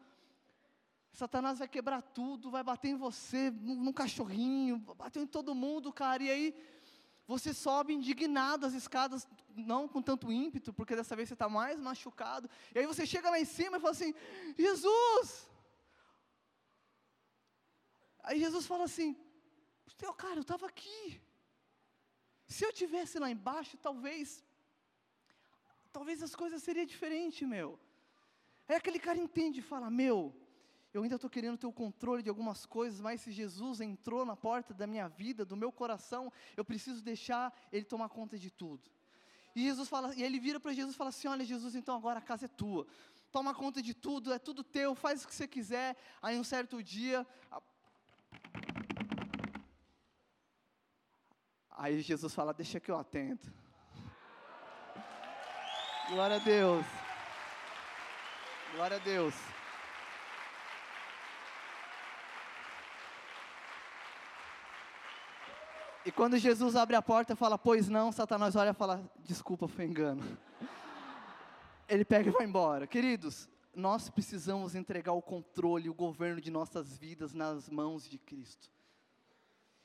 Satanás 1.12 1.60
vai 1.60 1.68
quebrar 1.68 2.02
tudo, 2.02 2.50
vai 2.50 2.64
bater 2.64 2.90
em 2.90 2.96
você, 2.96 3.52
num 3.52 3.92
cachorrinho, 3.92 4.80
bateu 4.98 5.22
em 5.22 5.28
todo 5.28 5.54
mundo, 5.54 5.92
cara, 5.92 6.24
e 6.24 6.30
aí 6.30 6.56
você 7.28 7.54
sobe 7.54 7.94
indignado 7.94 8.66
as 8.66 8.74
escadas, 8.74 9.28
não 9.56 9.88
com 9.88 10.02
tanto 10.02 10.32
ímpeto, 10.32 10.74
porque 10.74 10.96
dessa 10.96 11.16
vez 11.16 11.28
você 11.28 11.34
está 11.34 11.50
mais 11.50 11.80
machucado, 11.80 12.50
e 12.74 12.80
aí 12.80 12.86
você 12.86 13.06
chega 13.06 13.30
lá 13.30 13.40
em 13.40 13.46
cima 13.46 13.78
e 13.78 13.80
fala 13.80 13.92
assim, 13.92 14.14
Jesus! 14.58 15.50
Aí 18.24 18.40
Jesus 18.40 18.66
fala 18.66 18.86
assim, 18.86 19.16
cara, 20.18 20.36
eu 20.36 20.42
estava 20.42 20.66
aqui, 20.68 21.22
se 22.48 22.66
eu 22.66 22.74
tivesse 22.74 23.18
lá 23.20 23.30
embaixo, 23.30 23.78
talvez, 23.78 24.44
talvez 25.92 26.22
as 26.22 26.36
coisas 26.36 26.62
seriam 26.64 26.86
diferentes, 26.86 27.48
meu. 27.48 27.80
Aí 28.72 28.78
aquele 28.78 29.00
cara 29.00 29.20
entende 29.20 29.60
e 29.60 29.62
fala, 29.62 29.90
meu, 29.90 30.34
eu 30.94 31.04
ainda 31.04 31.16
estou 31.16 31.30
querendo 31.30 31.58
ter 31.58 31.68
o 31.68 31.74
controle 31.74 32.24
de 32.24 32.30
algumas 32.30 32.66
coisas, 32.66 33.02
mas 33.02 33.20
se 33.20 33.30
Jesus 33.30 33.82
entrou 33.82 34.24
na 34.24 34.34
porta 34.34 34.74
da 34.74 34.88
minha 34.88 35.10
vida, 35.10 35.44
do 35.44 35.58
meu 35.58 35.74
coração, 35.74 36.32
eu 36.56 36.64
preciso 36.64 37.04
deixar 37.04 37.54
Ele 37.70 37.84
tomar 37.84 38.08
conta 38.08 38.40
de 38.40 38.50
tudo. 38.50 38.90
E 39.54 39.64
Jesus 39.64 39.90
fala, 39.90 40.16
e 40.16 40.24
ele 40.24 40.40
vira 40.40 40.58
para 40.58 40.72
Jesus 40.72 40.96
e 40.96 40.98
fala 40.98 41.10
assim: 41.10 41.28
Olha, 41.28 41.44
Jesus, 41.44 41.76
então 41.76 41.98
agora 41.98 42.20
a 42.20 42.22
casa 42.22 42.46
é 42.46 42.48
tua. 42.48 42.88
Toma 43.30 43.54
conta 43.54 43.82
de 43.82 43.94
tudo, 43.94 44.32
é 44.32 44.40
tudo 44.40 44.64
teu, 44.64 44.96
faz 44.96 45.26
o 45.26 45.28
que 45.28 45.36
você 45.36 45.50
quiser. 45.50 45.98
Aí 46.22 46.40
um 46.40 46.44
certo 46.44 46.82
dia, 46.82 47.28
Aí 51.72 52.00
Jesus 52.00 52.34
fala: 52.34 52.54
Deixa 52.54 52.80
que 52.80 52.90
eu 52.90 52.98
atento. 52.98 53.52
Glória 56.10 56.38
a 56.38 56.40
Deus. 56.40 57.01
Glória 58.74 58.96
a 58.96 59.00
Deus. 59.00 59.36
E 66.06 66.12
quando 66.12 66.38
Jesus 66.38 66.76
abre 66.76 66.96
a 66.96 67.02
porta 67.02 67.34
e 67.34 67.36
fala, 67.36 67.58
pois 67.58 67.90
não, 67.90 68.12
Satanás 68.12 68.56
olha 68.56 68.70
e 68.70 68.74
fala, 68.74 69.04
desculpa, 69.20 69.68
foi 69.68 69.86
engano. 69.86 70.24
Ele 71.88 72.06
pega 72.06 72.30
e 72.30 72.32
vai 72.32 72.46
embora. 72.46 72.88
Queridos, 72.88 73.50
nós 73.76 74.10
precisamos 74.10 74.74
entregar 74.74 75.12
o 75.12 75.22
controle, 75.22 75.90
o 75.90 75.94
governo 75.94 76.40
de 76.40 76.50
nossas 76.50 76.98
vidas 76.98 77.34
nas 77.34 77.70
mãos 77.70 78.10
de 78.10 78.18
Cristo. 78.18 78.72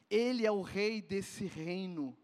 Ele 0.09 0.46
é 0.46 0.51
o 0.51 0.62
rei 0.62 1.03
desse 1.03 1.44
reino. 1.44 2.16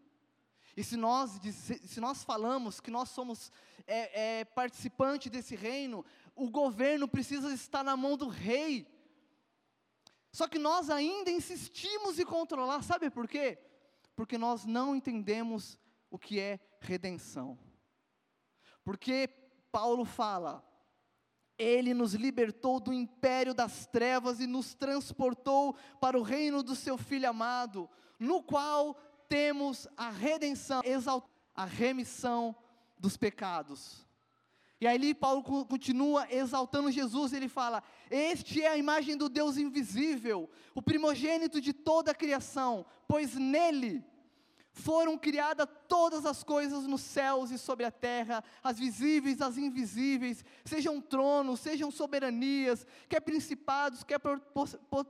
E 0.75 0.83
se 0.83 0.97
nós, 0.97 1.39
se 1.85 1.99
nós 1.99 2.23
falamos 2.23 2.79
que 2.79 2.89
nós 2.89 3.09
somos 3.09 3.51
é, 3.85 4.39
é, 4.39 4.45
participante 4.45 5.29
desse 5.29 5.55
reino, 5.55 6.03
o 6.35 6.49
governo 6.49 7.07
precisa 7.07 7.53
estar 7.53 7.83
na 7.83 7.95
mão 7.95 8.17
do 8.17 8.27
rei. 8.27 8.87
Só 10.31 10.47
que 10.47 10.57
nós 10.57 10.89
ainda 10.89 11.29
insistimos 11.29 12.17
em 12.17 12.25
controlar, 12.25 12.81
sabe 12.81 13.09
por 13.09 13.27
quê? 13.27 13.59
Porque 14.15 14.37
nós 14.37 14.65
não 14.65 14.95
entendemos 14.95 15.77
o 16.09 16.17
que 16.17 16.39
é 16.39 16.59
redenção. 16.79 17.57
Porque 18.83 19.27
Paulo 19.71 20.05
fala, 20.05 20.63
ele 21.57 21.93
nos 21.93 22.13
libertou 22.13 22.79
do 22.79 22.91
império 22.91 23.53
das 23.53 23.85
trevas 23.85 24.39
e 24.39 24.47
nos 24.47 24.73
transportou 24.73 25.75
para 26.01 26.17
o 26.17 26.23
reino 26.23 26.63
do 26.63 26.75
seu 26.75 26.97
Filho 26.97 27.29
amado, 27.29 27.89
no 28.19 28.41
qual 28.41 28.97
temos 29.33 29.87
a 29.97 30.11
redenção, 30.11 30.83
a 31.55 31.65
remissão 31.65 32.55
dos 32.99 33.17
pecados. 33.17 34.05
E 34.79 34.85
aí 34.85 35.15
Paulo 35.15 35.41
continua 35.65 36.27
exaltando 36.31 36.91
Jesus, 36.91 37.33
ele 37.33 37.47
fala: 37.47 37.81
Este 38.11 38.61
é 38.61 38.67
a 38.67 38.77
imagem 38.77 39.17
do 39.17 39.27
Deus 39.27 39.57
invisível, 39.57 40.47
o 40.75 40.83
primogênito 40.83 41.59
de 41.59 41.73
toda 41.73 42.11
a 42.11 42.15
criação, 42.15 42.85
pois 43.07 43.33
nele 43.33 44.05
foram 44.73 45.17
criadas 45.17 45.67
todas 45.87 46.25
as 46.25 46.43
coisas 46.43 46.85
nos 46.87 47.01
céus 47.01 47.51
e 47.51 47.59
sobre 47.59 47.85
a 47.85 47.91
terra, 47.91 48.43
as 48.63 48.79
visíveis, 48.79 49.39
as 49.39 49.55
invisíveis, 49.55 50.43
sejam 50.65 50.99
tronos, 50.99 51.59
sejam 51.59 51.91
soberanias, 51.91 52.85
quer 53.07 53.19
principados, 53.19 54.03
quer 54.03 54.19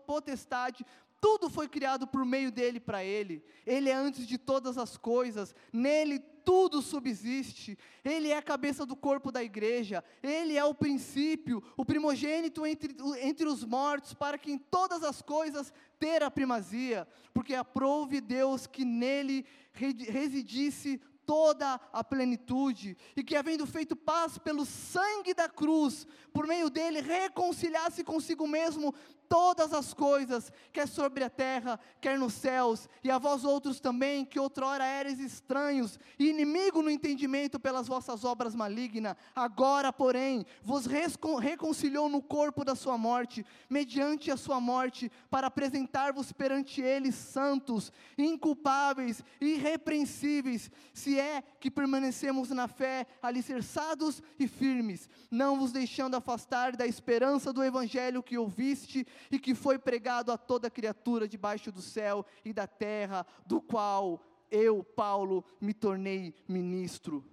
potestade, 0.05 0.85
tudo 1.23 1.49
foi 1.49 1.69
criado 1.69 2.05
por 2.05 2.25
meio 2.25 2.51
dele 2.51 2.81
para 2.81 3.01
ele. 3.01 3.41
Ele 3.65 3.89
é 3.89 3.93
antes 3.93 4.27
de 4.27 4.37
todas 4.37 4.77
as 4.77 4.97
coisas, 4.97 5.55
nele 5.71 6.19
tudo 6.19 6.81
subsiste. 6.81 7.77
Ele 8.03 8.27
é 8.27 8.35
a 8.35 8.41
cabeça 8.41 8.85
do 8.85 8.93
corpo 8.93 9.31
da 9.31 9.41
igreja. 9.41 10.03
Ele 10.21 10.57
é 10.57 10.65
o 10.65 10.75
princípio, 10.75 11.63
o 11.77 11.85
primogênito 11.85 12.67
entre, 12.67 12.93
entre 13.21 13.47
os 13.47 13.63
mortos, 13.63 14.13
para 14.13 14.37
que 14.37 14.51
em 14.51 14.57
todas 14.57 15.01
as 15.01 15.21
coisas 15.21 15.71
ter 15.97 16.21
a 16.21 16.29
primazia. 16.29 17.07
Porque 17.33 17.55
aprove 17.55 18.19
Deus 18.19 18.67
que 18.67 18.83
nele 18.83 19.45
residisse 19.71 20.99
toda 21.25 21.79
a 21.91 22.03
plenitude, 22.03 22.97
e 23.15 23.23
que, 23.23 23.35
havendo 23.35 23.65
feito 23.65 23.95
paz 23.95 24.37
pelo 24.37 24.65
sangue 24.65 25.33
da 25.33 25.47
cruz, 25.47 26.05
por 26.33 26.45
meio 26.45 26.69
dele 26.69 27.01
reconciliasse 27.01 28.03
consigo 28.03 28.47
mesmo 28.47 28.93
todas 29.27 29.73
as 29.73 29.93
coisas, 29.93 30.51
quer 30.71 30.87
sobre 30.87 31.23
a 31.23 31.29
terra, 31.29 31.79
quer 31.99 32.17
nos 32.17 32.33
céus, 32.33 32.87
e 33.03 33.09
a 33.09 33.17
vós 33.17 33.43
outros 33.43 33.79
também, 33.79 34.25
que 34.25 34.39
outrora 34.39 34.85
eres 34.85 35.19
estranhos 35.19 35.99
e 36.19 36.29
inimigo 36.29 36.81
no 36.81 36.89
entendimento 36.89 37.59
pelas 37.59 37.87
vossas 37.87 38.23
obras 38.23 38.55
malignas, 38.55 39.15
agora, 39.35 39.91
porém, 39.91 40.45
vos 40.61 40.85
reconciliou 40.85 42.09
no 42.09 42.21
corpo 42.21 42.63
da 42.63 42.75
sua 42.75 42.97
morte, 42.97 43.45
mediante 43.69 44.31
a 44.31 44.37
sua 44.37 44.59
morte, 44.59 45.11
para 45.29 45.47
apresentar-vos 45.47 46.31
perante 46.31 46.81
ele 46.81 47.11
santos, 47.11 47.91
inculpáveis, 48.17 49.23
irrepreensíveis, 49.39 50.69
se 50.93 51.19
é 51.19 51.43
que 51.59 51.71
permanecemos 51.71 52.49
na 52.49 52.67
fé, 52.67 53.07
alicerçados 53.21 54.21
e 54.39 54.47
firmes, 54.47 55.09
não 55.31 55.57
vos 55.57 55.71
deixando 55.71 56.15
afastar 56.15 56.75
da 56.75 56.85
esperança 56.85 57.51
do 57.51 57.63
evangelho 57.63 58.23
que 58.23 58.37
ouviste 58.37 59.05
e 59.31 59.39
que 59.39 59.55
foi 59.55 59.77
pregado 59.77 60.31
a 60.31 60.37
toda 60.37 60.69
criatura 60.69 61.27
debaixo 61.27 61.71
do 61.71 61.81
céu 61.81 62.25
e 62.43 62.53
da 62.53 62.67
terra, 62.67 63.25
do 63.45 63.61
qual 63.61 64.21
eu, 64.49 64.83
Paulo, 64.83 65.43
me 65.59 65.73
tornei 65.73 66.33
ministro. 66.47 67.23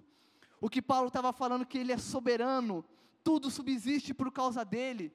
O 0.59 0.69
que 0.69 0.81
Paulo 0.81 1.07
estava 1.07 1.31
falando 1.31 1.65
que 1.65 1.77
ele 1.77 1.91
é 1.91 1.97
soberano, 1.97 2.85
tudo 3.23 3.49
subsiste 3.49 4.13
por 4.13 4.31
causa 4.31 4.63
dele. 4.63 5.13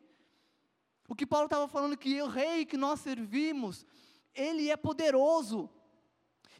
O 1.09 1.15
que 1.15 1.27
Paulo 1.27 1.47
estava 1.47 1.69
falando 1.69 1.97
que 1.97 2.21
o 2.21 2.27
rei 2.27 2.65
que 2.65 2.77
nós 2.77 3.01
servimos, 3.01 3.87
ele 4.35 4.71
é 4.71 4.77
poderoso. 4.77 5.71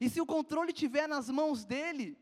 E 0.01 0.09
se 0.09 0.21
o 0.21 0.27
controle 0.27 0.73
estiver 0.73 1.09
nas 1.09 1.29
mãos 1.29 1.65
dele, 1.65 2.17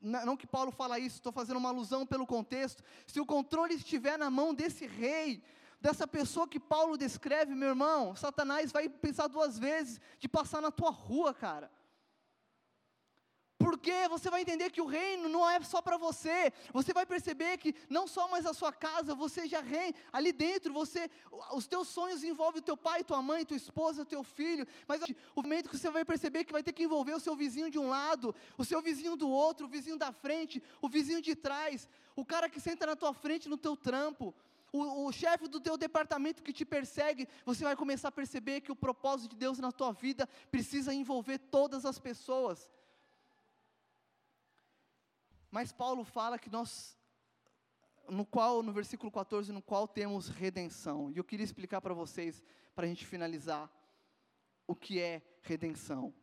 não 0.00 0.36
que 0.36 0.46
Paulo 0.46 0.70
fala 0.70 0.98
isso, 0.98 1.16
estou 1.16 1.32
fazendo 1.32 1.56
uma 1.56 1.70
alusão 1.70 2.06
pelo 2.06 2.26
contexto. 2.26 2.82
Se 3.06 3.20
o 3.20 3.26
controle 3.26 3.74
estiver 3.74 4.18
na 4.18 4.30
mão 4.30 4.54
desse 4.54 4.86
rei, 4.86 5.42
dessa 5.80 6.06
pessoa 6.06 6.46
que 6.46 6.60
Paulo 6.60 6.96
descreve, 6.96 7.54
meu 7.54 7.70
irmão, 7.70 8.14
Satanás 8.14 8.70
vai 8.70 8.88
pensar 8.88 9.26
duas 9.26 9.58
vezes 9.58 10.00
de 10.18 10.28
passar 10.28 10.60
na 10.60 10.70
tua 10.70 10.90
rua, 10.90 11.32
cara. 11.32 11.70
Porque 13.60 14.08
você 14.08 14.30
vai 14.30 14.40
entender 14.40 14.70
que 14.70 14.80
o 14.80 14.86
reino 14.86 15.28
não 15.28 15.48
é 15.48 15.60
só 15.60 15.82
para 15.82 15.98
você. 15.98 16.50
Você 16.72 16.94
vai 16.94 17.04
perceber 17.04 17.58
que 17.58 17.74
não 17.90 18.06
só 18.06 18.26
mais 18.26 18.46
a 18.46 18.54
sua 18.54 18.72
casa, 18.72 19.14
você 19.14 19.46
já 19.46 19.60
reina 19.60 19.94
ali 20.10 20.32
dentro, 20.32 20.72
você 20.72 21.10
os 21.52 21.66
teus 21.66 21.88
sonhos 21.88 22.24
envolvem 22.24 22.62
o 22.62 22.64
teu 22.64 22.74
pai, 22.74 23.04
tua 23.04 23.20
mãe, 23.20 23.44
tua 23.44 23.58
esposa, 23.58 24.02
teu 24.02 24.24
filho, 24.24 24.66
mas 24.88 25.02
o 25.36 25.42
momento 25.42 25.68
que 25.68 25.76
você 25.76 25.90
vai 25.90 26.06
perceber 26.06 26.44
que 26.44 26.52
vai 26.54 26.62
ter 26.62 26.72
que 26.72 26.84
envolver 26.84 27.12
o 27.12 27.20
seu 27.20 27.36
vizinho 27.36 27.70
de 27.70 27.78
um 27.78 27.90
lado, 27.90 28.34
o 28.56 28.64
seu 28.64 28.80
vizinho 28.80 29.14
do 29.14 29.28
outro, 29.28 29.66
o 29.66 29.68
vizinho 29.68 29.98
da 29.98 30.10
frente, 30.10 30.62
o 30.80 30.88
vizinho 30.88 31.20
de 31.20 31.36
trás, 31.36 31.86
o 32.16 32.24
cara 32.24 32.48
que 32.48 32.60
senta 32.60 32.86
na 32.86 32.96
tua 32.96 33.12
frente 33.12 33.46
no 33.46 33.58
teu 33.58 33.76
trampo, 33.76 34.34
o, 34.72 35.06
o 35.06 35.12
chefe 35.12 35.48
do 35.48 35.60
teu 35.60 35.76
departamento 35.76 36.42
que 36.42 36.52
te 36.52 36.64
persegue, 36.64 37.28
você 37.44 37.64
vai 37.64 37.74
começar 37.76 38.08
a 38.08 38.12
perceber 38.12 38.60
que 38.60 38.72
o 38.72 38.76
propósito 38.76 39.30
de 39.30 39.36
Deus 39.36 39.58
na 39.58 39.72
tua 39.72 39.92
vida 39.92 40.28
precisa 40.50 40.94
envolver 40.94 41.38
todas 41.38 41.84
as 41.84 41.98
pessoas. 41.98 42.70
Mas 45.50 45.72
Paulo 45.72 46.04
fala 46.04 46.38
que 46.38 46.48
nós, 46.48 46.96
no 48.08 48.24
qual, 48.24 48.62
no 48.62 48.72
versículo 48.72 49.10
14, 49.10 49.52
no 49.52 49.60
qual 49.60 49.88
temos 49.88 50.28
redenção. 50.28 51.10
E 51.10 51.18
eu 51.18 51.24
queria 51.24 51.44
explicar 51.44 51.80
para 51.80 51.92
vocês, 51.92 52.42
para 52.74 52.86
a 52.86 52.88
gente 52.88 53.04
finalizar, 53.04 53.68
o 54.66 54.76
que 54.76 55.00
é 55.00 55.20
redenção. 55.42 56.14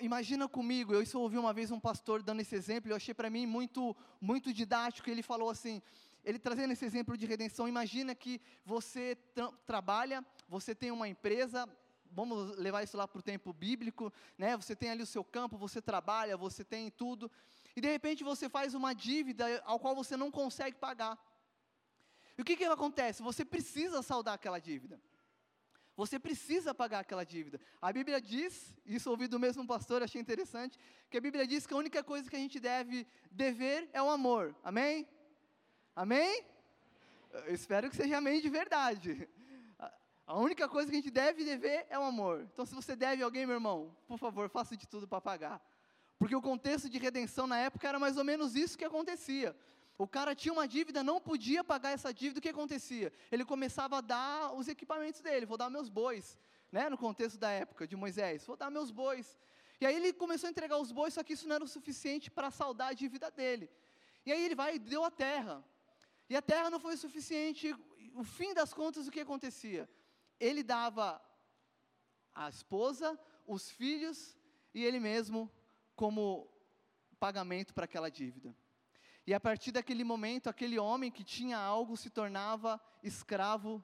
Imagina 0.00 0.46
comigo, 0.46 0.92
eu 0.92 1.04
ouvi 1.20 1.38
uma 1.38 1.52
vez 1.52 1.70
um 1.70 1.80
pastor 1.80 2.22
dando 2.22 2.40
esse 2.40 2.54
exemplo, 2.54 2.90
eu 2.90 2.96
achei 2.96 3.14
para 3.14 3.30
mim 3.30 3.46
muito, 3.46 3.96
muito 4.20 4.52
didático. 4.52 5.08
Ele 5.08 5.22
falou 5.22 5.48
assim, 5.48 5.80
ele 6.24 6.38
trazendo 6.38 6.72
esse 6.72 6.84
exemplo 6.84 7.16
de 7.16 7.24
redenção. 7.26 7.66
Imagina 7.66 8.14
que 8.14 8.40
você 8.64 9.16
tra 9.34 9.50
trabalha, 9.66 10.24
você 10.48 10.74
tem 10.74 10.90
uma 10.90 11.08
empresa, 11.08 11.68
vamos 12.12 12.56
levar 12.58 12.82
isso 12.82 12.96
lá 12.96 13.08
para 13.08 13.18
o 13.18 13.22
tempo 13.22 13.52
bíblico, 13.52 14.12
né? 14.36 14.56
Você 14.56 14.76
tem 14.76 14.90
ali 14.90 15.02
o 15.02 15.06
seu 15.06 15.24
campo, 15.24 15.56
você 15.56 15.80
trabalha, 15.80 16.36
você 16.36 16.62
tem 16.62 16.90
tudo, 16.90 17.30
e 17.74 17.80
de 17.80 17.88
repente 17.88 18.22
você 18.22 18.48
faz 18.48 18.74
uma 18.74 18.92
dívida 18.92 19.62
ao 19.64 19.78
qual 19.78 19.94
você 19.94 20.16
não 20.16 20.30
consegue 20.30 20.76
pagar. 20.76 21.18
E 22.36 22.42
o 22.42 22.44
que 22.44 22.56
que 22.56 22.64
acontece? 22.64 23.22
Você 23.22 23.44
precisa 23.44 24.02
saldar 24.02 24.34
aquela 24.34 24.58
dívida. 24.58 25.00
Você 26.00 26.18
precisa 26.18 26.72
pagar 26.72 27.00
aquela 27.00 27.24
dívida. 27.24 27.60
A 27.78 27.92
Bíblia 27.92 28.18
diz, 28.22 28.74
isso 28.86 29.10
ouvi 29.10 29.26
do 29.28 29.38
mesmo 29.38 29.66
pastor, 29.66 30.02
achei 30.02 30.18
interessante, 30.18 30.78
que 31.10 31.18
a 31.18 31.20
Bíblia 31.20 31.46
diz 31.46 31.66
que 31.66 31.74
a 31.74 31.76
única 31.76 32.02
coisa 32.02 32.30
que 32.30 32.36
a 32.36 32.38
gente 32.38 32.58
deve 32.58 33.06
dever 33.30 33.86
é 33.92 34.00
o 34.00 34.08
amor. 34.08 34.56
Amém? 34.64 35.06
Amém? 35.94 36.42
Eu 37.44 37.52
espero 37.52 37.90
que 37.90 37.96
seja 37.96 38.16
amém 38.16 38.40
de 38.40 38.48
verdade. 38.48 39.28
A 40.26 40.38
única 40.38 40.66
coisa 40.66 40.90
que 40.90 40.96
a 40.96 41.00
gente 41.00 41.10
deve 41.10 41.44
dever 41.44 41.86
é 41.90 41.98
o 41.98 42.02
amor. 42.02 42.48
Então, 42.50 42.64
se 42.64 42.74
você 42.74 42.96
deve 42.96 43.22
alguém, 43.22 43.44
meu 43.44 43.56
irmão, 43.56 43.94
por 44.08 44.18
favor, 44.18 44.48
faça 44.48 44.74
de 44.74 44.88
tudo 44.88 45.06
para 45.06 45.20
pagar. 45.20 45.60
Porque 46.18 46.34
o 46.34 46.40
contexto 46.40 46.88
de 46.88 46.96
redenção 46.96 47.46
na 47.46 47.58
época 47.58 47.86
era 47.86 47.98
mais 47.98 48.16
ou 48.16 48.24
menos 48.24 48.56
isso 48.56 48.78
que 48.78 48.86
acontecia. 48.86 49.54
O 50.00 50.08
cara 50.08 50.34
tinha 50.34 50.50
uma 50.50 50.66
dívida, 50.66 51.04
não 51.04 51.20
podia 51.20 51.62
pagar 51.62 51.90
essa 51.90 52.10
dívida, 52.10 52.38
o 52.38 52.42
que 52.42 52.48
acontecia? 52.48 53.12
Ele 53.30 53.44
começava 53.44 53.98
a 53.98 54.00
dar 54.00 54.54
os 54.54 54.66
equipamentos 54.66 55.20
dele, 55.20 55.44
vou 55.44 55.58
dar 55.58 55.68
meus 55.68 55.90
bois, 55.90 56.38
né, 56.72 56.88
no 56.88 56.96
contexto 56.96 57.36
da 57.36 57.50
época 57.50 57.86
de 57.86 57.96
Moisés, 57.96 58.46
vou 58.46 58.56
dar 58.56 58.70
meus 58.70 58.90
bois. 58.90 59.38
E 59.78 59.84
aí 59.84 59.94
ele 59.94 60.14
começou 60.14 60.46
a 60.46 60.50
entregar 60.50 60.78
os 60.78 60.90
bois, 60.90 61.12
só 61.12 61.22
que 61.22 61.34
isso 61.34 61.46
não 61.46 61.56
era 61.56 61.64
o 61.64 61.68
suficiente 61.68 62.30
para 62.30 62.50
saldar 62.50 62.88
a 62.88 62.92
dívida 62.94 63.30
dele. 63.30 63.68
E 64.24 64.32
aí 64.32 64.42
ele 64.42 64.54
vai 64.54 64.76
e 64.76 64.78
deu 64.78 65.04
a 65.04 65.10
terra. 65.10 65.62
E 66.30 66.34
a 66.34 66.40
terra 66.40 66.70
não 66.70 66.80
foi 66.80 66.94
o 66.94 66.98
suficiente, 66.98 67.76
o 68.14 68.24
fim 68.24 68.54
das 68.54 68.72
contas, 68.72 69.06
o 69.06 69.10
que 69.10 69.20
acontecia? 69.20 69.86
Ele 70.48 70.62
dava 70.62 71.20
a 72.34 72.48
esposa, 72.48 73.20
os 73.46 73.70
filhos 73.70 74.34
e 74.72 74.82
ele 74.82 74.98
mesmo 74.98 75.52
como 75.94 76.50
pagamento 77.18 77.74
para 77.74 77.84
aquela 77.84 78.10
dívida. 78.10 78.56
E 79.30 79.34
a 79.34 79.38
partir 79.38 79.70
daquele 79.70 80.02
momento, 80.02 80.50
aquele 80.50 80.76
homem 80.76 81.08
que 81.08 81.22
tinha 81.22 81.56
algo 81.56 81.96
se 81.96 82.10
tornava 82.10 82.80
escravo 83.00 83.80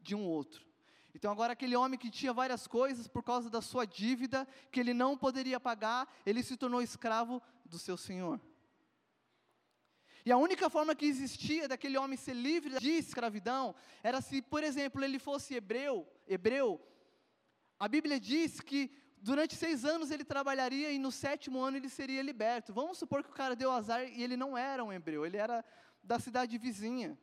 de 0.00 0.14
um 0.14 0.24
outro. 0.24 0.64
Então, 1.12 1.32
agora, 1.32 1.54
aquele 1.54 1.74
homem 1.74 1.98
que 1.98 2.08
tinha 2.08 2.32
várias 2.32 2.68
coisas 2.68 3.08
por 3.08 3.24
causa 3.24 3.50
da 3.50 3.60
sua 3.60 3.84
dívida, 3.84 4.46
que 4.70 4.78
ele 4.78 4.94
não 4.94 5.18
poderia 5.18 5.58
pagar, 5.58 6.08
ele 6.24 6.40
se 6.40 6.56
tornou 6.56 6.80
escravo 6.80 7.42
do 7.64 7.80
seu 7.80 7.96
senhor. 7.96 8.40
E 10.24 10.30
a 10.30 10.36
única 10.36 10.70
forma 10.70 10.94
que 10.94 11.06
existia 11.06 11.66
daquele 11.66 11.98
homem 11.98 12.16
ser 12.16 12.34
livre 12.34 12.78
de 12.78 12.90
escravidão 12.90 13.74
era 14.04 14.20
se, 14.20 14.40
por 14.40 14.62
exemplo, 14.62 15.02
ele 15.02 15.18
fosse 15.18 15.56
hebreu, 15.56 16.06
hebreu. 16.28 16.80
A 17.76 17.88
Bíblia 17.88 18.20
diz 18.20 18.60
que 18.60 18.96
durante 19.18 19.54
seis 19.54 19.84
anos 19.84 20.10
ele 20.10 20.24
trabalharia 20.24 20.90
e 20.92 20.98
no 20.98 21.10
sétimo 21.10 21.60
ano 21.60 21.76
ele 21.76 21.88
seria 21.88 22.22
liberto. 22.22 22.72
Vamos 22.72 22.98
supor 22.98 23.22
que 23.22 23.30
o 23.30 23.34
cara 23.34 23.56
deu 23.56 23.70
azar 23.70 24.04
e 24.04 24.22
ele 24.22 24.36
não 24.36 24.56
era 24.56 24.84
um 24.84 24.92
hebreu, 24.92 25.24
ele 25.24 25.36
era 25.36 25.64
da 26.02 26.18
cidade 26.18 26.56
vizinha. 26.58 27.18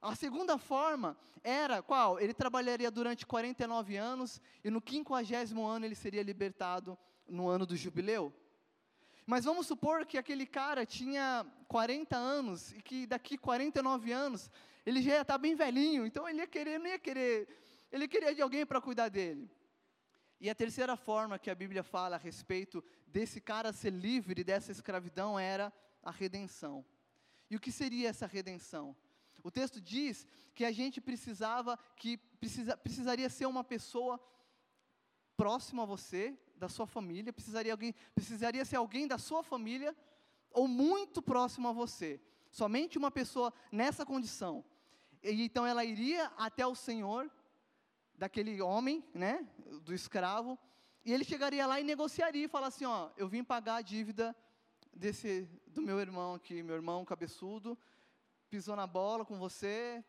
A 0.00 0.14
segunda 0.14 0.58
forma 0.58 1.16
era 1.42 1.82
qual? 1.82 2.20
Ele 2.20 2.34
trabalharia 2.34 2.90
durante 2.90 3.26
49 3.26 3.96
anos 3.96 4.40
e 4.62 4.70
no 4.70 4.80
quinquagésimo 4.80 5.64
ano 5.64 5.86
ele 5.86 5.94
seria 5.94 6.22
libertado 6.22 6.98
no 7.26 7.48
ano 7.48 7.64
do 7.64 7.76
jubileu. 7.76 8.32
Mas 9.26 9.46
vamos 9.46 9.66
supor 9.66 10.04
que 10.04 10.18
aquele 10.18 10.46
cara 10.46 10.84
tinha 10.84 11.46
40 11.68 12.16
anos 12.16 12.72
e 12.72 12.82
que 12.82 13.06
daqui 13.06 13.38
49 13.38 14.12
anos 14.12 14.50
ele 14.84 15.00
já 15.00 15.12
ia 15.12 15.20
estar 15.22 15.38
bem 15.38 15.54
velhinho, 15.54 16.04
então 16.06 16.28
ele 16.28 16.40
ia 16.40 16.46
querer, 16.46 16.78
não 16.78 16.86
ia 16.86 16.98
querer, 16.98 17.48
ele 17.90 18.06
queria 18.06 18.34
de 18.34 18.42
alguém 18.42 18.66
para 18.66 18.82
cuidar 18.82 19.08
dele. 19.08 19.50
E 20.40 20.50
a 20.50 20.54
terceira 20.54 20.96
forma 20.96 21.38
que 21.38 21.50
a 21.50 21.54
Bíblia 21.54 21.82
fala 21.82 22.16
a 22.16 22.18
respeito 22.18 22.82
desse 23.06 23.40
cara 23.40 23.72
ser 23.72 23.90
livre 23.90 24.44
dessa 24.44 24.72
escravidão 24.72 25.38
era 25.38 25.72
a 26.02 26.10
redenção. 26.10 26.84
E 27.50 27.56
o 27.56 27.60
que 27.60 27.72
seria 27.72 28.08
essa 28.08 28.26
redenção? 28.26 28.96
O 29.42 29.50
texto 29.50 29.80
diz 29.80 30.26
que 30.54 30.64
a 30.64 30.72
gente 30.72 31.00
precisava, 31.00 31.78
que 31.96 32.16
precisa, 32.16 32.76
precisaria 32.76 33.28
ser 33.28 33.46
uma 33.46 33.62
pessoa 33.62 34.20
próxima 35.36 35.82
a 35.82 35.86
você, 35.86 36.36
da 36.56 36.68
sua 36.68 36.86
família, 36.86 37.32
precisaria, 37.32 37.72
alguém, 37.72 37.94
precisaria 38.14 38.64
ser 38.64 38.76
alguém 38.76 39.06
da 39.06 39.18
sua 39.18 39.42
família 39.42 39.94
ou 40.50 40.68
muito 40.68 41.20
próximo 41.20 41.68
a 41.68 41.72
você. 41.72 42.20
Somente 42.50 42.96
uma 42.96 43.10
pessoa 43.10 43.52
nessa 43.70 44.06
condição. 44.06 44.64
E 45.22 45.42
então 45.42 45.66
ela 45.66 45.84
iria 45.84 46.32
até 46.36 46.66
o 46.66 46.74
Senhor 46.74 47.30
daquele 48.16 48.60
homem, 48.62 49.04
né, 49.14 49.46
do 49.82 49.94
escravo, 49.94 50.58
e 51.04 51.12
ele 51.12 51.24
chegaria 51.24 51.66
lá 51.66 51.80
e 51.80 51.84
negociaria 51.84 52.44
e 52.44 52.48
falar 52.48 52.68
assim, 52.68 52.84
ó, 52.84 53.10
eu 53.16 53.28
vim 53.28 53.44
pagar 53.44 53.76
a 53.76 53.82
dívida 53.82 54.34
desse 54.92 55.48
do 55.66 55.82
meu 55.82 56.00
irmão 56.00 56.34
aqui, 56.34 56.62
meu 56.62 56.76
irmão 56.76 57.04
cabeçudo, 57.04 57.76
pisou 58.48 58.76
na 58.76 58.86
bola 58.86 59.24
com 59.24 59.38
você, 59.38 60.04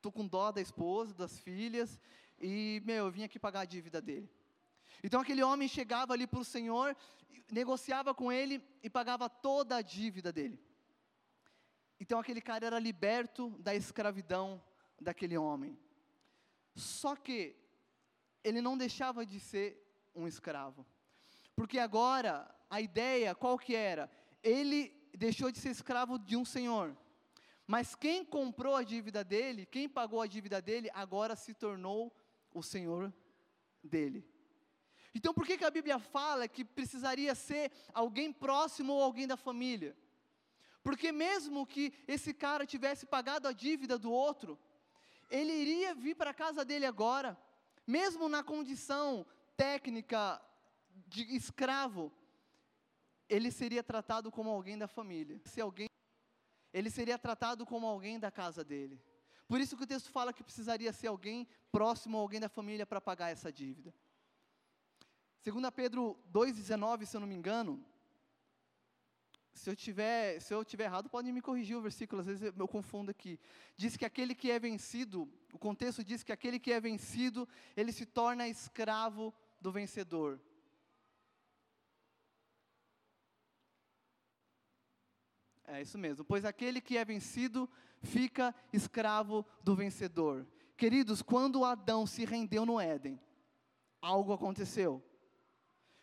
tô 0.00 0.12
com 0.12 0.26
dó 0.26 0.52
da 0.52 0.60
esposa, 0.60 1.14
das 1.14 1.38
filhas, 1.38 1.98
e 2.38 2.82
meu, 2.84 3.06
eu 3.06 3.10
vim 3.10 3.24
aqui 3.24 3.38
pagar 3.38 3.60
a 3.60 3.64
dívida 3.64 4.00
dele. 4.00 4.30
Então 5.02 5.20
aquele 5.20 5.42
homem 5.42 5.66
chegava 5.66 6.12
ali 6.12 6.26
para 6.26 6.40
o 6.40 6.44
Senhor, 6.44 6.96
negociava 7.50 8.14
com 8.14 8.30
ele 8.30 8.62
e 8.82 8.90
pagava 8.90 9.28
toda 9.28 9.76
a 9.76 9.82
dívida 9.82 10.32
dele. 10.32 10.60
Então 11.98 12.18
aquele 12.18 12.40
cara 12.40 12.66
era 12.66 12.78
liberto 12.78 13.50
da 13.58 13.74
escravidão 13.74 14.62
daquele 15.00 15.36
homem. 15.36 15.78
Só 16.76 17.16
que 17.16 17.56
ele 18.44 18.60
não 18.60 18.76
deixava 18.76 19.24
de 19.24 19.40
ser 19.40 19.82
um 20.14 20.28
escravo. 20.28 20.86
Porque 21.56 21.78
agora 21.78 22.54
a 22.68 22.80
ideia 22.80 23.34
qual 23.34 23.58
que 23.58 23.74
era? 23.74 24.10
Ele 24.42 24.92
deixou 25.14 25.50
de 25.50 25.58
ser 25.58 25.70
escravo 25.70 26.18
de 26.18 26.36
um 26.36 26.44
senhor. 26.44 26.94
Mas 27.66 27.94
quem 27.94 28.24
comprou 28.24 28.76
a 28.76 28.84
dívida 28.84 29.24
dele, 29.24 29.66
quem 29.66 29.88
pagou 29.88 30.20
a 30.20 30.26
dívida 30.26 30.60
dele, 30.60 30.90
agora 30.92 31.34
se 31.34 31.54
tornou 31.54 32.14
o 32.52 32.62
senhor 32.62 33.12
dele. 33.82 34.24
Então 35.14 35.32
por 35.32 35.46
que, 35.46 35.56
que 35.56 35.64
a 35.64 35.70
Bíblia 35.70 35.98
fala 35.98 36.46
que 36.46 36.62
precisaria 36.62 37.34
ser 37.34 37.72
alguém 37.94 38.30
próximo 38.30 38.92
ou 38.92 39.02
alguém 39.02 39.26
da 39.26 39.36
família? 39.36 39.96
Porque 40.82 41.10
mesmo 41.10 41.66
que 41.66 41.92
esse 42.06 42.34
cara 42.34 42.66
tivesse 42.66 43.06
pagado 43.06 43.48
a 43.48 43.52
dívida 43.52 43.98
do 43.98 44.12
outro, 44.12 44.58
ele 45.30 45.52
iria 45.52 45.94
vir 45.94 46.14
para 46.14 46.30
a 46.30 46.34
casa 46.34 46.64
dele 46.64 46.86
agora, 46.86 47.36
mesmo 47.86 48.28
na 48.28 48.42
condição 48.42 49.26
técnica 49.56 50.40
de 51.06 51.22
escravo, 51.34 52.12
ele 53.28 53.50
seria 53.50 53.82
tratado 53.82 54.30
como 54.30 54.50
alguém 54.50 54.78
da 54.78 54.86
família. 54.86 55.40
Se 55.44 55.60
alguém, 55.60 55.88
ele 56.72 56.90
seria 56.90 57.18
tratado 57.18 57.66
como 57.66 57.86
alguém 57.86 58.18
da 58.18 58.30
casa 58.30 58.64
dele. 58.64 59.00
Por 59.48 59.60
isso 59.60 59.76
que 59.76 59.84
o 59.84 59.86
texto 59.86 60.10
fala 60.10 60.32
que 60.32 60.42
precisaria 60.42 60.92
ser 60.92 61.06
alguém 61.06 61.46
próximo 61.70 62.18
alguém 62.18 62.40
da 62.40 62.48
família 62.48 62.86
para 62.86 63.00
pagar 63.00 63.30
essa 63.30 63.52
dívida. 63.52 63.94
Segundo 65.40 65.70
Pedro 65.70 66.18
2:19, 66.32 67.06
se 67.06 67.16
eu 67.16 67.20
não 67.20 67.28
me 67.28 67.34
engano, 67.34 67.84
se 69.56 69.70
eu 69.70 69.74
tiver, 69.74 70.38
se 70.40 70.52
eu 70.52 70.62
tiver 70.64 70.84
errado, 70.84 71.08
podem 71.08 71.32
me 71.32 71.40
corrigir 71.40 71.76
o 71.76 71.80
versículo, 71.80 72.20
às 72.20 72.26
vezes 72.26 72.42
eu, 72.42 72.54
eu 72.56 72.68
confundo 72.68 73.10
aqui. 73.10 73.40
Diz 73.76 73.96
que 73.96 74.04
aquele 74.04 74.34
que 74.34 74.50
é 74.50 74.58
vencido, 74.58 75.28
o 75.52 75.58
contexto 75.58 76.04
diz 76.04 76.22
que 76.22 76.30
aquele 76.30 76.58
que 76.58 76.70
é 76.70 76.78
vencido, 76.78 77.48
ele 77.74 77.90
se 77.90 78.04
torna 78.04 78.46
escravo 78.46 79.34
do 79.58 79.72
vencedor. 79.72 80.38
É 85.64 85.80
isso 85.80 85.98
mesmo, 85.98 86.24
pois 86.24 86.44
aquele 86.44 86.80
que 86.80 86.96
é 86.96 87.04
vencido 87.04 87.68
fica 88.02 88.54
escravo 88.72 89.44
do 89.64 89.74
vencedor. 89.74 90.46
Queridos, 90.76 91.22
quando 91.22 91.64
Adão 91.64 92.06
se 92.06 92.24
rendeu 92.26 92.66
no 92.66 92.78
Éden, 92.78 93.18
algo 94.00 94.34
aconteceu. 94.34 95.02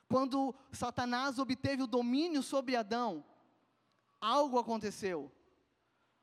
Quando 0.09 0.53
Satanás 0.71 1.39
obteve 1.39 1.83
o 1.83 1.87
domínio 1.87 2.43
sobre 2.43 2.75
Adão, 2.75 3.23
algo 4.24 4.57
aconteceu. 4.57 5.30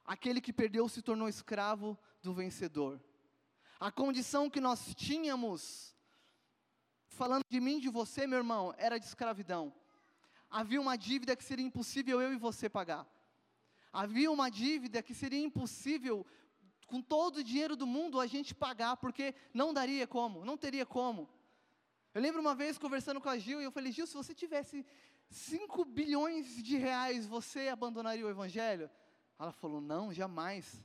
Aquele 0.05 0.41
que 0.41 0.53
perdeu 0.53 0.89
se 0.89 1.03
tornou 1.03 1.29
escravo 1.29 1.99
do 2.23 2.33
vencedor. 2.33 2.99
A 3.79 3.93
condição 3.93 4.49
que 4.49 4.61
nós 4.61 4.95
tínhamos, 4.95 5.95
falando 7.09 7.45
de 7.49 7.61
mim, 7.61 7.79
de 7.79 7.91
você, 7.91 8.27
meu 8.27 8.39
irmão, 8.39 8.75
era 8.79 8.99
de 8.99 9.05
escravidão. 9.05 9.73
Havia 10.51 10.81
uma 10.81 10.97
dívida 10.97 11.37
que 11.37 11.45
seria 11.45 11.65
impossível 11.65 12.21
eu 12.21 12.33
e 12.33 12.37
você 12.37 12.69
pagar. 12.69 13.07
Havia 13.93 14.31
uma 14.31 14.51
dívida 14.51 15.03
que 15.03 15.15
seria 15.15 15.39
impossível, 15.39 16.27
com 16.87 17.03
todo 17.03 17.37
o 17.39 17.45
dinheiro 17.45 17.77
do 17.77 17.87
mundo, 17.87 18.19
a 18.19 18.27
gente 18.27 18.55
pagar, 18.55 18.97
porque 18.97 19.35
não 19.53 19.75
daria 19.75 20.07
como, 20.07 20.45
não 20.45 20.57
teria 20.57 20.87
como. 20.87 21.29
Eu 22.15 22.21
lembro 22.23 22.41
uma 22.41 22.55
vez 22.55 22.79
conversando 22.79 23.21
com 23.21 23.29
a 23.29 23.39
Gil, 23.39 23.61
e 23.61 23.65
eu 23.65 23.71
falei, 23.71 23.93
Gil, 23.93 24.07
se 24.07 24.15
você 24.15 24.35
tivesse 24.35 24.85
5 25.31 25.85
bilhões 25.85 26.63
de 26.63 26.77
reais, 26.77 27.27
você 27.27 27.69
abandonaria 27.69 28.27
o 28.27 28.31
Evangelho? 28.31 28.91
Ela 29.39 29.53
falou, 29.53 29.81
não, 29.81 30.13
jamais. 30.13 30.85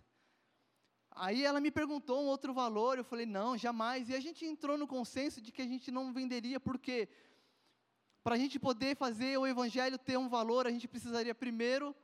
Aí 1.11 1.43
ela 1.43 1.59
me 1.59 1.71
perguntou 1.71 2.21
um 2.21 2.27
outro 2.27 2.53
valor, 2.53 2.97
eu 2.97 3.03
falei, 3.03 3.25
não, 3.25 3.57
jamais. 3.57 4.09
E 4.09 4.15
a 4.15 4.19
gente 4.19 4.45
entrou 4.45 4.77
no 4.77 4.87
consenso 4.87 5.41
de 5.41 5.51
que 5.51 5.61
a 5.61 5.65
gente 5.65 5.89
não 5.89 6.13
venderia, 6.13 6.59
porque 6.59 7.09
para 8.23 8.35
a 8.35 8.37
gente 8.37 8.59
poder 8.59 8.95
fazer 8.95 9.37
o 9.37 9.47
Evangelho 9.47 9.97
ter 9.97 10.17
um 10.17 10.29
valor, 10.29 10.67
a 10.67 10.71
gente 10.71 10.87
precisaria 10.87 11.33
primeiro 11.33 11.95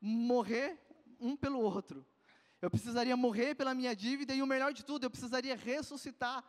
morrer 0.00 0.78
um 1.20 1.36
pelo 1.36 1.60
outro. 1.60 2.04
Eu 2.60 2.70
precisaria 2.70 3.16
morrer 3.16 3.54
pela 3.54 3.74
minha 3.74 3.94
dívida 3.94 4.34
e 4.34 4.42
o 4.42 4.46
melhor 4.46 4.72
de 4.72 4.84
tudo, 4.84 5.04
eu 5.04 5.10
precisaria 5.10 5.54
ressuscitar. 5.54 6.44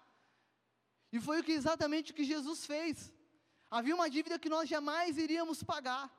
E 1.12 1.20
foi 1.20 1.44
exatamente 1.52 2.12
o 2.12 2.16
que 2.16 2.24
Jesus 2.24 2.66
fez. 2.66 3.14
Havia 3.70 3.96
uma 3.96 4.10
dívida 4.10 4.40
que 4.40 4.50
nós 4.50 4.68
jamais 4.68 5.18
iríamos 5.18 5.62
pagar. 5.64 6.10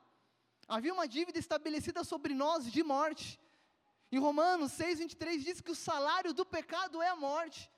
Havia 0.67 0.93
uma 0.93 1.07
dívida 1.07 1.37
estabelecida 1.37 2.03
sobre 2.03 2.33
nós 2.33 2.71
de 2.71 2.81
morte. 2.81 3.39
Em 4.11 4.19
Romanos 4.19 4.71
6:23 4.71 5.43
diz 5.43 5.59
que 5.59 5.71
o 5.71 5.75
salário 5.75 6.33
do 6.33 6.45
pecado 6.45 7.01
é 7.01 7.09
a 7.09 7.15
morte. 7.15 7.69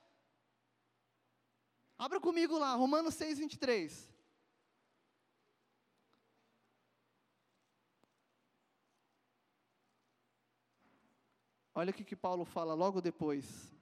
Abra 1.98 2.20
comigo 2.20 2.56
lá, 2.58 2.74
Romanos 2.74 3.14
6:23. 3.14 4.08
Olha 11.76 11.90
o 11.90 11.94
que, 11.94 12.04
que 12.04 12.14
Paulo 12.14 12.44
fala 12.44 12.74
logo 12.74 13.00
depois. 13.00 13.73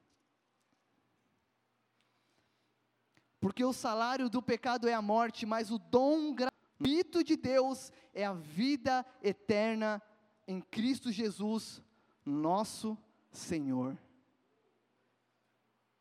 Porque 3.43 3.65
o 3.65 3.73
salário 3.73 4.31
do 4.31 4.41
pecado 4.41 4.89
é 4.89 4.95
a 4.95 5.03
morte, 5.03 5.45
mas 5.45 5.73
o 5.73 5.77
dom 5.77 6.33
gratuito 6.33 7.25
de 7.25 7.37
Deus 7.37 7.91
é 8.15 8.25
a 8.25 8.33
vida 8.33 9.05
eterna 9.21 10.01
em 10.47 10.61
Cristo 10.61 11.11
Jesus, 11.11 11.83
nosso 12.25 12.97
Senhor. 13.33 13.99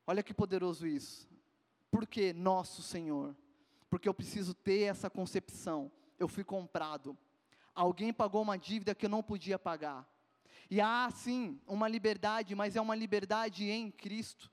Olha 0.05 0.21
que 0.21 0.35
poderoso 0.35 0.85
isso. 0.85 1.27
Por 1.89 2.05
que 2.05 2.31
nosso 2.31 2.83
Senhor? 2.83 3.35
Porque 3.89 4.07
eu 4.07 4.13
preciso 4.13 4.53
ter 4.53 4.83
essa 4.83 5.09
concepção. 5.09 5.91
Eu 6.19 6.27
fui 6.27 6.43
comprado. 6.43 7.17
Alguém 7.73 8.13
pagou 8.13 8.43
uma 8.43 8.55
dívida 8.55 8.93
que 8.93 9.07
eu 9.07 9.09
não 9.09 9.23
podia 9.23 9.57
pagar. 9.57 10.07
E 10.69 10.79
há 10.79 11.09
sim 11.09 11.59
uma 11.65 11.87
liberdade, 11.87 12.53
mas 12.53 12.75
é 12.75 12.81
uma 12.81 12.93
liberdade 12.93 13.67
em 13.67 13.89
Cristo. 13.89 14.51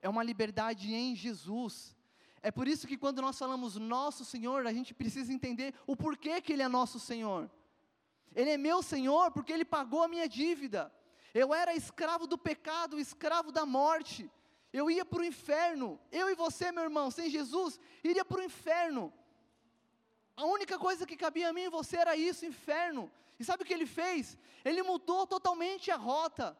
É 0.00 0.08
uma 0.08 0.22
liberdade 0.22 0.94
em 0.94 1.16
Jesus. 1.16 1.93
É 2.44 2.50
por 2.50 2.68
isso 2.68 2.86
que 2.86 2.98
quando 2.98 3.22
nós 3.22 3.38
falamos 3.38 3.76
nosso 3.76 4.22
Senhor, 4.22 4.66
a 4.66 4.72
gente 4.78 4.92
precisa 4.92 5.32
entender 5.32 5.74
o 5.86 5.96
porquê 5.96 6.42
que 6.42 6.52
Ele 6.52 6.62
é 6.62 6.68
nosso 6.68 7.00
Senhor. 7.00 7.50
Ele 8.36 8.50
é 8.50 8.58
meu 8.58 8.82
Senhor 8.82 9.30
porque 9.30 9.50
Ele 9.50 9.64
pagou 9.64 10.02
a 10.02 10.08
minha 10.08 10.28
dívida. 10.28 10.92
Eu 11.32 11.54
era 11.54 11.74
escravo 11.74 12.26
do 12.26 12.36
pecado, 12.36 13.00
escravo 13.00 13.50
da 13.50 13.64
morte. 13.64 14.30
Eu 14.74 14.90
ia 14.90 15.06
para 15.06 15.22
o 15.22 15.24
inferno. 15.24 15.98
Eu 16.12 16.28
e 16.28 16.34
você, 16.34 16.70
meu 16.70 16.82
irmão, 16.82 17.10
sem 17.10 17.30
Jesus, 17.30 17.80
iria 18.10 18.26
para 18.26 18.40
o 18.42 18.44
inferno. 18.44 19.10
A 20.36 20.44
única 20.44 20.78
coisa 20.78 21.06
que 21.06 21.16
cabia 21.16 21.48
a 21.48 21.52
mim 21.54 21.62
e 21.62 21.70
você 21.70 21.96
era 21.96 22.14
isso, 22.14 22.44
inferno. 22.44 23.10
E 23.38 23.42
sabe 23.44 23.62
o 23.62 23.66
que 23.66 23.72
ele 23.72 23.86
fez? 23.86 24.36
Ele 24.62 24.82
mudou 24.82 25.26
totalmente 25.26 25.90
a 25.90 25.96
rota. 25.96 26.54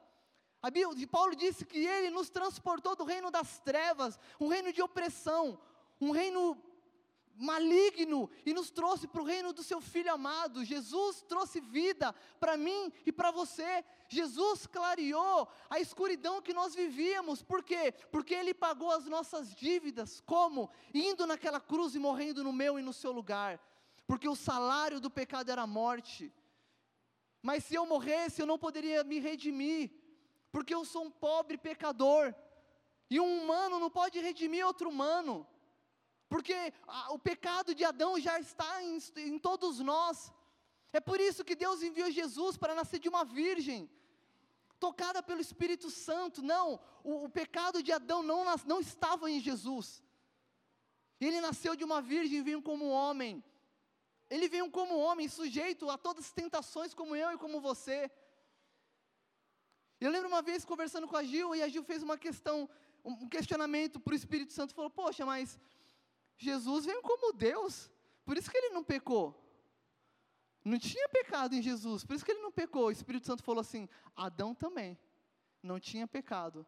A 0.63 0.71
Bíblia, 0.71 1.07
Paulo 1.09 1.37
disse 1.37 1.67
que 1.67 1.77
ele 1.77 2.09
nos 2.09 2.31
transportou 2.31 2.97
do 2.97 3.05
reino 3.05 3.31
das 3.31 3.59
trevas, 3.59 4.19
um 4.41 4.49
reino 4.49 4.73
de 4.73 4.81
opressão, 4.81 5.61
um 6.01 6.11
reino 6.11 6.61
maligno 7.37 8.31
e 8.47 8.55
nos 8.55 8.71
trouxe 8.71 9.07
para 9.07 9.21
o 9.21 9.25
reino 9.25 9.53
do 9.53 9.63
seu 9.63 9.81
filho 9.81 10.13
amado. 10.13 10.65
Jesus 10.65 11.23
trouxe 11.23 11.61
vida 11.61 12.15
para 12.39 12.57
mim 12.57 12.93
e 13.05 13.13
para 13.13 13.31
você. 13.31 13.85
Jesus 14.09 14.67
clareou 14.67 15.49
a 15.69 15.81
escuridão 15.81 16.41
que 16.41 16.53
nós 16.53 16.75
vivíamos. 16.75 17.43
Por 17.43 17.63
quê? 17.63 17.93
Porque 18.13 18.35
ele 18.35 18.55
pagou 18.55 18.91
as 18.91 19.07
nossas 19.07 19.55
dívidas. 19.55 20.21
Como? 20.21 20.71
Indo 20.93 21.27
naquela 21.27 21.61
cruz 21.61 21.95
e 21.95 21.99
morrendo 21.99 22.45
no 22.45 22.53
meu 22.53 22.79
e 22.79 22.83
no 22.83 22.93
seu 22.93 23.13
lugar. 23.13 23.61
Porque 24.07 24.29
o 24.29 24.37
salário 24.37 25.01
do 25.01 25.11
pecado 25.11 25.51
era 25.51 25.63
a 25.63 25.67
morte. 25.67 26.33
Mas 27.43 27.65
se 27.65 27.75
eu 27.75 27.85
morresse, 27.87 28.41
eu 28.41 28.47
não 28.47 28.59
poderia 28.59 29.03
me 29.03 29.19
redimir. 29.19 29.91
Porque 30.53 30.75
eu 30.75 30.85
sou 30.85 31.05
um 31.05 31.11
pobre 31.11 31.59
pecador. 31.59 32.35
E 33.11 33.21
um 33.21 33.43
humano 33.43 33.79
não 33.79 33.91
pode 33.91 34.19
redimir 34.21 34.65
outro 34.65 34.89
humano 34.89 35.47
porque 36.29 36.55
a, 36.87 37.13
o 37.13 37.19
pecado 37.19 37.75
de 37.75 37.85
Adão 37.85 38.19
já 38.19 38.39
está 38.39 38.83
em, 38.83 38.99
em 39.17 39.39
todos 39.39 39.81
nós. 39.81 40.33
É 40.93 41.01
por 41.01 41.19
isso 41.21 41.45
que 41.45 41.57
Deus 41.57 41.83
enviou 41.83 42.11
Jesus 42.11 42.57
para 42.57 42.75
nascer 42.75 42.99
de 42.99 43.09
uma 43.09 43.25
virgem. 43.25 43.91
tocada 44.79 45.23
pelo 45.23 45.41
Espírito 45.41 45.89
Santo. 45.91 46.43
Não, 46.43 46.81
o, 47.03 47.25
o 47.25 47.29
pecado 47.29 47.83
de 47.83 47.93
Adão 47.93 48.23
não, 48.23 48.45
não 48.67 48.81
estava 48.81 49.31
em 49.31 49.41
Jesus. 49.41 50.03
Ele 51.21 51.41
nasceu 51.41 51.75
de 51.77 51.85
uma 51.85 52.01
virgem 52.03 52.39
e 52.39 52.43
veio 52.43 52.63
como 52.63 52.89
homem. 52.89 53.43
Ele 54.29 54.49
veio 54.49 54.71
como 54.71 54.99
homem, 54.99 55.29
sujeito 55.29 55.89
a 55.91 55.97
todas 55.97 56.27
as 56.27 56.33
tentações, 56.33 56.95
como 56.95 57.15
eu 57.15 57.33
e 57.33 57.39
como 57.39 57.61
você. 57.61 58.11
Eu 60.01 60.11
lembro 60.11 60.29
uma 60.29 60.43
vez 60.43 60.65
conversando 60.65 61.07
com 61.07 61.17
a 61.17 61.25
Gil, 61.25 61.55
e 61.55 61.63
a 61.63 61.69
Gil 61.69 61.85
fez 61.85 62.03
uma 62.03 62.19
questão, 62.19 62.69
um 63.05 63.29
questionamento 63.29 64.01
para 64.01 64.13
o 64.13 64.17
Espírito 64.17 64.53
Santo, 64.53 64.75
falou, 64.75 64.91
poxa, 64.91 65.25
mas 65.25 65.59
Jesus 66.37 66.85
veio 66.85 67.03
como 67.03 67.33
Deus, 67.33 67.91
por 68.25 68.37
isso 68.37 68.51
que 68.51 68.57
ele 68.57 68.71
não 68.71 68.85
pecou. 68.85 69.41
Não 70.65 70.79
tinha 70.79 71.09
pecado 71.11 71.55
em 71.55 71.63
Jesus, 71.63 72.05
por 72.05 72.17
isso 72.17 72.25
que 72.25 72.33
ele 72.33 72.41
não 72.41 72.51
pecou. 72.51 72.87
O 72.87 72.91
Espírito 72.91 73.27
Santo 73.27 73.43
falou 73.43 73.61
assim: 73.61 73.89
Adão 74.17 74.55
também 74.55 74.99
não 75.63 75.79
tinha 75.79 76.07
pecado, 76.07 76.67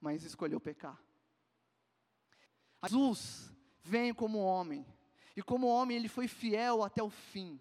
mas 0.00 0.22
escolheu 0.22 0.60
pecar. 0.60 1.02
Jesus 2.84 3.52
vem 3.82 4.14
como 4.14 4.38
homem, 4.38 4.86
e 5.36 5.42
como 5.42 5.66
homem 5.66 5.96
ele 5.96 6.08
foi 6.08 6.28
fiel 6.28 6.82
até 6.82 7.02
o 7.02 7.10
fim. 7.10 7.60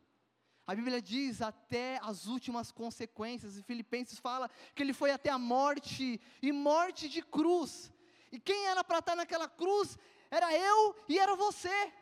A 0.68 0.76
Bíblia 0.76 1.02
diz 1.02 1.41
até 1.41 1.99
as 2.04 2.28
últimas 2.28 2.72
consequências, 2.72 3.58
e 3.58 3.64
Filipenses 3.64 4.20
fala 4.20 4.49
que 4.76 4.82
ele 4.82 4.93
foi 4.93 5.12
até 5.12 5.30
a 5.30 5.38
morte, 5.38 6.22
e 6.41 6.52
morte 6.52 7.10
de 7.10 7.22
cruz. 7.22 7.91
E 8.32 8.39
quem 8.39 8.68
era 8.68 8.84
para 8.84 8.99
estar 8.99 9.16
naquela 9.16 9.49
cruz 9.49 9.97
era 10.32 10.49
eu 10.57 10.95
e 11.09 11.19
era 11.19 11.36
você. 11.36 11.93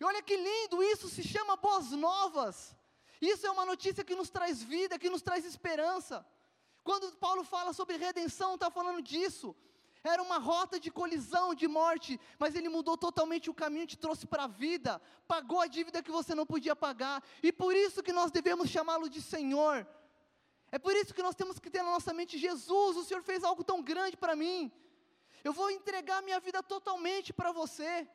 E 0.00 0.04
olha 0.04 0.22
que 0.22 0.36
lindo, 0.36 0.82
isso 0.82 1.08
se 1.08 1.22
chama 1.22 1.56
boas 1.56 1.92
novas. 1.92 2.76
Isso 3.20 3.46
é 3.46 3.50
uma 3.50 3.64
notícia 3.64 4.02
que 4.02 4.14
nos 4.14 4.30
traz 4.30 4.62
vida, 4.62 4.98
que 4.98 5.08
nos 5.08 5.22
traz 5.22 5.44
esperança. 5.44 6.26
Quando 6.82 7.14
Paulo 7.16 7.44
fala 7.44 7.72
sobre 7.72 7.96
redenção, 7.96 8.54
está 8.54 8.70
falando 8.70 9.00
disso. 9.00 9.54
Era 10.02 10.22
uma 10.22 10.38
rota 10.38 10.80
de 10.80 10.90
colisão, 10.90 11.54
de 11.54 11.68
morte, 11.68 12.18
mas 12.38 12.54
ele 12.54 12.70
mudou 12.70 12.96
totalmente 12.96 13.50
o 13.50 13.54
caminho, 13.54 13.86
te 13.86 13.98
trouxe 13.98 14.26
para 14.26 14.44
a 14.44 14.46
vida, 14.46 15.00
pagou 15.28 15.60
a 15.60 15.66
dívida 15.66 16.02
que 16.02 16.10
você 16.10 16.34
não 16.34 16.46
podia 16.46 16.74
pagar, 16.74 17.22
e 17.42 17.52
por 17.52 17.76
isso 17.76 18.02
que 18.02 18.12
nós 18.12 18.30
devemos 18.30 18.70
chamá-lo 18.70 19.10
de 19.10 19.20
Senhor. 19.20 19.86
É 20.72 20.78
por 20.78 20.96
isso 20.96 21.12
que 21.12 21.22
nós 21.22 21.34
temos 21.34 21.58
que 21.58 21.68
ter 21.68 21.82
na 21.82 21.90
nossa 21.90 22.14
mente: 22.14 22.38
Jesus, 22.38 22.96
o 22.96 23.04
Senhor 23.04 23.22
fez 23.22 23.44
algo 23.44 23.62
tão 23.62 23.82
grande 23.82 24.16
para 24.16 24.34
mim, 24.34 24.72
eu 25.42 25.52
vou 25.52 25.70
entregar 25.70 26.22
minha 26.22 26.40
vida 26.40 26.62
totalmente 26.62 27.32
para 27.32 27.52
você. 27.52 28.08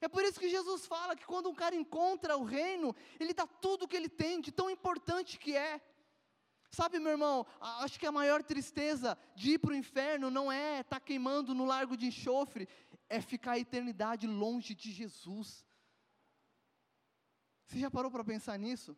É 0.00 0.08
por 0.08 0.24
isso 0.24 0.40
que 0.40 0.48
Jesus 0.48 0.84
fala 0.86 1.14
que 1.14 1.24
quando 1.24 1.48
um 1.48 1.54
cara 1.54 1.76
encontra 1.76 2.36
o 2.36 2.44
reino, 2.44 2.94
ele 3.20 3.32
dá 3.32 3.46
tudo 3.46 3.84
o 3.84 3.88
que 3.88 3.96
ele 3.96 4.08
tem, 4.08 4.40
de 4.40 4.50
tão 4.50 4.68
importante 4.68 5.38
que 5.38 5.56
é. 5.56 5.80
Sabe, 6.70 6.98
meu 6.98 7.12
irmão, 7.12 7.46
acho 7.60 8.00
que 8.00 8.06
a 8.06 8.10
maior 8.10 8.42
tristeza 8.42 9.16
de 9.36 9.52
ir 9.52 9.58
para 9.58 9.72
o 9.72 9.76
inferno 9.76 10.30
não 10.30 10.50
é 10.50 10.80
estar 10.80 10.98
tá 10.98 11.00
queimando 11.00 11.54
no 11.54 11.66
largo 11.66 11.96
de 11.96 12.06
enxofre, 12.06 12.68
é 13.08 13.20
ficar 13.20 13.52
a 13.52 13.58
eternidade 13.58 14.26
longe 14.26 14.74
de 14.74 14.90
Jesus. 14.90 15.64
Você 17.66 17.78
já 17.78 17.90
parou 17.90 18.10
para 18.10 18.24
pensar 18.24 18.58
nisso? 18.58 18.96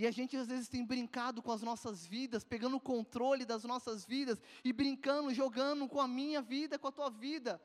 E 0.00 0.06
a 0.06 0.10
gente 0.10 0.34
às 0.34 0.48
vezes 0.48 0.66
tem 0.66 0.82
brincado 0.82 1.42
com 1.42 1.52
as 1.52 1.60
nossas 1.60 2.06
vidas, 2.06 2.42
pegando 2.42 2.76
o 2.76 2.80
controle 2.80 3.44
das 3.44 3.64
nossas 3.64 4.02
vidas 4.02 4.40
e 4.64 4.72
brincando, 4.72 5.34
jogando 5.34 5.86
com 5.86 6.00
a 6.00 6.08
minha 6.08 6.40
vida, 6.40 6.78
com 6.78 6.88
a 6.88 6.92
tua 6.92 7.10
vida. 7.10 7.60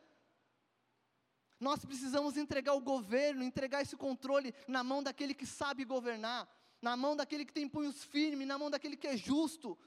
Nós 1.58 1.86
precisamos 1.86 2.36
entregar 2.36 2.74
o 2.74 2.82
governo, 2.82 3.42
entregar 3.42 3.82
esse 3.84 3.96
controle 3.96 4.54
na 4.68 4.84
mão 4.84 5.02
daquele 5.02 5.34
que 5.34 5.46
sabe 5.46 5.86
governar, 5.86 6.46
na 6.82 6.98
mão 6.98 7.16
daquele 7.16 7.46
que 7.46 7.54
tem 7.54 7.70
punhos 7.70 8.04
firmes, 8.04 8.46
na 8.46 8.58
mão 8.58 8.70
daquele 8.70 8.98
que 8.98 9.08
é 9.08 9.16
justo. 9.16 9.78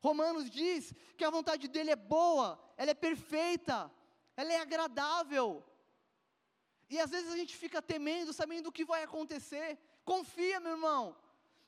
Romanos 0.00 0.50
diz 0.50 0.92
que 1.16 1.24
a 1.24 1.30
vontade 1.30 1.66
dele 1.66 1.92
é 1.92 1.96
boa, 1.96 2.62
ela 2.76 2.90
é 2.90 2.94
perfeita, 2.94 3.90
ela 4.36 4.52
é 4.52 4.60
agradável. 4.60 5.64
E 6.90 7.00
às 7.00 7.08
vezes 7.08 7.32
a 7.32 7.38
gente 7.38 7.56
fica 7.56 7.80
temendo, 7.80 8.34
sabendo 8.34 8.66
o 8.66 8.72
que 8.72 8.84
vai 8.84 9.02
acontecer. 9.02 9.78
Confia, 10.04 10.60
meu 10.60 10.72
irmão. 10.72 11.16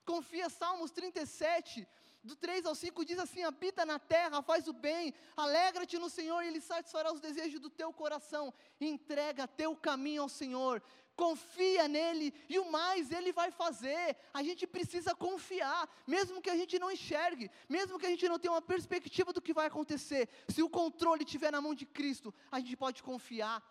Confia, 0.04 0.48
Salmos 0.48 0.90
37, 0.90 1.86
do 2.22 2.36
3 2.36 2.66
ao 2.66 2.74
5 2.74 3.04
diz 3.04 3.18
assim: 3.18 3.42
habita 3.42 3.84
na 3.84 3.98
terra, 3.98 4.42
faz 4.42 4.68
o 4.68 4.72
bem, 4.72 5.14
alegra-te 5.36 5.98
no 5.98 6.10
Senhor 6.10 6.42
e 6.42 6.48
Ele 6.48 6.60
satisfará 6.60 7.12
os 7.12 7.20
desejos 7.20 7.60
do 7.60 7.70
teu 7.70 7.92
coração. 7.92 8.52
Entrega 8.80 9.48
teu 9.48 9.74
caminho 9.74 10.22
ao 10.22 10.28
Senhor, 10.28 10.82
confia 11.16 11.88
nele 11.88 12.34
e 12.48 12.58
o 12.58 12.70
mais 12.70 13.10
Ele 13.10 13.32
vai 13.32 13.50
fazer. 13.50 14.16
A 14.34 14.42
gente 14.42 14.66
precisa 14.66 15.14
confiar, 15.14 15.88
mesmo 16.06 16.42
que 16.42 16.50
a 16.50 16.56
gente 16.56 16.78
não 16.78 16.90
enxergue, 16.90 17.50
mesmo 17.68 17.98
que 17.98 18.06
a 18.06 18.10
gente 18.10 18.28
não 18.28 18.38
tenha 18.38 18.52
uma 18.52 18.62
perspectiva 18.62 19.32
do 19.32 19.40
que 19.40 19.54
vai 19.54 19.66
acontecer. 19.66 20.28
Se 20.48 20.62
o 20.62 20.68
controle 20.68 21.24
estiver 21.24 21.50
na 21.50 21.60
mão 21.60 21.74
de 21.74 21.86
Cristo, 21.86 22.34
a 22.50 22.60
gente 22.60 22.76
pode 22.76 23.02
confiar. 23.02 23.62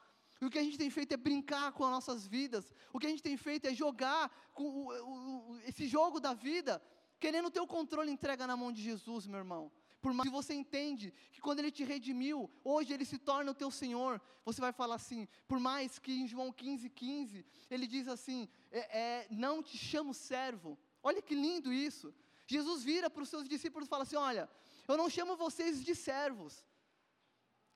E 0.42 0.46
o 0.46 0.50
que 0.50 0.58
a 0.58 0.64
gente 0.64 0.78
tem 0.78 0.90
feito 0.90 1.14
é 1.14 1.18
brincar 1.18 1.72
com 1.74 1.84
as 1.84 1.92
nossas 1.92 2.26
vidas, 2.26 2.74
o 2.94 3.00
que 3.00 3.08
a 3.08 3.10
gente 3.10 3.24
tem 3.24 3.36
feito 3.36 3.68
é 3.68 3.74
jogar 3.74 4.30
com 4.54 4.64
o, 4.64 5.52
o, 5.52 5.60
esse 5.66 5.88
jogo 5.88 6.20
da 6.20 6.34
vida 6.34 6.82
querendo 7.20 7.52
ter 7.52 7.60
o 7.60 7.68
controle 7.68 8.10
entrega 8.10 8.48
na 8.48 8.56
mão 8.56 8.72
de 8.72 8.82
Jesus, 8.82 9.28
meu 9.28 9.40
irmão. 9.40 9.72
Por 10.02 10.14
mais 10.14 10.30
que 10.30 10.36
você 10.36 10.54
entende 10.54 11.14
que 11.34 11.42
quando 11.42 11.60
Ele 11.60 11.72
te 11.72 11.84
redimiu, 11.84 12.50
hoje 12.64 12.94
Ele 12.94 13.04
se 13.04 13.18
torna 13.18 13.52
o 13.52 13.54
teu 13.54 13.70
Senhor, 13.70 14.22
você 14.46 14.62
vai 14.62 14.72
falar 14.72 14.96
assim, 14.96 15.28
por 15.48 15.60
mais 15.60 16.00
que 16.00 16.14
em 16.14 16.28
João 16.28 16.52
15, 16.52 16.90
15, 16.90 17.46
Ele 17.70 17.86
diz 17.86 18.08
assim, 18.08 18.48
é, 18.72 19.00
é, 19.00 19.28
não 19.30 19.62
te 19.62 19.78
chamo 19.78 20.14
servo, 20.14 20.80
olha 21.04 21.22
que 21.22 21.36
lindo 21.36 21.74
isso, 21.74 22.14
Jesus 22.48 22.84
vira 22.84 23.10
para 23.10 23.22
os 23.22 23.30
seus 23.30 23.48
discípulos 23.48 23.88
e 23.88 23.90
fala 23.90 24.04
assim, 24.04 24.16
olha, 24.16 24.50
eu 24.88 24.98
não 24.98 25.10
chamo 25.10 25.36
vocês 25.36 25.84
de 25.84 25.94
servos, 25.94 26.66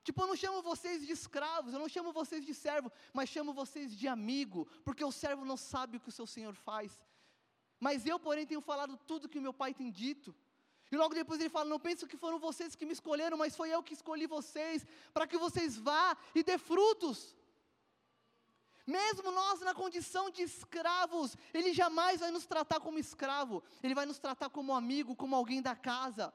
Tipo, 0.03 0.21
eu 0.21 0.27
não 0.27 0.35
chamo 0.35 0.61
vocês 0.61 1.05
de 1.05 1.13
escravos, 1.13 1.73
eu 1.73 1.79
não 1.79 1.87
chamo 1.87 2.11
vocês 2.11 2.45
de 2.45 2.53
servo, 2.53 2.91
mas 3.13 3.29
chamo 3.29 3.53
vocês 3.53 3.95
de 3.95 4.07
amigo, 4.07 4.67
porque 4.83 5.03
o 5.03 5.11
servo 5.11 5.45
não 5.45 5.55
sabe 5.55 5.97
o 5.97 5.99
que 5.99 6.09
o 6.09 6.17
seu 6.19 6.27
senhor 6.27 6.53
faz. 6.53 6.99
Mas 7.79 8.05
eu, 8.05 8.19
porém, 8.19 8.45
tenho 8.45 8.61
falado 8.61 8.97
tudo 9.07 9.29
que 9.29 9.39
o 9.39 9.41
meu 9.41 9.53
pai 9.53 9.73
tem 9.73 9.89
dito. 9.89 10.35
E 10.91 10.95
logo 10.95 11.15
depois 11.15 11.39
ele 11.39 11.49
fala: 11.49 11.69
Não 11.69 11.79
penso 11.79 12.07
que 12.07 12.17
foram 12.17 12.37
vocês 12.37 12.75
que 12.75 12.85
me 12.85 12.93
escolheram, 12.93 13.37
mas 13.37 13.55
foi 13.55 13.69
eu 13.69 13.81
que 13.81 13.93
escolhi 13.93 14.27
vocês, 14.27 14.85
para 15.13 15.25
que 15.25 15.37
vocês 15.37 15.77
vá 15.77 16.17
e 16.35 16.43
dê 16.43 16.57
frutos. 16.57 17.35
Mesmo 18.85 19.31
nós 19.31 19.61
na 19.61 19.73
condição 19.73 20.29
de 20.29 20.43
escravos, 20.43 21.37
Ele 21.53 21.73
jamais 21.73 22.19
vai 22.19 22.31
nos 22.31 22.45
tratar 22.45 22.81
como 22.81 22.99
escravo, 22.99 23.63
Ele 23.81 23.95
vai 23.95 24.05
nos 24.05 24.19
tratar 24.19 24.49
como 24.49 24.75
amigo, 24.75 25.15
como 25.15 25.35
alguém 25.35 25.61
da 25.61 25.75
casa. 25.75 26.33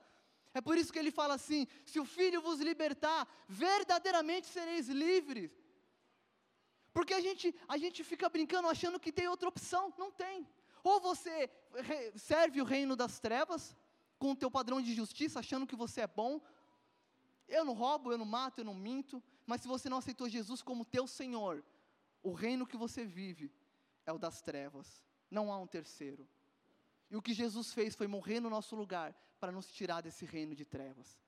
É 0.55 0.61
por 0.61 0.77
isso 0.79 0.93
que 0.93 0.99
Ele 0.99 1.11
fala 1.11 1.35
assim: 1.35 1.67
se 1.85 2.01
o 2.01 2.05
Filho 2.05 2.41
vos 2.41 2.61
libertar, 2.61 3.29
verdadeiramente 3.49 4.47
sereis 4.47 4.89
livres. 4.89 5.51
Porque 6.93 7.15
a 7.15 7.21
gente, 7.21 7.55
a 7.69 7.77
gente 7.79 8.03
fica 8.03 8.29
brincando 8.29 8.69
achando 8.69 8.99
que 8.99 9.13
tem 9.13 9.29
outra 9.29 9.49
opção, 9.49 9.93
não 9.99 10.11
tem. 10.11 10.47
Ou 10.83 11.01
você 11.01 11.51
serve 12.17 12.61
o 12.61 12.65
reino 12.65 12.97
das 12.97 13.21
trevas, 13.21 13.77
com 14.19 14.33
o 14.33 14.37
teu 14.37 14.51
padrão 14.51 14.81
de 14.81 14.95
justiça, 14.95 15.39
achando 15.39 15.67
que 15.67 15.77
você 15.77 16.01
é 16.01 16.07
bom. 16.07 16.41
Eu 17.47 17.65
não 17.65 17.73
roubo, 17.73 18.11
eu 18.13 18.19
não 18.19 18.27
mato, 18.27 18.61
eu 18.61 18.65
não 18.65 18.75
minto. 18.75 19.23
Mas 19.47 19.63
se 19.63 19.69
você 19.69 19.89
não 19.89 19.99
aceitou 19.99 20.29
Jesus 20.29 20.61
como 20.61 20.85
teu 20.85 21.07
Senhor, 21.07 21.65
o 22.23 22.33
reino 22.33 22.67
que 22.67 22.77
você 22.77 23.05
vive 23.05 23.53
é 24.05 24.13
o 24.13 24.19
das 24.19 24.43
trevas. 24.43 25.05
Não 25.31 25.53
há 25.53 25.59
um 25.59 25.67
terceiro. 25.67 26.29
E 27.11 27.17
o 27.17 27.23
que 27.23 27.33
Jesus 27.33 27.73
fez 27.73 27.95
foi 27.95 28.07
morrer 28.07 28.41
no 28.41 28.51
nosso 28.51 28.77
lugar 28.77 29.15
para 29.41 29.53
nos 29.53 29.67
tirar 29.71 30.01
desse 30.03 30.25
reino 30.25 30.55
de 30.55 30.65
trevas. 30.65 31.19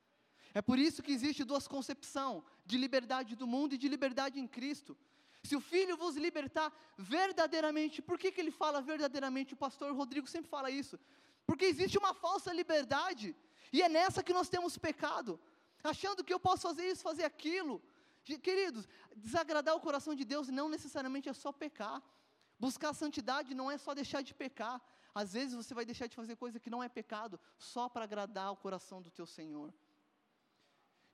É 0.53 0.61
por 0.61 0.79
isso 0.79 1.03
que 1.03 1.13
existe 1.13 1.45
duas 1.45 1.67
concepções, 1.69 2.43
de 2.67 2.77
liberdade 2.77 3.37
do 3.37 3.47
mundo 3.47 3.75
e 3.75 3.79
de 3.79 3.89
liberdade 3.89 4.41
em 4.41 4.47
Cristo. 4.47 4.97
Se 5.43 5.57
o 5.57 5.61
Filho 5.61 5.97
vos 5.97 6.17
libertar 6.17 6.73
verdadeiramente, 6.99 8.03
por 8.03 8.19
que, 8.19 8.31
que 8.33 8.41
ele 8.41 8.51
fala 8.51 8.83
verdadeiramente? 8.83 9.55
O 9.55 9.57
pastor 9.57 9.95
Rodrigo 9.95 10.27
sempre 10.27 10.51
fala 10.51 10.71
isso. 10.71 10.99
Porque 11.47 11.65
existe 11.65 11.97
uma 11.97 12.13
falsa 12.13 12.53
liberdade, 12.53 13.35
e 13.73 13.81
é 13.83 13.89
nessa 13.89 14.23
que 14.23 14.33
nós 14.33 14.49
temos 14.49 14.77
pecado, 14.77 15.41
achando 15.83 16.23
que 16.23 16.33
eu 16.33 16.41
posso 16.41 16.63
fazer 16.63 16.85
isso, 16.91 17.03
fazer 17.03 17.25
aquilo. 17.25 17.83
Queridos, 18.25 18.87
desagradar 19.17 19.75
o 19.75 19.81
coração 19.81 20.15
de 20.15 20.25
Deus 20.25 20.49
não 20.49 20.69
necessariamente 20.69 21.29
é 21.29 21.33
só 21.33 21.51
pecar. 21.53 22.03
Buscar 22.59 22.91
a 22.91 22.95
santidade 22.95 23.55
não 23.55 23.71
é 23.71 23.79
só 23.79 23.95
deixar 23.95 24.23
de 24.23 24.35
pecar. 24.35 24.81
Às 25.15 25.33
vezes 25.33 25.55
você 25.55 25.75
vai 25.75 25.85
deixar 25.85 26.07
de 26.07 26.17
fazer 26.17 26.37
coisa 26.37 26.61
que 26.61 26.71
não 26.71 26.83
é 26.83 26.89
pecado, 26.89 27.39
só 27.59 27.89
para 27.89 28.05
agradar 28.05 28.53
o 28.53 28.57
coração 28.57 29.03
do 29.03 29.11
teu 29.11 29.27
Senhor. 29.27 29.73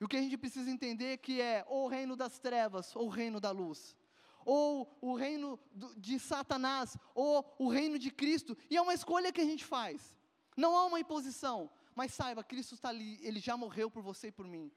E 0.00 0.04
o 0.04 0.08
que 0.08 0.16
a 0.16 0.20
gente 0.20 0.36
precisa 0.36 0.70
entender 0.70 1.12
é 1.12 1.16
que 1.16 1.40
é 1.40 1.64
ou 1.68 1.84
o 1.84 1.88
reino 1.88 2.16
das 2.16 2.38
trevas 2.38 2.94
ou 2.94 3.06
o 3.06 3.08
reino 3.10 3.40
da 3.40 3.50
luz. 3.50 3.96
Ou 4.44 4.96
o 5.00 5.14
reino 5.14 5.58
de 5.96 6.20
Satanás, 6.20 6.96
ou 7.14 7.56
o 7.58 7.68
reino 7.68 7.98
de 7.98 8.10
Cristo, 8.10 8.56
e 8.70 8.76
é 8.76 8.80
uma 8.80 8.94
escolha 8.94 9.32
que 9.32 9.40
a 9.40 9.44
gente 9.44 9.64
faz, 9.64 10.14
não 10.56 10.76
há 10.76 10.86
uma 10.86 11.00
imposição, 11.00 11.68
mas 11.96 12.14
saiba, 12.14 12.44
Cristo 12.44 12.76
está 12.76 12.90
ali, 12.90 13.18
Ele 13.26 13.40
já 13.40 13.56
morreu 13.56 13.90
por 13.90 14.02
você 14.02 14.28
e 14.28 14.32
por 14.32 14.46
mim, 14.46 14.70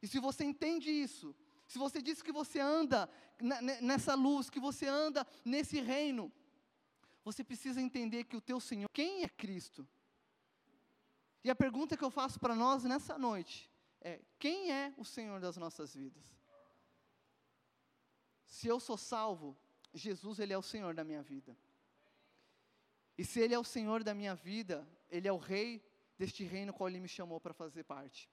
e 0.00 0.06
se 0.06 0.18
você 0.18 0.44
entende 0.44 0.90
isso, 0.90 1.34
se 1.66 1.78
você 1.78 2.00
diz 2.00 2.22
que 2.22 2.32
você 2.32 2.60
anda 2.60 3.10
nessa 3.82 4.14
luz, 4.14 4.48
que 4.48 4.60
você 4.60 4.86
anda 4.86 5.26
nesse 5.44 5.80
reino, 5.80 6.32
você 7.24 7.44
precisa 7.44 7.80
entender 7.80 8.24
que 8.24 8.36
o 8.36 8.40
teu 8.40 8.60
Senhor, 8.60 8.88
quem 8.92 9.22
é 9.22 9.28
Cristo? 9.28 9.86
E 11.44 11.50
a 11.50 11.54
pergunta 11.54 11.96
que 11.96 12.04
eu 12.04 12.10
faço 12.10 12.38
para 12.38 12.54
nós 12.54 12.84
nessa 12.84 13.18
noite 13.18 13.70
é: 14.00 14.20
quem 14.38 14.72
é 14.72 14.94
o 14.96 15.04
Senhor 15.04 15.40
das 15.40 15.56
nossas 15.56 15.94
vidas? 15.94 16.24
Se 18.44 18.66
eu 18.66 18.80
sou 18.80 18.96
salvo, 18.96 19.56
Jesus 19.92 20.38
ele 20.38 20.52
é 20.52 20.58
o 20.58 20.62
Senhor 20.62 20.94
da 20.94 21.04
minha 21.04 21.22
vida. 21.22 21.56
E 23.16 23.24
se 23.24 23.40
ele 23.40 23.54
é 23.54 23.58
o 23.58 23.64
Senhor 23.64 24.04
da 24.04 24.14
minha 24.14 24.34
vida, 24.34 24.88
ele 25.10 25.26
é 25.26 25.32
o 25.32 25.38
rei 25.38 25.84
deste 26.16 26.44
reino 26.44 26.72
qual 26.72 26.88
ele 26.88 27.00
me 27.00 27.08
chamou 27.08 27.40
para 27.40 27.52
fazer 27.52 27.84
parte. 27.84 28.30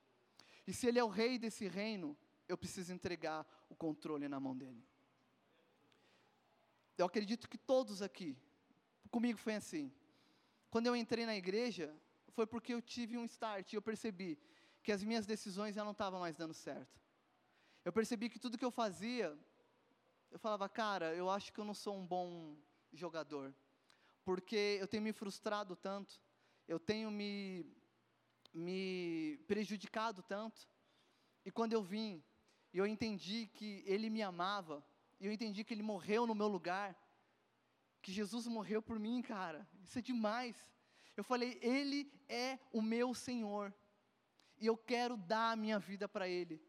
E 0.68 0.74
se 0.74 0.88
ele 0.88 1.00
é 1.00 1.04
o 1.04 1.10
rei 1.10 1.38
desse 1.38 1.68
reino, 1.68 2.18
eu 2.48 2.58
preciso 2.58 2.94
entregar 2.94 3.46
o 3.70 3.76
controle 3.76 4.28
na 4.28 4.40
mão 4.40 4.56
dele. 4.56 4.84
Eu 6.98 7.06
acredito 7.06 7.50
que 7.50 7.58
todos 7.58 8.02
aqui, 8.02 8.38
comigo 9.16 9.40
foi 9.40 9.56
assim. 9.56 9.86
Quando 10.70 10.88
eu 10.88 10.96
entrei 10.96 11.26
na 11.26 11.38
igreja, 11.38 11.88
foi 12.36 12.46
porque 12.46 12.74
eu 12.74 12.82
tive 12.82 13.18
um 13.18 13.24
start 13.24 13.72
e 13.72 13.78
eu 13.78 13.82
percebi 13.82 14.38
que 14.84 14.92
as 14.92 15.02
minhas 15.02 15.26
decisões 15.26 15.74
já 15.74 15.86
não 15.86 15.94
estavam 15.94 16.20
mais 16.20 16.36
dando 16.36 16.54
certo. 16.54 17.00
Eu 17.86 17.94
percebi 17.94 18.30
que 18.30 18.38
tudo 18.38 18.58
que 18.58 18.66
eu 18.66 18.72
fazia, 18.84 19.28
eu 20.34 20.38
falava, 20.38 20.68
cara, 20.68 21.16
eu 21.16 21.30
acho 21.30 21.54
que 21.54 21.60
eu 21.62 21.64
não 21.64 21.74
sou 21.74 21.96
um 21.98 22.06
bom 22.06 22.58
jogador, 22.92 23.56
porque 24.26 24.78
eu 24.82 24.88
tenho 24.88 25.04
me 25.04 25.14
frustrado 25.14 25.78
tanto, 25.78 26.20
eu 26.68 26.78
tenho 26.78 27.10
me, 27.10 27.66
me 28.54 29.40
prejudicado 29.48 30.22
tanto, 30.24 30.68
e 31.46 31.52
quando 31.52 31.72
eu 31.72 31.82
vim, 31.82 32.22
eu 32.74 32.86
entendi 32.86 33.48
que 33.48 33.82
Ele 33.86 34.10
me 34.10 34.22
amava, 34.22 34.86
e 35.22 35.26
eu 35.26 35.32
entendi 35.32 35.64
que 35.64 35.74
Ele 35.74 35.84
morreu 35.84 36.28
no 36.28 36.36
meu 36.36 36.50
lugar, 36.50 36.98
que 38.06 38.12
Jesus 38.12 38.46
morreu 38.46 38.84
por 38.84 39.00
mim, 39.00 39.20
cara, 39.20 39.68
isso 39.84 39.98
é 39.98 40.02
demais. 40.02 40.56
Eu 41.18 41.24
falei, 41.24 41.58
Ele 41.60 42.14
é 42.30 42.60
o 42.72 42.80
meu 42.80 43.16
Senhor, 43.16 43.74
e 44.60 44.68
eu 44.68 44.78
quero 44.78 45.18
dar 45.18 45.54
a 45.54 45.56
minha 45.56 45.80
vida 45.80 46.08
para 46.08 46.28
Ele. 46.28 46.62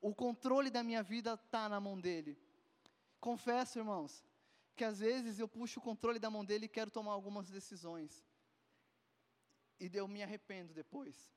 O 0.00 0.12
controle 0.12 0.68
da 0.68 0.82
minha 0.82 1.00
vida 1.00 1.34
está 1.34 1.68
na 1.68 1.78
mão 1.78 1.96
dele. 2.00 2.36
Confesso, 3.20 3.78
irmãos, 3.78 4.24
que 4.74 4.82
às 4.82 4.98
vezes 4.98 5.38
eu 5.38 5.46
puxo 5.46 5.78
o 5.78 5.82
controle 5.82 6.18
da 6.18 6.28
mão 6.28 6.44
dele 6.44 6.66
e 6.66 6.74
quero 6.76 6.90
tomar 6.90 7.12
algumas 7.12 7.48
decisões. 7.48 8.26
E 9.78 9.88
eu 9.94 10.08
me 10.08 10.24
arrependo 10.24 10.74
depois. 10.74 11.32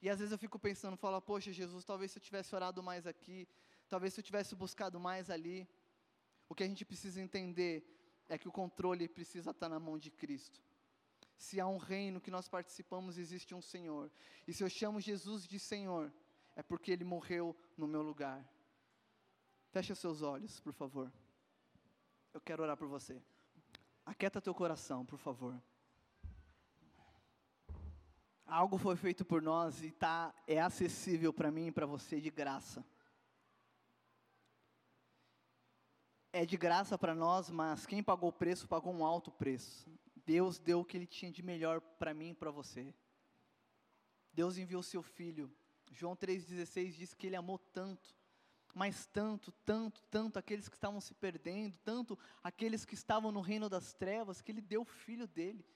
E 0.00 0.08
às 0.08 0.20
vezes 0.20 0.32
eu 0.32 0.38
fico 0.38 0.58
pensando, 0.58 0.96
falo, 0.96 1.20
poxa, 1.20 1.52
Jesus, 1.52 1.84
talvez 1.84 2.12
se 2.12 2.18
eu 2.18 2.22
tivesse 2.22 2.54
orado 2.54 2.82
mais 2.82 3.06
aqui, 3.06 3.46
talvez 3.90 4.14
se 4.14 4.20
eu 4.20 4.24
tivesse 4.24 4.54
buscado 4.54 4.98
mais 4.98 5.28
ali. 5.28 5.68
O 6.48 6.54
que 6.54 6.62
a 6.62 6.66
gente 6.66 6.84
precisa 6.84 7.20
entender 7.20 7.92
é 8.32 8.38
que 8.38 8.48
o 8.48 8.52
controle 8.52 9.06
precisa 9.06 9.50
estar 9.50 9.68
na 9.68 9.78
mão 9.78 9.98
de 9.98 10.10
Cristo. 10.10 10.58
Se 11.36 11.60
há 11.60 11.66
um 11.66 11.76
reino 11.76 12.18
que 12.18 12.30
nós 12.30 12.48
participamos, 12.48 13.18
existe 13.18 13.54
um 13.54 13.60
Senhor. 13.60 14.10
E 14.48 14.54
se 14.54 14.64
eu 14.64 14.70
chamo 14.70 15.02
Jesus 15.02 15.46
de 15.46 15.58
Senhor, 15.58 16.10
é 16.56 16.62
porque 16.62 16.90
Ele 16.92 17.04
morreu 17.04 17.54
no 17.76 17.86
meu 17.86 18.00
lugar. 18.00 18.42
Feche 19.70 19.94
seus 19.94 20.22
olhos, 20.22 20.58
por 20.60 20.72
favor. 20.72 21.12
Eu 22.32 22.40
quero 22.40 22.62
orar 22.62 22.74
por 22.74 22.88
você. 22.88 23.22
Aquieta 24.06 24.40
teu 24.40 24.54
coração, 24.54 25.04
por 25.04 25.18
favor. 25.18 25.60
Algo 28.46 28.78
foi 28.78 28.96
feito 28.96 29.26
por 29.26 29.42
nós 29.42 29.82
e 29.82 29.90
tá, 29.90 30.34
é 30.46 30.58
acessível 30.58 31.34
para 31.34 31.50
mim 31.50 31.66
e 31.66 31.72
para 31.72 31.84
você 31.84 32.18
de 32.18 32.30
graça. 32.30 32.82
É 36.32 36.46
de 36.46 36.56
graça 36.56 36.96
para 36.96 37.14
nós, 37.14 37.50
mas 37.50 37.84
quem 37.84 38.02
pagou 38.02 38.30
o 38.30 38.32
preço 38.32 38.66
pagou 38.66 38.92
um 38.92 39.04
alto 39.04 39.30
preço. 39.30 39.86
Deus 40.24 40.58
deu 40.58 40.80
o 40.80 40.84
que 40.84 40.96
Ele 40.96 41.06
tinha 41.06 41.30
de 41.30 41.42
melhor 41.42 41.80
para 41.80 42.14
mim 42.14 42.30
e 42.30 42.34
para 42.34 42.50
você. 42.50 42.94
Deus 44.32 44.56
enviou 44.56 44.82
seu 44.82 45.02
Filho. 45.02 45.54
João 45.90 46.16
3,16 46.16 46.92
diz 46.92 47.12
que 47.12 47.26
Ele 47.26 47.36
amou 47.36 47.58
tanto, 47.58 48.16
mas 48.74 49.04
tanto, 49.04 49.52
tanto, 49.64 50.02
tanto 50.04 50.38
aqueles 50.38 50.70
que 50.70 50.74
estavam 50.74 51.02
se 51.02 51.12
perdendo, 51.12 51.76
tanto 51.84 52.18
aqueles 52.42 52.86
que 52.86 52.94
estavam 52.94 53.30
no 53.30 53.42
reino 53.42 53.68
das 53.68 53.92
trevas, 53.92 54.40
que 54.40 54.50
Ele 54.50 54.62
deu 54.62 54.82
o 54.82 54.86
Filho 54.86 55.28
dele. 55.28 55.66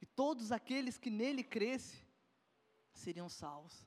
E 0.00 0.06
todos 0.06 0.52
aqueles 0.52 0.96
que 0.96 1.10
nele 1.10 1.42
crescem 1.42 2.06
seriam 2.92 3.28
salvos. 3.28 3.84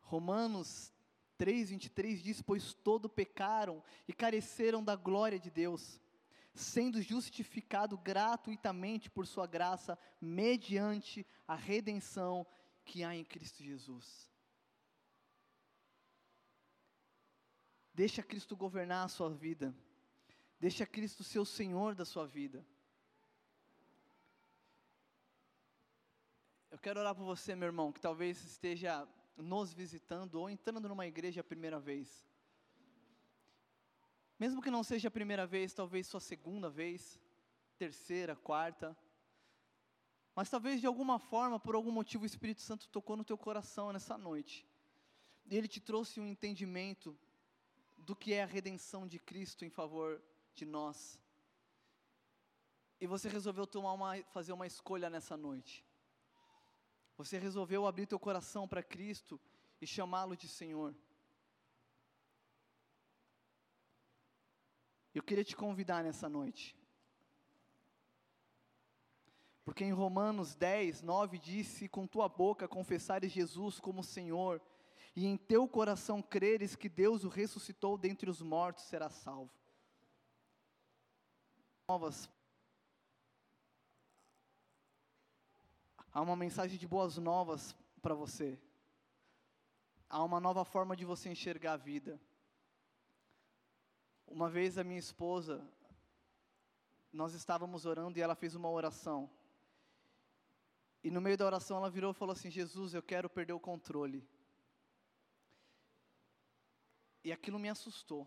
Romanos 0.00 0.92
3,23 1.38 2.22
diz: 2.22 2.42
Pois 2.42 2.74
todos 2.74 3.10
pecaram 3.10 3.82
e 4.06 4.12
careceram 4.12 4.82
da 4.82 4.96
glória 4.96 5.38
de 5.38 5.50
Deus 5.50 6.00
sendo 6.56 7.02
justificado 7.02 7.98
gratuitamente 7.98 9.10
por 9.10 9.26
Sua 9.26 9.46
graça, 9.46 9.98
mediante 10.20 11.26
a 11.46 11.54
redenção 11.54 12.46
que 12.84 13.04
há 13.04 13.14
em 13.14 13.24
Cristo 13.24 13.62
Jesus. 13.62 14.30
Deixa 17.92 18.22
Cristo 18.22 18.56
governar 18.56 19.04
a 19.04 19.08
sua 19.08 19.30
vida. 19.30 19.74
Deixa 20.58 20.86
Cristo 20.86 21.22
ser 21.22 21.38
o 21.38 21.44
Senhor 21.46 21.94
da 21.94 22.04
sua 22.04 22.26
vida. 22.26 22.66
Eu 26.70 26.78
quero 26.78 27.00
orar 27.00 27.14
por 27.14 27.24
você, 27.24 27.54
meu 27.54 27.66
irmão, 27.66 27.92
que 27.92 28.00
talvez 28.00 28.42
esteja 28.44 29.08
nos 29.36 29.72
visitando 29.72 30.36
ou 30.36 30.48
entrando 30.48 30.88
numa 30.88 31.06
igreja 31.06 31.40
a 31.40 31.44
primeira 31.44 31.78
vez. 31.78 32.26
Mesmo 34.38 34.60
que 34.60 34.70
não 34.70 34.82
seja 34.82 35.08
a 35.08 35.10
primeira 35.10 35.46
vez, 35.46 35.72
talvez 35.72 36.06
sua 36.06 36.20
segunda 36.20 36.68
vez, 36.68 37.20
terceira, 37.78 38.36
quarta. 38.36 38.96
Mas 40.34 40.50
talvez 40.50 40.80
de 40.80 40.86
alguma 40.86 41.18
forma, 41.18 41.58
por 41.58 41.74
algum 41.74 41.90
motivo, 41.90 42.24
o 42.24 42.26
Espírito 42.26 42.60
Santo 42.60 42.88
tocou 42.88 43.16
no 43.16 43.24
teu 43.24 43.38
coração 43.38 43.92
nessa 43.92 44.18
noite. 44.18 44.66
E 45.46 45.56
ele 45.56 45.68
te 45.68 45.80
trouxe 45.80 46.20
um 46.20 46.26
entendimento 46.26 47.16
do 47.96 48.14
que 48.14 48.34
é 48.34 48.42
a 48.42 48.46
redenção 48.46 49.06
de 49.06 49.18
Cristo 49.18 49.64
em 49.64 49.70
favor 49.70 50.20
de 50.54 50.66
nós. 50.66 51.18
E 53.00 53.06
você 53.06 53.28
resolveu 53.28 53.66
tomar 53.66 53.92
uma, 53.92 54.22
fazer 54.24 54.52
uma 54.52 54.66
escolha 54.66 55.08
nessa 55.08 55.36
noite. 55.36 55.85
Você 57.16 57.38
resolveu 57.38 57.86
abrir 57.86 58.06
teu 58.06 58.18
coração 58.18 58.68
para 58.68 58.82
Cristo 58.82 59.40
e 59.80 59.86
chamá-lo 59.86 60.36
de 60.36 60.48
Senhor. 60.48 60.94
Eu 65.14 65.22
queria 65.22 65.44
te 65.44 65.56
convidar 65.56 66.04
nessa 66.04 66.28
noite. 66.28 66.76
Porque 69.64 69.82
em 69.82 69.92
Romanos 69.92 70.54
10, 70.54 71.02
9 71.02 71.38
diz: 71.38 71.66
Se 71.66 71.88
com 71.88 72.06
tua 72.06 72.28
boca 72.28 72.68
confessares 72.68 73.32
Jesus 73.32 73.80
como 73.80 74.04
Senhor, 74.04 74.60
e 75.16 75.26
em 75.26 75.36
teu 75.36 75.66
coração 75.66 76.22
creres 76.22 76.76
que 76.76 76.88
Deus 76.88 77.24
o 77.24 77.28
ressuscitou 77.28 77.96
dentre 77.96 78.28
os 78.28 78.42
mortos, 78.42 78.84
serás 78.84 79.14
salvo. 79.14 79.50
Novas. 81.88 82.28
Há 86.16 86.22
uma 86.22 86.34
mensagem 86.34 86.78
de 86.78 86.88
boas 86.88 87.18
novas 87.18 87.76
para 88.00 88.14
você. 88.14 88.58
Há 90.08 90.24
uma 90.24 90.40
nova 90.40 90.64
forma 90.64 90.96
de 90.96 91.04
você 91.04 91.28
enxergar 91.28 91.74
a 91.74 91.76
vida. 91.76 92.18
Uma 94.26 94.48
vez 94.48 94.78
a 94.78 94.82
minha 94.82 94.98
esposa, 94.98 95.62
nós 97.12 97.34
estávamos 97.34 97.84
orando 97.84 98.18
e 98.18 98.22
ela 98.22 98.34
fez 98.34 98.54
uma 98.54 98.70
oração. 98.70 99.28
E 101.04 101.10
no 101.10 101.20
meio 101.20 101.36
da 101.36 101.44
oração 101.44 101.76
ela 101.76 101.90
virou 101.90 102.12
e 102.12 102.14
falou 102.14 102.32
assim: 102.32 102.50
Jesus, 102.50 102.94
eu 102.94 103.02
quero 103.02 103.28
perder 103.28 103.52
o 103.52 103.60
controle. 103.60 104.26
E 107.22 107.30
aquilo 107.30 107.58
me 107.58 107.68
assustou. 107.68 108.26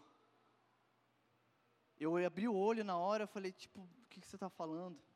Eu 2.00 2.18
abri 2.18 2.48
o 2.48 2.56
olho 2.56 2.84
na 2.84 3.00
hora, 3.00 3.24
eu 3.24 3.28
falei, 3.28 3.52
tipo, 3.52 3.82
o 3.82 4.08
que, 4.12 4.22
que 4.22 4.28
você 4.28 4.36
está 4.36 4.48
falando? 4.48 5.09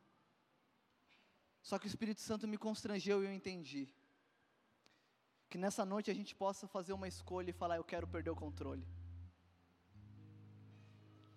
Só 1.63 1.79
que 1.79 1.87
o 1.87 1.91
Espírito 1.93 2.19
Santo 2.19 2.47
me 2.47 2.57
constrangeu 2.57 3.23
e 3.23 3.25
eu 3.25 3.33
entendi. 3.33 3.87
Que 5.49 5.57
nessa 5.57 5.85
noite 5.85 6.11
a 6.11 6.13
gente 6.13 6.35
possa 6.35 6.67
fazer 6.67 6.93
uma 6.93 7.07
escolha 7.07 7.49
e 7.51 7.53
falar, 7.53 7.77
eu 7.77 7.83
quero 7.83 8.05
perder 8.05 8.31
o 8.31 8.35
controle. 8.35 8.85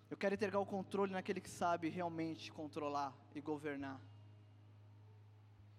Eu 0.09 0.17
quero 0.17 0.35
entregar 0.35 0.59
o 0.59 0.65
controle 0.65 1.13
naquele 1.13 1.39
que 1.39 1.49
sabe 1.49 1.89
realmente 1.89 2.51
controlar 2.51 3.13
e 3.33 3.39
governar. 3.39 3.99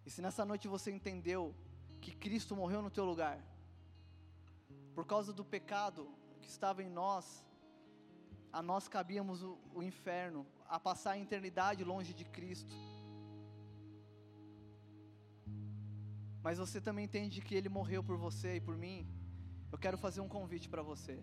E 0.06 0.10
se 0.10 0.22
nessa 0.22 0.44
noite 0.44 0.66
você 0.66 0.90
entendeu 0.90 1.54
que 2.00 2.14
Cristo 2.14 2.56
morreu 2.56 2.80
no 2.80 2.90
teu 2.90 3.04
lugar, 3.04 3.38
por 4.94 5.04
causa 5.06 5.32
do 5.32 5.44
pecado 5.44 6.08
que 6.40 6.48
estava 6.48 6.82
em 6.82 6.88
nós, 6.88 7.46
a 8.52 8.62
nós 8.62 8.88
cabíamos 8.88 9.42
o, 9.42 9.58
o 9.74 9.82
inferno, 9.82 10.46
a 10.66 10.80
passar 10.80 11.12
a 11.12 11.18
eternidade 11.18 11.84
longe 11.84 12.14
de 12.14 12.24
Cristo. 12.24 12.74
Mas 16.42 16.58
você 16.58 16.80
também 16.80 17.04
entende 17.04 17.40
que 17.40 17.54
Ele 17.54 17.68
morreu 17.68 18.02
por 18.02 18.16
você 18.16 18.56
e 18.56 18.60
por 18.60 18.76
mim. 18.76 19.06
Eu 19.72 19.78
quero 19.78 19.98
fazer 19.98 20.20
um 20.20 20.28
convite 20.28 20.68
para 20.68 20.82
você. 20.82 21.22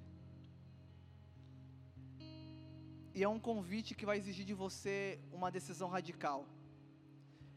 E 3.14 3.24
é 3.24 3.30
um 3.30 3.40
convite 3.40 3.96
que 3.96 4.06
vai 4.06 4.18
exigir 4.18 4.46
de 4.46 4.54
você 4.54 5.20
uma 5.32 5.50
decisão 5.50 5.90
radical. 5.90 6.46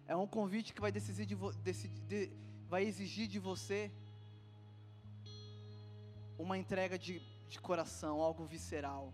É 0.07 0.15
um 0.17 0.27
convite 0.27 0.73
que 0.73 0.81
vai, 0.81 0.93
decidir 0.93 1.27
de 1.27 1.35
vo, 1.35 1.53
decidi- 1.53 2.01
de- 2.03 2.31
vai 2.69 2.85
exigir 2.85 3.27
de 3.27 3.39
você 3.39 3.91
uma 6.39 6.57
entrega 6.57 6.97
de, 6.97 7.21
de 7.49 7.59
coração, 7.61 8.21
algo 8.23 8.45
visceral. 8.47 9.13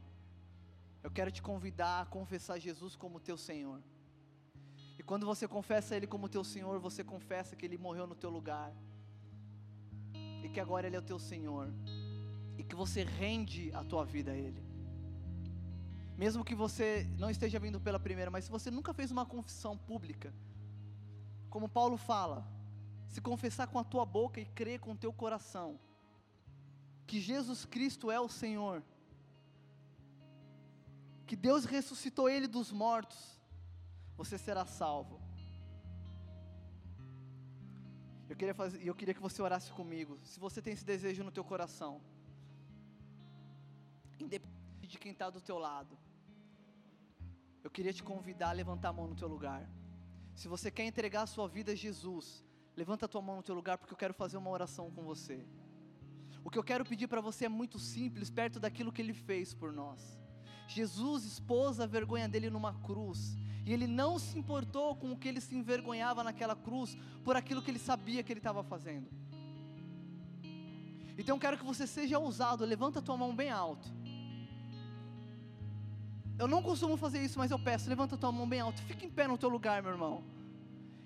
Eu 1.03 1.11
quero 1.11 1.31
te 1.31 1.41
convidar 1.41 2.03
a 2.03 2.07
confessar 2.07 2.59
Jesus 2.59 2.95
como 2.95 3.19
teu 3.19 3.39
Senhor. 3.39 3.81
Quando 5.07 5.27
você 5.27 5.47
confessa 5.47 5.95
Ele 5.97 6.07
como 6.07 6.29
teu 6.29 6.43
Senhor, 6.43 6.79
você 6.79 7.05
confessa 7.05 7.55
que 7.55 7.67
Ele 7.67 7.77
morreu 7.77 8.07
no 8.07 8.15
teu 8.15 8.31
lugar. 8.31 8.73
E 10.43 10.49
que 10.49 10.61
agora 10.61 10.87
Ele 10.87 10.97
é 10.97 10.99
o 10.99 11.03
teu 11.03 11.19
Senhor. 11.19 11.73
E 12.57 12.65
que 12.65 12.75
você 12.75 13.03
rende 13.03 13.71
a 13.75 13.85
tua 13.85 14.05
vida 14.05 14.33
a 14.33 14.37
Ele. 14.37 14.63
Mesmo 16.17 16.45
que 16.45 16.55
você 16.55 17.07
não 17.19 17.29
esteja 17.29 17.59
vindo 17.59 17.81
pela 17.81 17.99
primeira, 17.99 18.31
mas 18.31 18.45
se 18.45 18.51
você 18.51 18.71
nunca 18.71 18.95
fez 18.95 19.11
uma 19.11 19.27
confissão 19.27 19.77
pública, 19.77 20.33
como 21.51 21.69
Paulo 21.69 21.97
fala, 21.97 22.47
se 23.09 23.21
confessar 23.21 23.67
com 23.67 23.79
a 23.79 23.85
tua 23.85 24.05
boca 24.07 24.41
e 24.41 24.45
crer 24.45 24.79
com 24.81 24.93
o 24.93 24.97
teu 24.97 25.13
coração, 25.13 25.79
que 27.07 27.21
Jesus 27.21 27.65
Cristo 27.65 28.11
é 28.11 28.19
o 28.19 28.29
Senhor, 28.29 28.83
que 31.27 31.37
Deus 31.37 31.65
ressuscitou 31.65 32.29
Ele 32.29 32.47
dos 32.47 32.71
mortos, 32.71 33.41
você 34.17 34.39
será 34.39 34.65
salvo. 34.65 35.21
Eu 38.29 38.37
queria, 38.37 38.55
fazer, 38.55 38.87
eu 38.87 38.95
queria 38.95 39.15
que 39.15 39.21
você 39.21 39.43
orasse 39.43 39.71
comigo. 39.73 40.19
Se 40.25 40.41
você 40.41 40.63
tem 40.63 40.73
esse 40.73 40.85
desejo 40.85 41.23
no 41.23 41.31
teu 41.31 41.45
coração, 41.45 42.01
independente 44.19 44.89
de 44.89 44.99
quem 44.99 45.13
está 45.13 45.29
do 45.31 45.41
teu 45.41 45.59
lado, 45.59 45.97
eu 47.63 47.71
queria 47.71 47.93
te 47.93 48.03
convidar 48.03 48.51
a 48.51 48.53
levantar 48.53 48.89
a 48.91 48.93
mão 48.93 49.07
no 49.07 49.15
teu 49.15 49.29
lugar. 49.29 49.69
Se 50.35 50.49
você 50.49 50.71
quer 50.71 50.85
entregar 50.85 51.23
a 51.23 51.27
sua 51.27 51.47
vida 51.47 51.73
a 51.73 51.75
Jesus, 51.75 52.45
levanta 52.77 53.07
a 53.07 53.09
tua 53.09 53.23
mão 53.23 53.37
no 53.37 53.43
teu 53.43 53.55
lugar, 53.55 53.79
porque 53.79 53.93
eu 53.93 53.99
quero 53.99 54.15
fazer 54.15 54.37
uma 54.37 54.51
oração 54.51 54.91
com 54.91 55.03
você. 55.03 55.47
O 56.43 56.51
que 56.51 56.59
eu 56.59 56.65
quero 56.65 56.85
pedir 56.85 57.07
para 57.07 57.21
você 57.21 57.47
é 57.47 57.49
muito 57.49 57.79
simples, 57.79 58.31
perto 58.31 58.61
daquilo 58.61 58.93
que 58.93 59.01
Ele 59.01 59.15
fez 59.15 59.55
por 59.55 59.73
nós. 59.73 60.19
Jesus 60.67 61.25
expôs 61.25 61.81
a 61.81 61.87
vergonha 61.87 62.29
dele 62.29 62.51
numa 62.51 62.75
cruz, 62.81 63.37
e 63.65 63.73
ele 63.73 63.87
não 63.87 64.19
se 64.19 64.39
importou 64.39 64.95
com 64.95 65.13
o 65.13 65.17
que 65.17 65.29
ele 65.29 65.41
se 65.41 65.55
envergonhava 65.55 66.23
naquela 66.23 66.55
cruz, 66.55 66.97
por 67.25 67.37
aquilo 67.37 67.63
que 67.63 67.71
ele 67.71 67.79
sabia 67.79 68.23
que 68.23 68.33
ele 68.33 68.41
estava 68.41 68.63
fazendo. 68.63 69.07
Então 71.17 71.37
eu 71.37 71.41
quero 71.41 71.57
que 71.57 71.65
você 71.65 71.87
seja 71.87 72.19
ousado, 72.19 72.65
levanta 72.65 72.99
a 72.99 73.03
tua 73.03 73.17
mão 73.17 73.35
bem 73.35 73.51
alto. 73.51 73.89
Eu 76.37 76.49
não 76.49 76.63
costumo 76.63 76.97
fazer 76.97 77.23
isso, 77.25 77.39
mas 77.39 77.51
eu 77.51 77.59
peço, 77.59 77.89
levanta 77.89 78.17
a 78.17 78.19
tua 78.19 78.33
mão 78.33 78.49
bem 78.49 78.61
alto, 78.61 78.83
fica 78.83 79.07
em 79.07 79.11
pé 79.11 79.29
no 79.29 79.39
teu 79.39 79.49
lugar, 79.49 79.83
meu 79.83 79.93
irmão. 79.93 80.25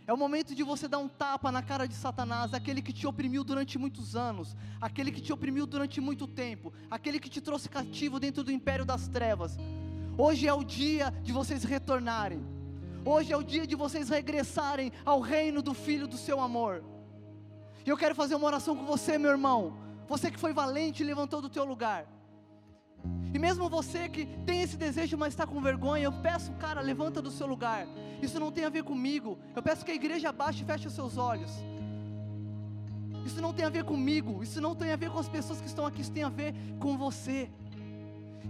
É 0.06 0.12
o 0.12 0.16
momento 0.16 0.54
de 0.54 0.62
você 0.62 0.88
dar 0.88 0.96
um 0.96 1.06
tapa 1.06 1.52
na 1.52 1.62
cara 1.62 1.86
de 1.86 1.92
Satanás, 1.92 2.54
aquele 2.54 2.80
que 2.80 2.94
te 2.94 3.06
oprimiu 3.06 3.44
durante 3.44 3.78
muitos 3.78 4.16
anos, 4.16 4.56
aquele 4.80 5.12
que 5.12 5.20
te 5.20 5.34
oprimiu 5.34 5.66
durante 5.66 6.00
muito 6.00 6.26
tempo, 6.26 6.72
aquele 6.90 7.20
que 7.20 7.28
te 7.28 7.42
trouxe 7.42 7.68
cativo 7.68 8.18
dentro 8.18 8.42
do 8.42 8.50
império 8.50 8.86
das 8.86 9.06
trevas. 9.06 9.58
Hoje 10.20 10.48
é 10.48 10.52
o 10.52 10.64
dia 10.64 11.14
de 11.22 11.32
vocês 11.32 11.62
retornarem. 11.62 12.44
Hoje 13.04 13.32
é 13.32 13.36
o 13.36 13.42
dia 13.42 13.64
de 13.64 13.76
vocês 13.76 14.08
regressarem 14.08 14.90
ao 15.06 15.20
reino 15.20 15.62
do 15.62 15.72
Filho 15.72 16.08
do 16.08 16.16
seu 16.16 16.40
amor. 16.40 16.82
E 17.86 17.88
eu 17.88 17.96
quero 17.96 18.16
fazer 18.16 18.34
uma 18.34 18.48
oração 18.48 18.76
com 18.76 18.84
você, 18.84 19.16
meu 19.16 19.30
irmão. 19.30 19.78
Você 20.08 20.28
que 20.28 20.40
foi 20.40 20.52
valente 20.52 21.04
e 21.04 21.06
levantou 21.06 21.40
do 21.40 21.48
teu 21.48 21.64
lugar. 21.64 22.04
E 23.32 23.38
mesmo 23.38 23.68
você 23.68 24.08
que 24.08 24.26
tem 24.44 24.60
esse 24.60 24.76
desejo, 24.76 25.16
mas 25.16 25.34
está 25.34 25.46
com 25.46 25.60
vergonha, 25.60 26.02
eu 26.02 26.12
peço, 26.12 26.50
cara, 26.54 26.80
levanta 26.80 27.22
do 27.22 27.30
seu 27.30 27.46
lugar. 27.46 27.86
Isso 28.20 28.40
não 28.40 28.50
tem 28.50 28.64
a 28.64 28.70
ver 28.70 28.82
comigo. 28.82 29.38
Eu 29.54 29.62
peço 29.62 29.84
que 29.84 29.92
a 29.92 29.94
igreja 29.94 30.30
abaixe 30.30 30.64
e 30.64 30.66
feche 30.66 30.88
os 30.88 30.94
seus 30.94 31.16
olhos. 31.16 31.52
Isso 33.24 33.40
não 33.40 33.52
tem 33.52 33.64
a 33.64 33.70
ver 33.70 33.84
comigo. 33.84 34.42
Isso 34.42 34.60
não 34.60 34.74
tem 34.74 34.90
a 34.90 34.96
ver 34.96 35.10
com 35.10 35.20
as 35.20 35.28
pessoas 35.28 35.60
que 35.60 35.68
estão 35.68 35.86
aqui. 35.86 36.00
Isso 36.00 36.10
tem 36.10 36.24
a 36.24 36.28
ver 36.28 36.52
com 36.80 36.98
você. 36.98 37.48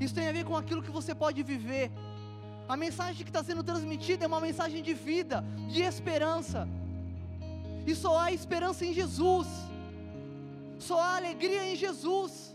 Isso 0.00 0.14
tem 0.14 0.28
a 0.28 0.32
ver 0.32 0.44
com 0.44 0.56
aquilo 0.56 0.82
que 0.82 0.90
você 0.90 1.14
pode 1.14 1.42
viver. 1.42 1.90
A 2.68 2.76
mensagem 2.76 3.24
que 3.24 3.30
está 3.30 3.42
sendo 3.42 3.62
transmitida 3.62 4.24
é 4.24 4.28
uma 4.28 4.40
mensagem 4.40 4.82
de 4.82 4.94
vida, 4.94 5.44
de 5.68 5.82
esperança. 5.82 6.68
E 7.86 7.94
só 7.94 8.18
há 8.18 8.32
esperança 8.32 8.84
em 8.84 8.92
Jesus. 8.92 9.48
Só 10.78 11.00
há 11.00 11.16
alegria 11.16 11.64
em 11.64 11.76
Jesus. 11.76 12.54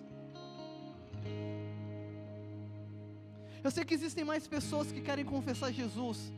Eu 3.63 3.71
sei 3.71 3.83
que 3.85 3.93
existem 3.93 4.23
mais 4.23 4.45
pessoas 4.45 4.91
que 4.91 5.01
querem 5.01 5.25
confessar 5.25 5.71
Jesus. 5.71 6.31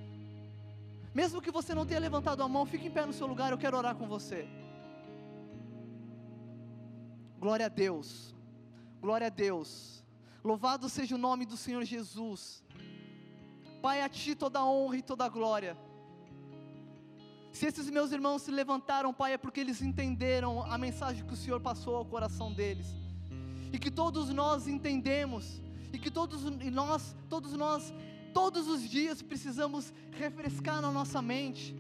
Mesmo 1.13 1.41
que 1.41 1.51
você 1.51 1.73
não 1.73 1.85
tenha 1.85 1.99
levantado 1.99 2.43
a 2.43 2.47
mão, 2.47 2.65
fique 2.65 2.87
em 2.87 2.91
pé 2.91 3.05
no 3.05 3.13
seu 3.13 3.25
lugar, 3.25 3.51
eu 3.51 3.57
quero 3.57 3.77
orar 3.77 3.95
com 3.95 4.07
você. 4.07 4.47
Glória 7.39 7.65
a 7.65 7.69
Deus. 7.69 8.35
Glória 9.01 9.27
a 9.27 9.29
Deus. 9.29 10.04
Louvado 10.45 10.87
seja 10.87 11.15
o 11.15 11.17
nome 11.17 11.43
do 11.43 11.57
Senhor 11.57 11.83
Jesus. 11.83 12.63
Pai, 13.81 14.03
a 14.03 14.07
Ti 14.07 14.35
toda 14.35 14.59
a 14.59 14.65
honra 14.65 14.97
e 14.97 15.01
toda 15.01 15.25
a 15.25 15.27
glória. 15.27 15.75
Se 17.51 17.65
esses 17.65 17.89
meus 17.89 18.11
irmãos 18.11 18.43
se 18.43 18.51
levantaram, 18.51 19.11
Pai, 19.11 19.33
é 19.33 19.37
porque 19.39 19.59
eles 19.59 19.81
entenderam 19.81 20.61
a 20.61 20.77
mensagem 20.77 21.25
que 21.25 21.33
o 21.33 21.35
Senhor 21.35 21.59
passou 21.59 21.95
ao 21.95 22.05
coração 22.05 22.53
deles. 22.53 22.85
E 23.73 23.79
que 23.79 23.89
todos 23.89 24.29
nós 24.29 24.67
entendemos, 24.67 25.59
e 25.91 25.97
que 25.97 26.11
todos 26.11 26.43
nós, 26.71 27.15
todos 27.27 27.53
nós, 27.53 27.91
todos 28.31 28.67
os 28.67 28.87
dias 28.87 29.23
precisamos 29.23 29.91
refrescar 30.11 30.79
na 30.79 30.91
nossa 30.91 31.23
mente 31.23 31.75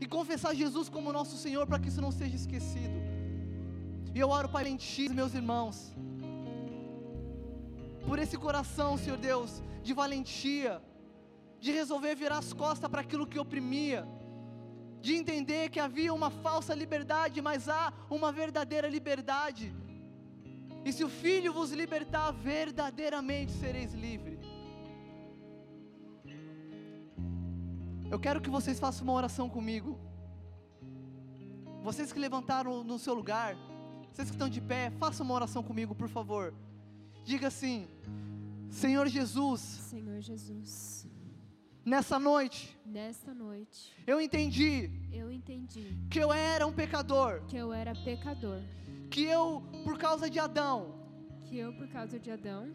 e 0.00 0.06
confessar 0.06 0.54
Jesus 0.54 0.88
como 0.88 1.12
nosso 1.12 1.36
Senhor 1.36 1.66
para 1.66 1.80
que 1.80 1.88
isso 1.88 2.00
não 2.00 2.12
seja 2.12 2.36
esquecido. 2.36 3.00
E 4.14 4.20
eu 4.20 4.28
oro, 4.28 4.48
Pai, 4.48 4.76
Ti, 4.76 5.08
meus 5.08 5.34
irmãos, 5.34 5.92
por 8.06 8.18
esse 8.18 8.36
coração, 8.36 8.96
Senhor 8.96 9.18
Deus, 9.18 9.62
de 9.82 9.92
valentia, 9.92 10.82
de 11.58 11.72
resolver 11.72 12.14
virar 12.14 12.38
as 12.38 12.52
costas 12.52 12.88
para 12.90 13.00
aquilo 13.00 13.26
que 13.26 13.38
oprimia, 13.38 14.06
de 15.00 15.14
entender 15.14 15.70
que 15.70 15.80
havia 15.80 16.12
uma 16.14 16.30
falsa 16.30 16.74
liberdade, 16.74 17.42
mas 17.42 17.68
há 17.68 17.92
uma 18.08 18.30
verdadeira 18.30 18.88
liberdade. 18.88 19.74
E 20.84 20.92
se 20.92 21.02
o 21.02 21.08
Filho 21.08 21.52
vos 21.52 21.72
libertar, 21.72 22.30
verdadeiramente 22.30 23.52
sereis 23.52 23.92
livres. 23.92 24.40
Eu 28.08 28.20
quero 28.20 28.40
que 28.40 28.48
vocês 28.48 28.78
façam 28.78 29.02
uma 29.02 29.12
oração 29.12 29.48
comigo. 29.48 29.98
Vocês 31.82 32.12
que 32.12 32.20
levantaram 32.20 32.84
no 32.84 32.98
seu 32.98 33.14
lugar, 33.14 33.56
vocês 34.12 34.28
que 34.28 34.36
estão 34.36 34.48
de 34.48 34.60
pé, 34.60 34.92
façam 34.92 35.26
uma 35.26 35.34
oração 35.34 35.62
comigo, 35.62 35.94
por 35.94 36.08
favor. 36.08 36.54
Diga 37.26 37.48
assim: 37.48 37.88
Senhor 38.70 39.08
Jesus, 39.08 39.60
Senhor 39.60 40.20
Jesus, 40.20 41.04
nessa 41.84 42.20
noite, 42.20 42.78
nesta 42.86 43.34
noite 43.34 43.92
eu 44.06 44.20
entendi 44.20 44.88
eu 45.12 45.28
entendi 45.32 45.98
que 46.08 46.20
eu 46.20 46.32
era 46.32 46.64
um 46.64 46.72
pecador, 46.72 47.42
que 47.48 47.56
eu 47.56 47.72
era 47.72 47.96
pecador, 47.96 48.62
que 49.10 49.24
eu, 49.24 49.60
por 49.82 49.98
causa 49.98 50.30
de 50.30 50.38
Adão, 50.38 50.94
que 51.42 51.58
eu, 51.58 51.72
por 51.72 51.88
causa 51.88 52.16
de 52.16 52.30
Adão, 52.30 52.72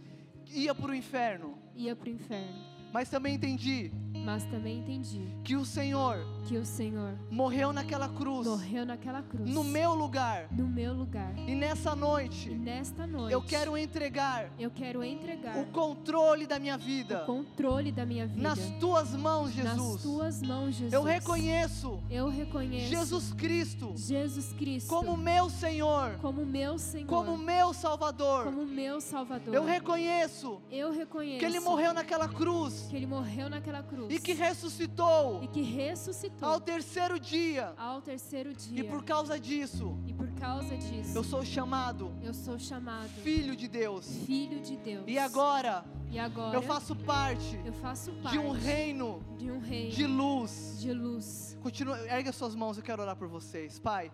ia 0.48 0.76
para 0.76 0.92
o 0.92 0.96
inferno, 0.96 1.58
ia 1.74 1.96
para 1.96 2.10
o 2.10 2.12
inferno. 2.12 2.62
mas 2.92 3.10
também 3.10 3.36
entendi 3.36 3.90
Mas 4.24 4.44
também 4.46 4.80
entendi 4.80 5.28
que 5.44 5.56
o 5.56 5.66
Senhor 5.66 6.18
que 6.48 6.58
o 6.58 6.66
Senhor 6.66 7.14
morreu 7.30 7.72
naquela 7.72 8.10
cruz, 8.10 8.48
morreu 8.48 8.86
naquela 8.86 9.22
cruz, 9.22 9.50
no 9.50 9.64
meu 9.64 9.94
lugar, 9.94 10.48
no 10.52 10.68
meu 10.68 10.94
lugar. 10.94 11.34
e 11.38 11.56
nessa 11.56 11.94
E 11.94 11.96
noite 11.96 12.50
nesta 12.50 13.08
noite 13.08 13.34
eu 13.34 13.42
quero 13.42 13.78
entregar 13.78 14.50
eu 14.60 14.70
quero 14.72 15.04
entregar 15.04 15.58
o 15.58 15.66
controle 15.68 16.46
da 16.46 16.60
minha 16.60 16.78
vida 16.78 17.24
o 17.24 17.26
controle 17.26 17.92
da 17.92 18.06
minha 18.06 18.28
vida 18.28 18.42
nas 18.42 18.60
tuas 18.80 19.12
mãos, 19.16 19.56
nas 19.56 19.74
Jesus. 19.76 20.02
tuas 20.02 20.42
mãos, 20.42 20.76
Jesus. 20.76 20.94
Eu 20.94 21.04
reconheço 21.04 22.00
Eu 22.10 22.30
reconheço 22.30 22.88
Jesus 22.90 23.34
Cristo 23.34 23.94
Jesus 23.96 24.54
Cristo 24.54 24.90
como 24.90 25.16
meu 25.16 25.50
Senhor, 25.50 26.18
como 26.22 26.46
meu 26.46 26.78
Senhor, 26.78 27.08
como 27.08 27.38
meu 27.38 27.74
Salvador. 27.74 28.46
como 28.46 28.66
meu 28.66 29.00
Salvador. 29.02 29.54
Eu 29.54 29.64
reconheço 29.64 30.62
Eu 30.72 30.92
reconheço 30.92 31.40
que 31.40 31.46
Ele 31.46 31.60
morreu 31.60 31.94
naquela 31.94 32.28
cruz 32.28 32.88
que 32.90 32.96
ele 32.96 33.06
morreu 33.06 33.50
naquela 33.50 33.84
cruz 33.84 34.11
e 34.16 34.20
que 34.20 34.34
ressuscitou 34.34 35.44
e 35.44 35.48
que 35.48 35.62
ressuscitou 35.62 36.48
ao 36.50 36.60
terceiro 36.60 37.20
dia. 37.20 37.74
ao 37.78 38.02
terceiro 38.02 38.54
dia. 38.54 38.80
E 38.82 38.84
por 38.84 39.04
causa 39.04 39.40
disso, 39.40 39.98
E 40.06 40.14
por 40.14 40.30
causa 40.34 40.76
disso, 40.78 41.18
eu 41.18 41.24
sou 41.24 41.44
chamado 41.46 42.12
eu 42.22 42.34
sou 42.34 42.58
chamado 42.60 43.10
Filho 43.24 43.56
de 43.56 43.68
Deus. 43.68 44.06
filho 44.26 44.60
de 44.62 44.76
Deus. 44.78 45.04
E 45.08 45.18
agora 45.18 45.84
E 46.12 46.20
agora 46.20 46.56
eu 46.58 46.62
faço 46.62 46.96
parte 46.96 47.60
eu 47.66 47.74
faço 47.74 48.12
parte 48.22 48.34
de 48.34 48.40
um 48.40 48.52
reino 48.52 49.24
de 49.38 49.52
um 49.52 49.60
reino 49.60 49.92
de 49.96 50.06
luz. 50.06 50.78
de 50.80 50.94
luz. 50.94 51.58
Continua, 51.62 51.98
ergue 52.08 52.30
as 52.30 52.36
suas 52.36 52.56
mãos, 52.56 52.78
eu 52.78 52.84
quero 52.84 53.02
orar 53.02 53.16
por 53.16 53.28
vocês. 53.28 53.80
Pai, 53.80 54.12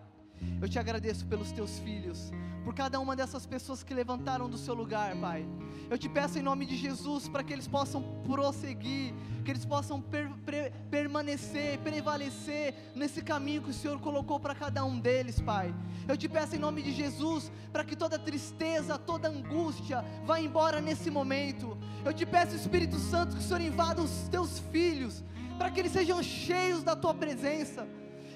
Eu 0.60 0.68
te 0.68 0.78
agradeço 0.78 1.26
pelos 1.26 1.52
teus 1.52 1.78
filhos, 1.78 2.32
por 2.64 2.74
cada 2.74 2.98
uma 2.98 3.14
dessas 3.14 3.46
pessoas 3.46 3.82
que 3.82 3.94
levantaram 3.94 4.50
do 4.50 4.58
seu 4.58 4.74
lugar, 4.74 5.16
Pai. 5.16 5.46
Eu 5.90 5.96
te 5.96 6.08
peço 6.08 6.38
em 6.38 6.42
nome 6.42 6.66
de 6.66 6.76
Jesus 6.76 7.28
para 7.28 7.42
que 7.42 7.52
eles 7.52 7.66
possam 7.66 8.02
prosseguir, 8.24 9.14
que 9.44 9.50
eles 9.50 9.64
possam 9.64 10.00
per, 10.00 10.28
per, 10.44 10.72
permanecer, 10.90 11.78
prevalecer 11.78 12.74
nesse 12.94 13.22
caminho 13.22 13.62
que 13.62 13.70
o 13.70 13.74
Senhor 13.74 13.98
colocou 14.00 14.38
para 14.38 14.54
cada 14.54 14.84
um 14.84 14.98
deles, 14.98 15.40
Pai. 15.40 15.74
Eu 16.06 16.16
te 16.16 16.28
peço 16.28 16.56
em 16.56 16.58
nome 16.58 16.82
de 16.82 16.92
Jesus 16.92 17.50
para 17.72 17.84
que 17.84 17.96
toda 17.96 18.18
tristeza, 18.18 18.98
toda 18.98 19.28
angústia 19.28 20.04
vá 20.26 20.40
embora 20.40 20.80
nesse 20.80 21.10
momento. 21.10 21.78
Eu 22.04 22.12
te 22.12 22.26
peço, 22.26 22.54
Espírito 22.54 22.98
Santo, 22.98 23.36
que 23.36 23.42
o 23.42 23.46
Senhor 23.46 23.62
invada 23.62 24.02
os 24.02 24.28
teus 24.28 24.58
filhos, 24.58 25.24
para 25.56 25.70
que 25.70 25.80
eles 25.80 25.92
sejam 25.92 26.22
cheios 26.22 26.82
da 26.82 26.94
tua 26.94 27.14
presença. 27.14 27.86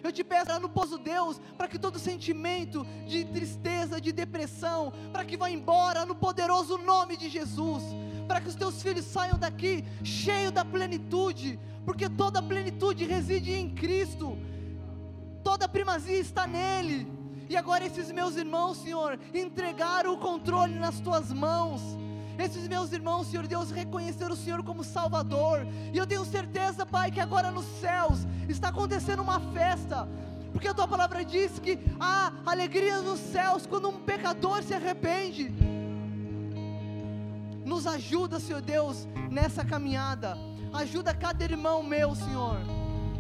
Eu 0.02 0.10
te 0.10 0.24
peço 0.24 0.58
no 0.60 0.68
poço 0.68 0.98
Deus, 0.98 1.40
para 1.56 1.68
que 1.68 1.78
todo 1.78 1.98
sentimento 1.98 2.84
de 3.06 3.24
tristeza, 3.24 4.00
de 4.00 4.12
depressão, 4.12 4.92
para 5.12 5.24
que 5.24 5.36
vá 5.36 5.50
embora 5.50 6.04
no 6.04 6.14
poderoso 6.14 6.76
nome 6.78 7.16
de 7.16 7.28
Jesus, 7.28 7.84
para 8.26 8.40
que 8.40 8.48
os 8.48 8.54
teus 8.54 8.82
filhos 8.82 9.04
saiam 9.04 9.38
daqui 9.38 9.84
cheios 10.02 10.52
da 10.52 10.64
plenitude, 10.64 11.58
porque 11.84 12.08
toda 12.08 12.40
a 12.40 12.42
plenitude 12.42 13.04
reside 13.04 13.52
em 13.52 13.70
Cristo, 13.70 14.36
toda 15.44 15.66
a 15.66 15.68
primazia 15.68 16.18
está 16.18 16.46
nele. 16.46 17.06
E 17.48 17.56
agora 17.56 17.84
esses 17.84 18.10
meus 18.10 18.36
irmãos, 18.36 18.78
Senhor, 18.78 19.18
entregaram 19.34 20.14
o 20.14 20.18
controle 20.18 20.78
nas 20.78 21.00
tuas 21.00 21.32
mãos. 21.32 21.80
Esses 22.38 22.66
meus 22.66 22.92
irmãos, 22.92 23.26
Senhor 23.26 23.46
Deus, 23.46 23.70
reconheceram 23.70 24.32
o 24.32 24.36
Senhor 24.36 24.62
como 24.62 24.82
Salvador. 24.82 25.66
E 25.92 25.98
eu 25.98 26.06
tenho 26.06 26.24
certeza, 26.24 26.86
Pai, 26.86 27.10
que 27.10 27.20
agora 27.20 27.50
nos 27.50 27.66
céus 27.80 28.26
está 28.48 28.68
acontecendo 28.68 29.22
uma 29.22 29.40
festa. 29.52 30.08
Porque 30.52 30.68
a 30.68 30.74
tua 30.74 30.86
palavra 30.86 31.24
diz 31.24 31.58
que 31.58 31.78
há 31.98 32.32
alegria 32.44 33.00
nos 33.00 33.18
céus 33.18 33.66
quando 33.66 33.88
um 33.88 34.00
pecador 34.00 34.62
se 34.62 34.74
arrepende. 34.74 35.52
Nos 37.64 37.86
ajuda, 37.86 38.40
Senhor 38.40 38.60
Deus, 38.60 39.06
nessa 39.30 39.64
caminhada. 39.64 40.36
Ajuda 40.72 41.14
cada 41.14 41.44
irmão 41.44 41.82
meu, 41.82 42.14
Senhor. 42.14 42.56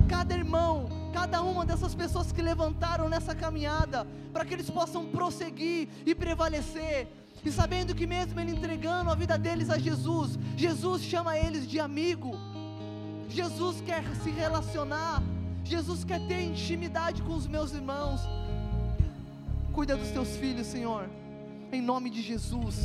Cada 0.08 0.34
irmão, 0.34 0.88
cada 1.12 1.42
uma 1.42 1.64
dessas 1.64 1.94
pessoas 1.94 2.32
que 2.32 2.42
levantaram 2.42 3.08
nessa 3.08 3.34
caminhada, 3.34 4.06
para 4.32 4.44
que 4.44 4.54
eles 4.54 4.68
possam 4.68 5.06
prosseguir 5.06 5.88
e 6.04 6.14
prevalecer 6.14 7.08
e 7.44 7.50
sabendo 7.50 7.94
que 7.94 8.06
mesmo 8.06 8.38
ele 8.38 8.52
entregando 8.52 9.10
a 9.10 9.14
vida 9.14 9.36
deles 9.36 9.68
a 9.68 9.78
Jesus, 9.78 10.38
Jesus 10.56 11.02
chama 11.02 11.36
eles 11.36 11.66
de 11.68 11.80
amigo. 11.80 12.32
Jesus 13.28 13.80
quer 13.80 14.04
se 14.22 14.30
relacionar. 14.30 15.22
Jesus 15.64 16.04
quer 16.04 16.20
ter 16.26 16.42
intimidade 16.42 17.22
com 17.22 17.34
os 17.34 17.46
meus 17.46 17.72
irmãos. 17.72 18.20
Cuida 19.72 19.96
dos 19.96 20.10
teus 20.10 20.36
filhos, 20.36 20.66
Senhor, 20.66 21.08
em 21.72 21.80
nome 21.80 22.10
de 22.10 22.20
Jesus. 22.20 22.76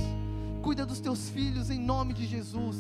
Cuida 0.62 0.86
dos 0.86 1.00
teus 1.00 1.30
filhos 1.30 1.70
em 1.70 1.80
nome 1.80 2.14
de 2.14 2.26
Jesus. 2.26 2.78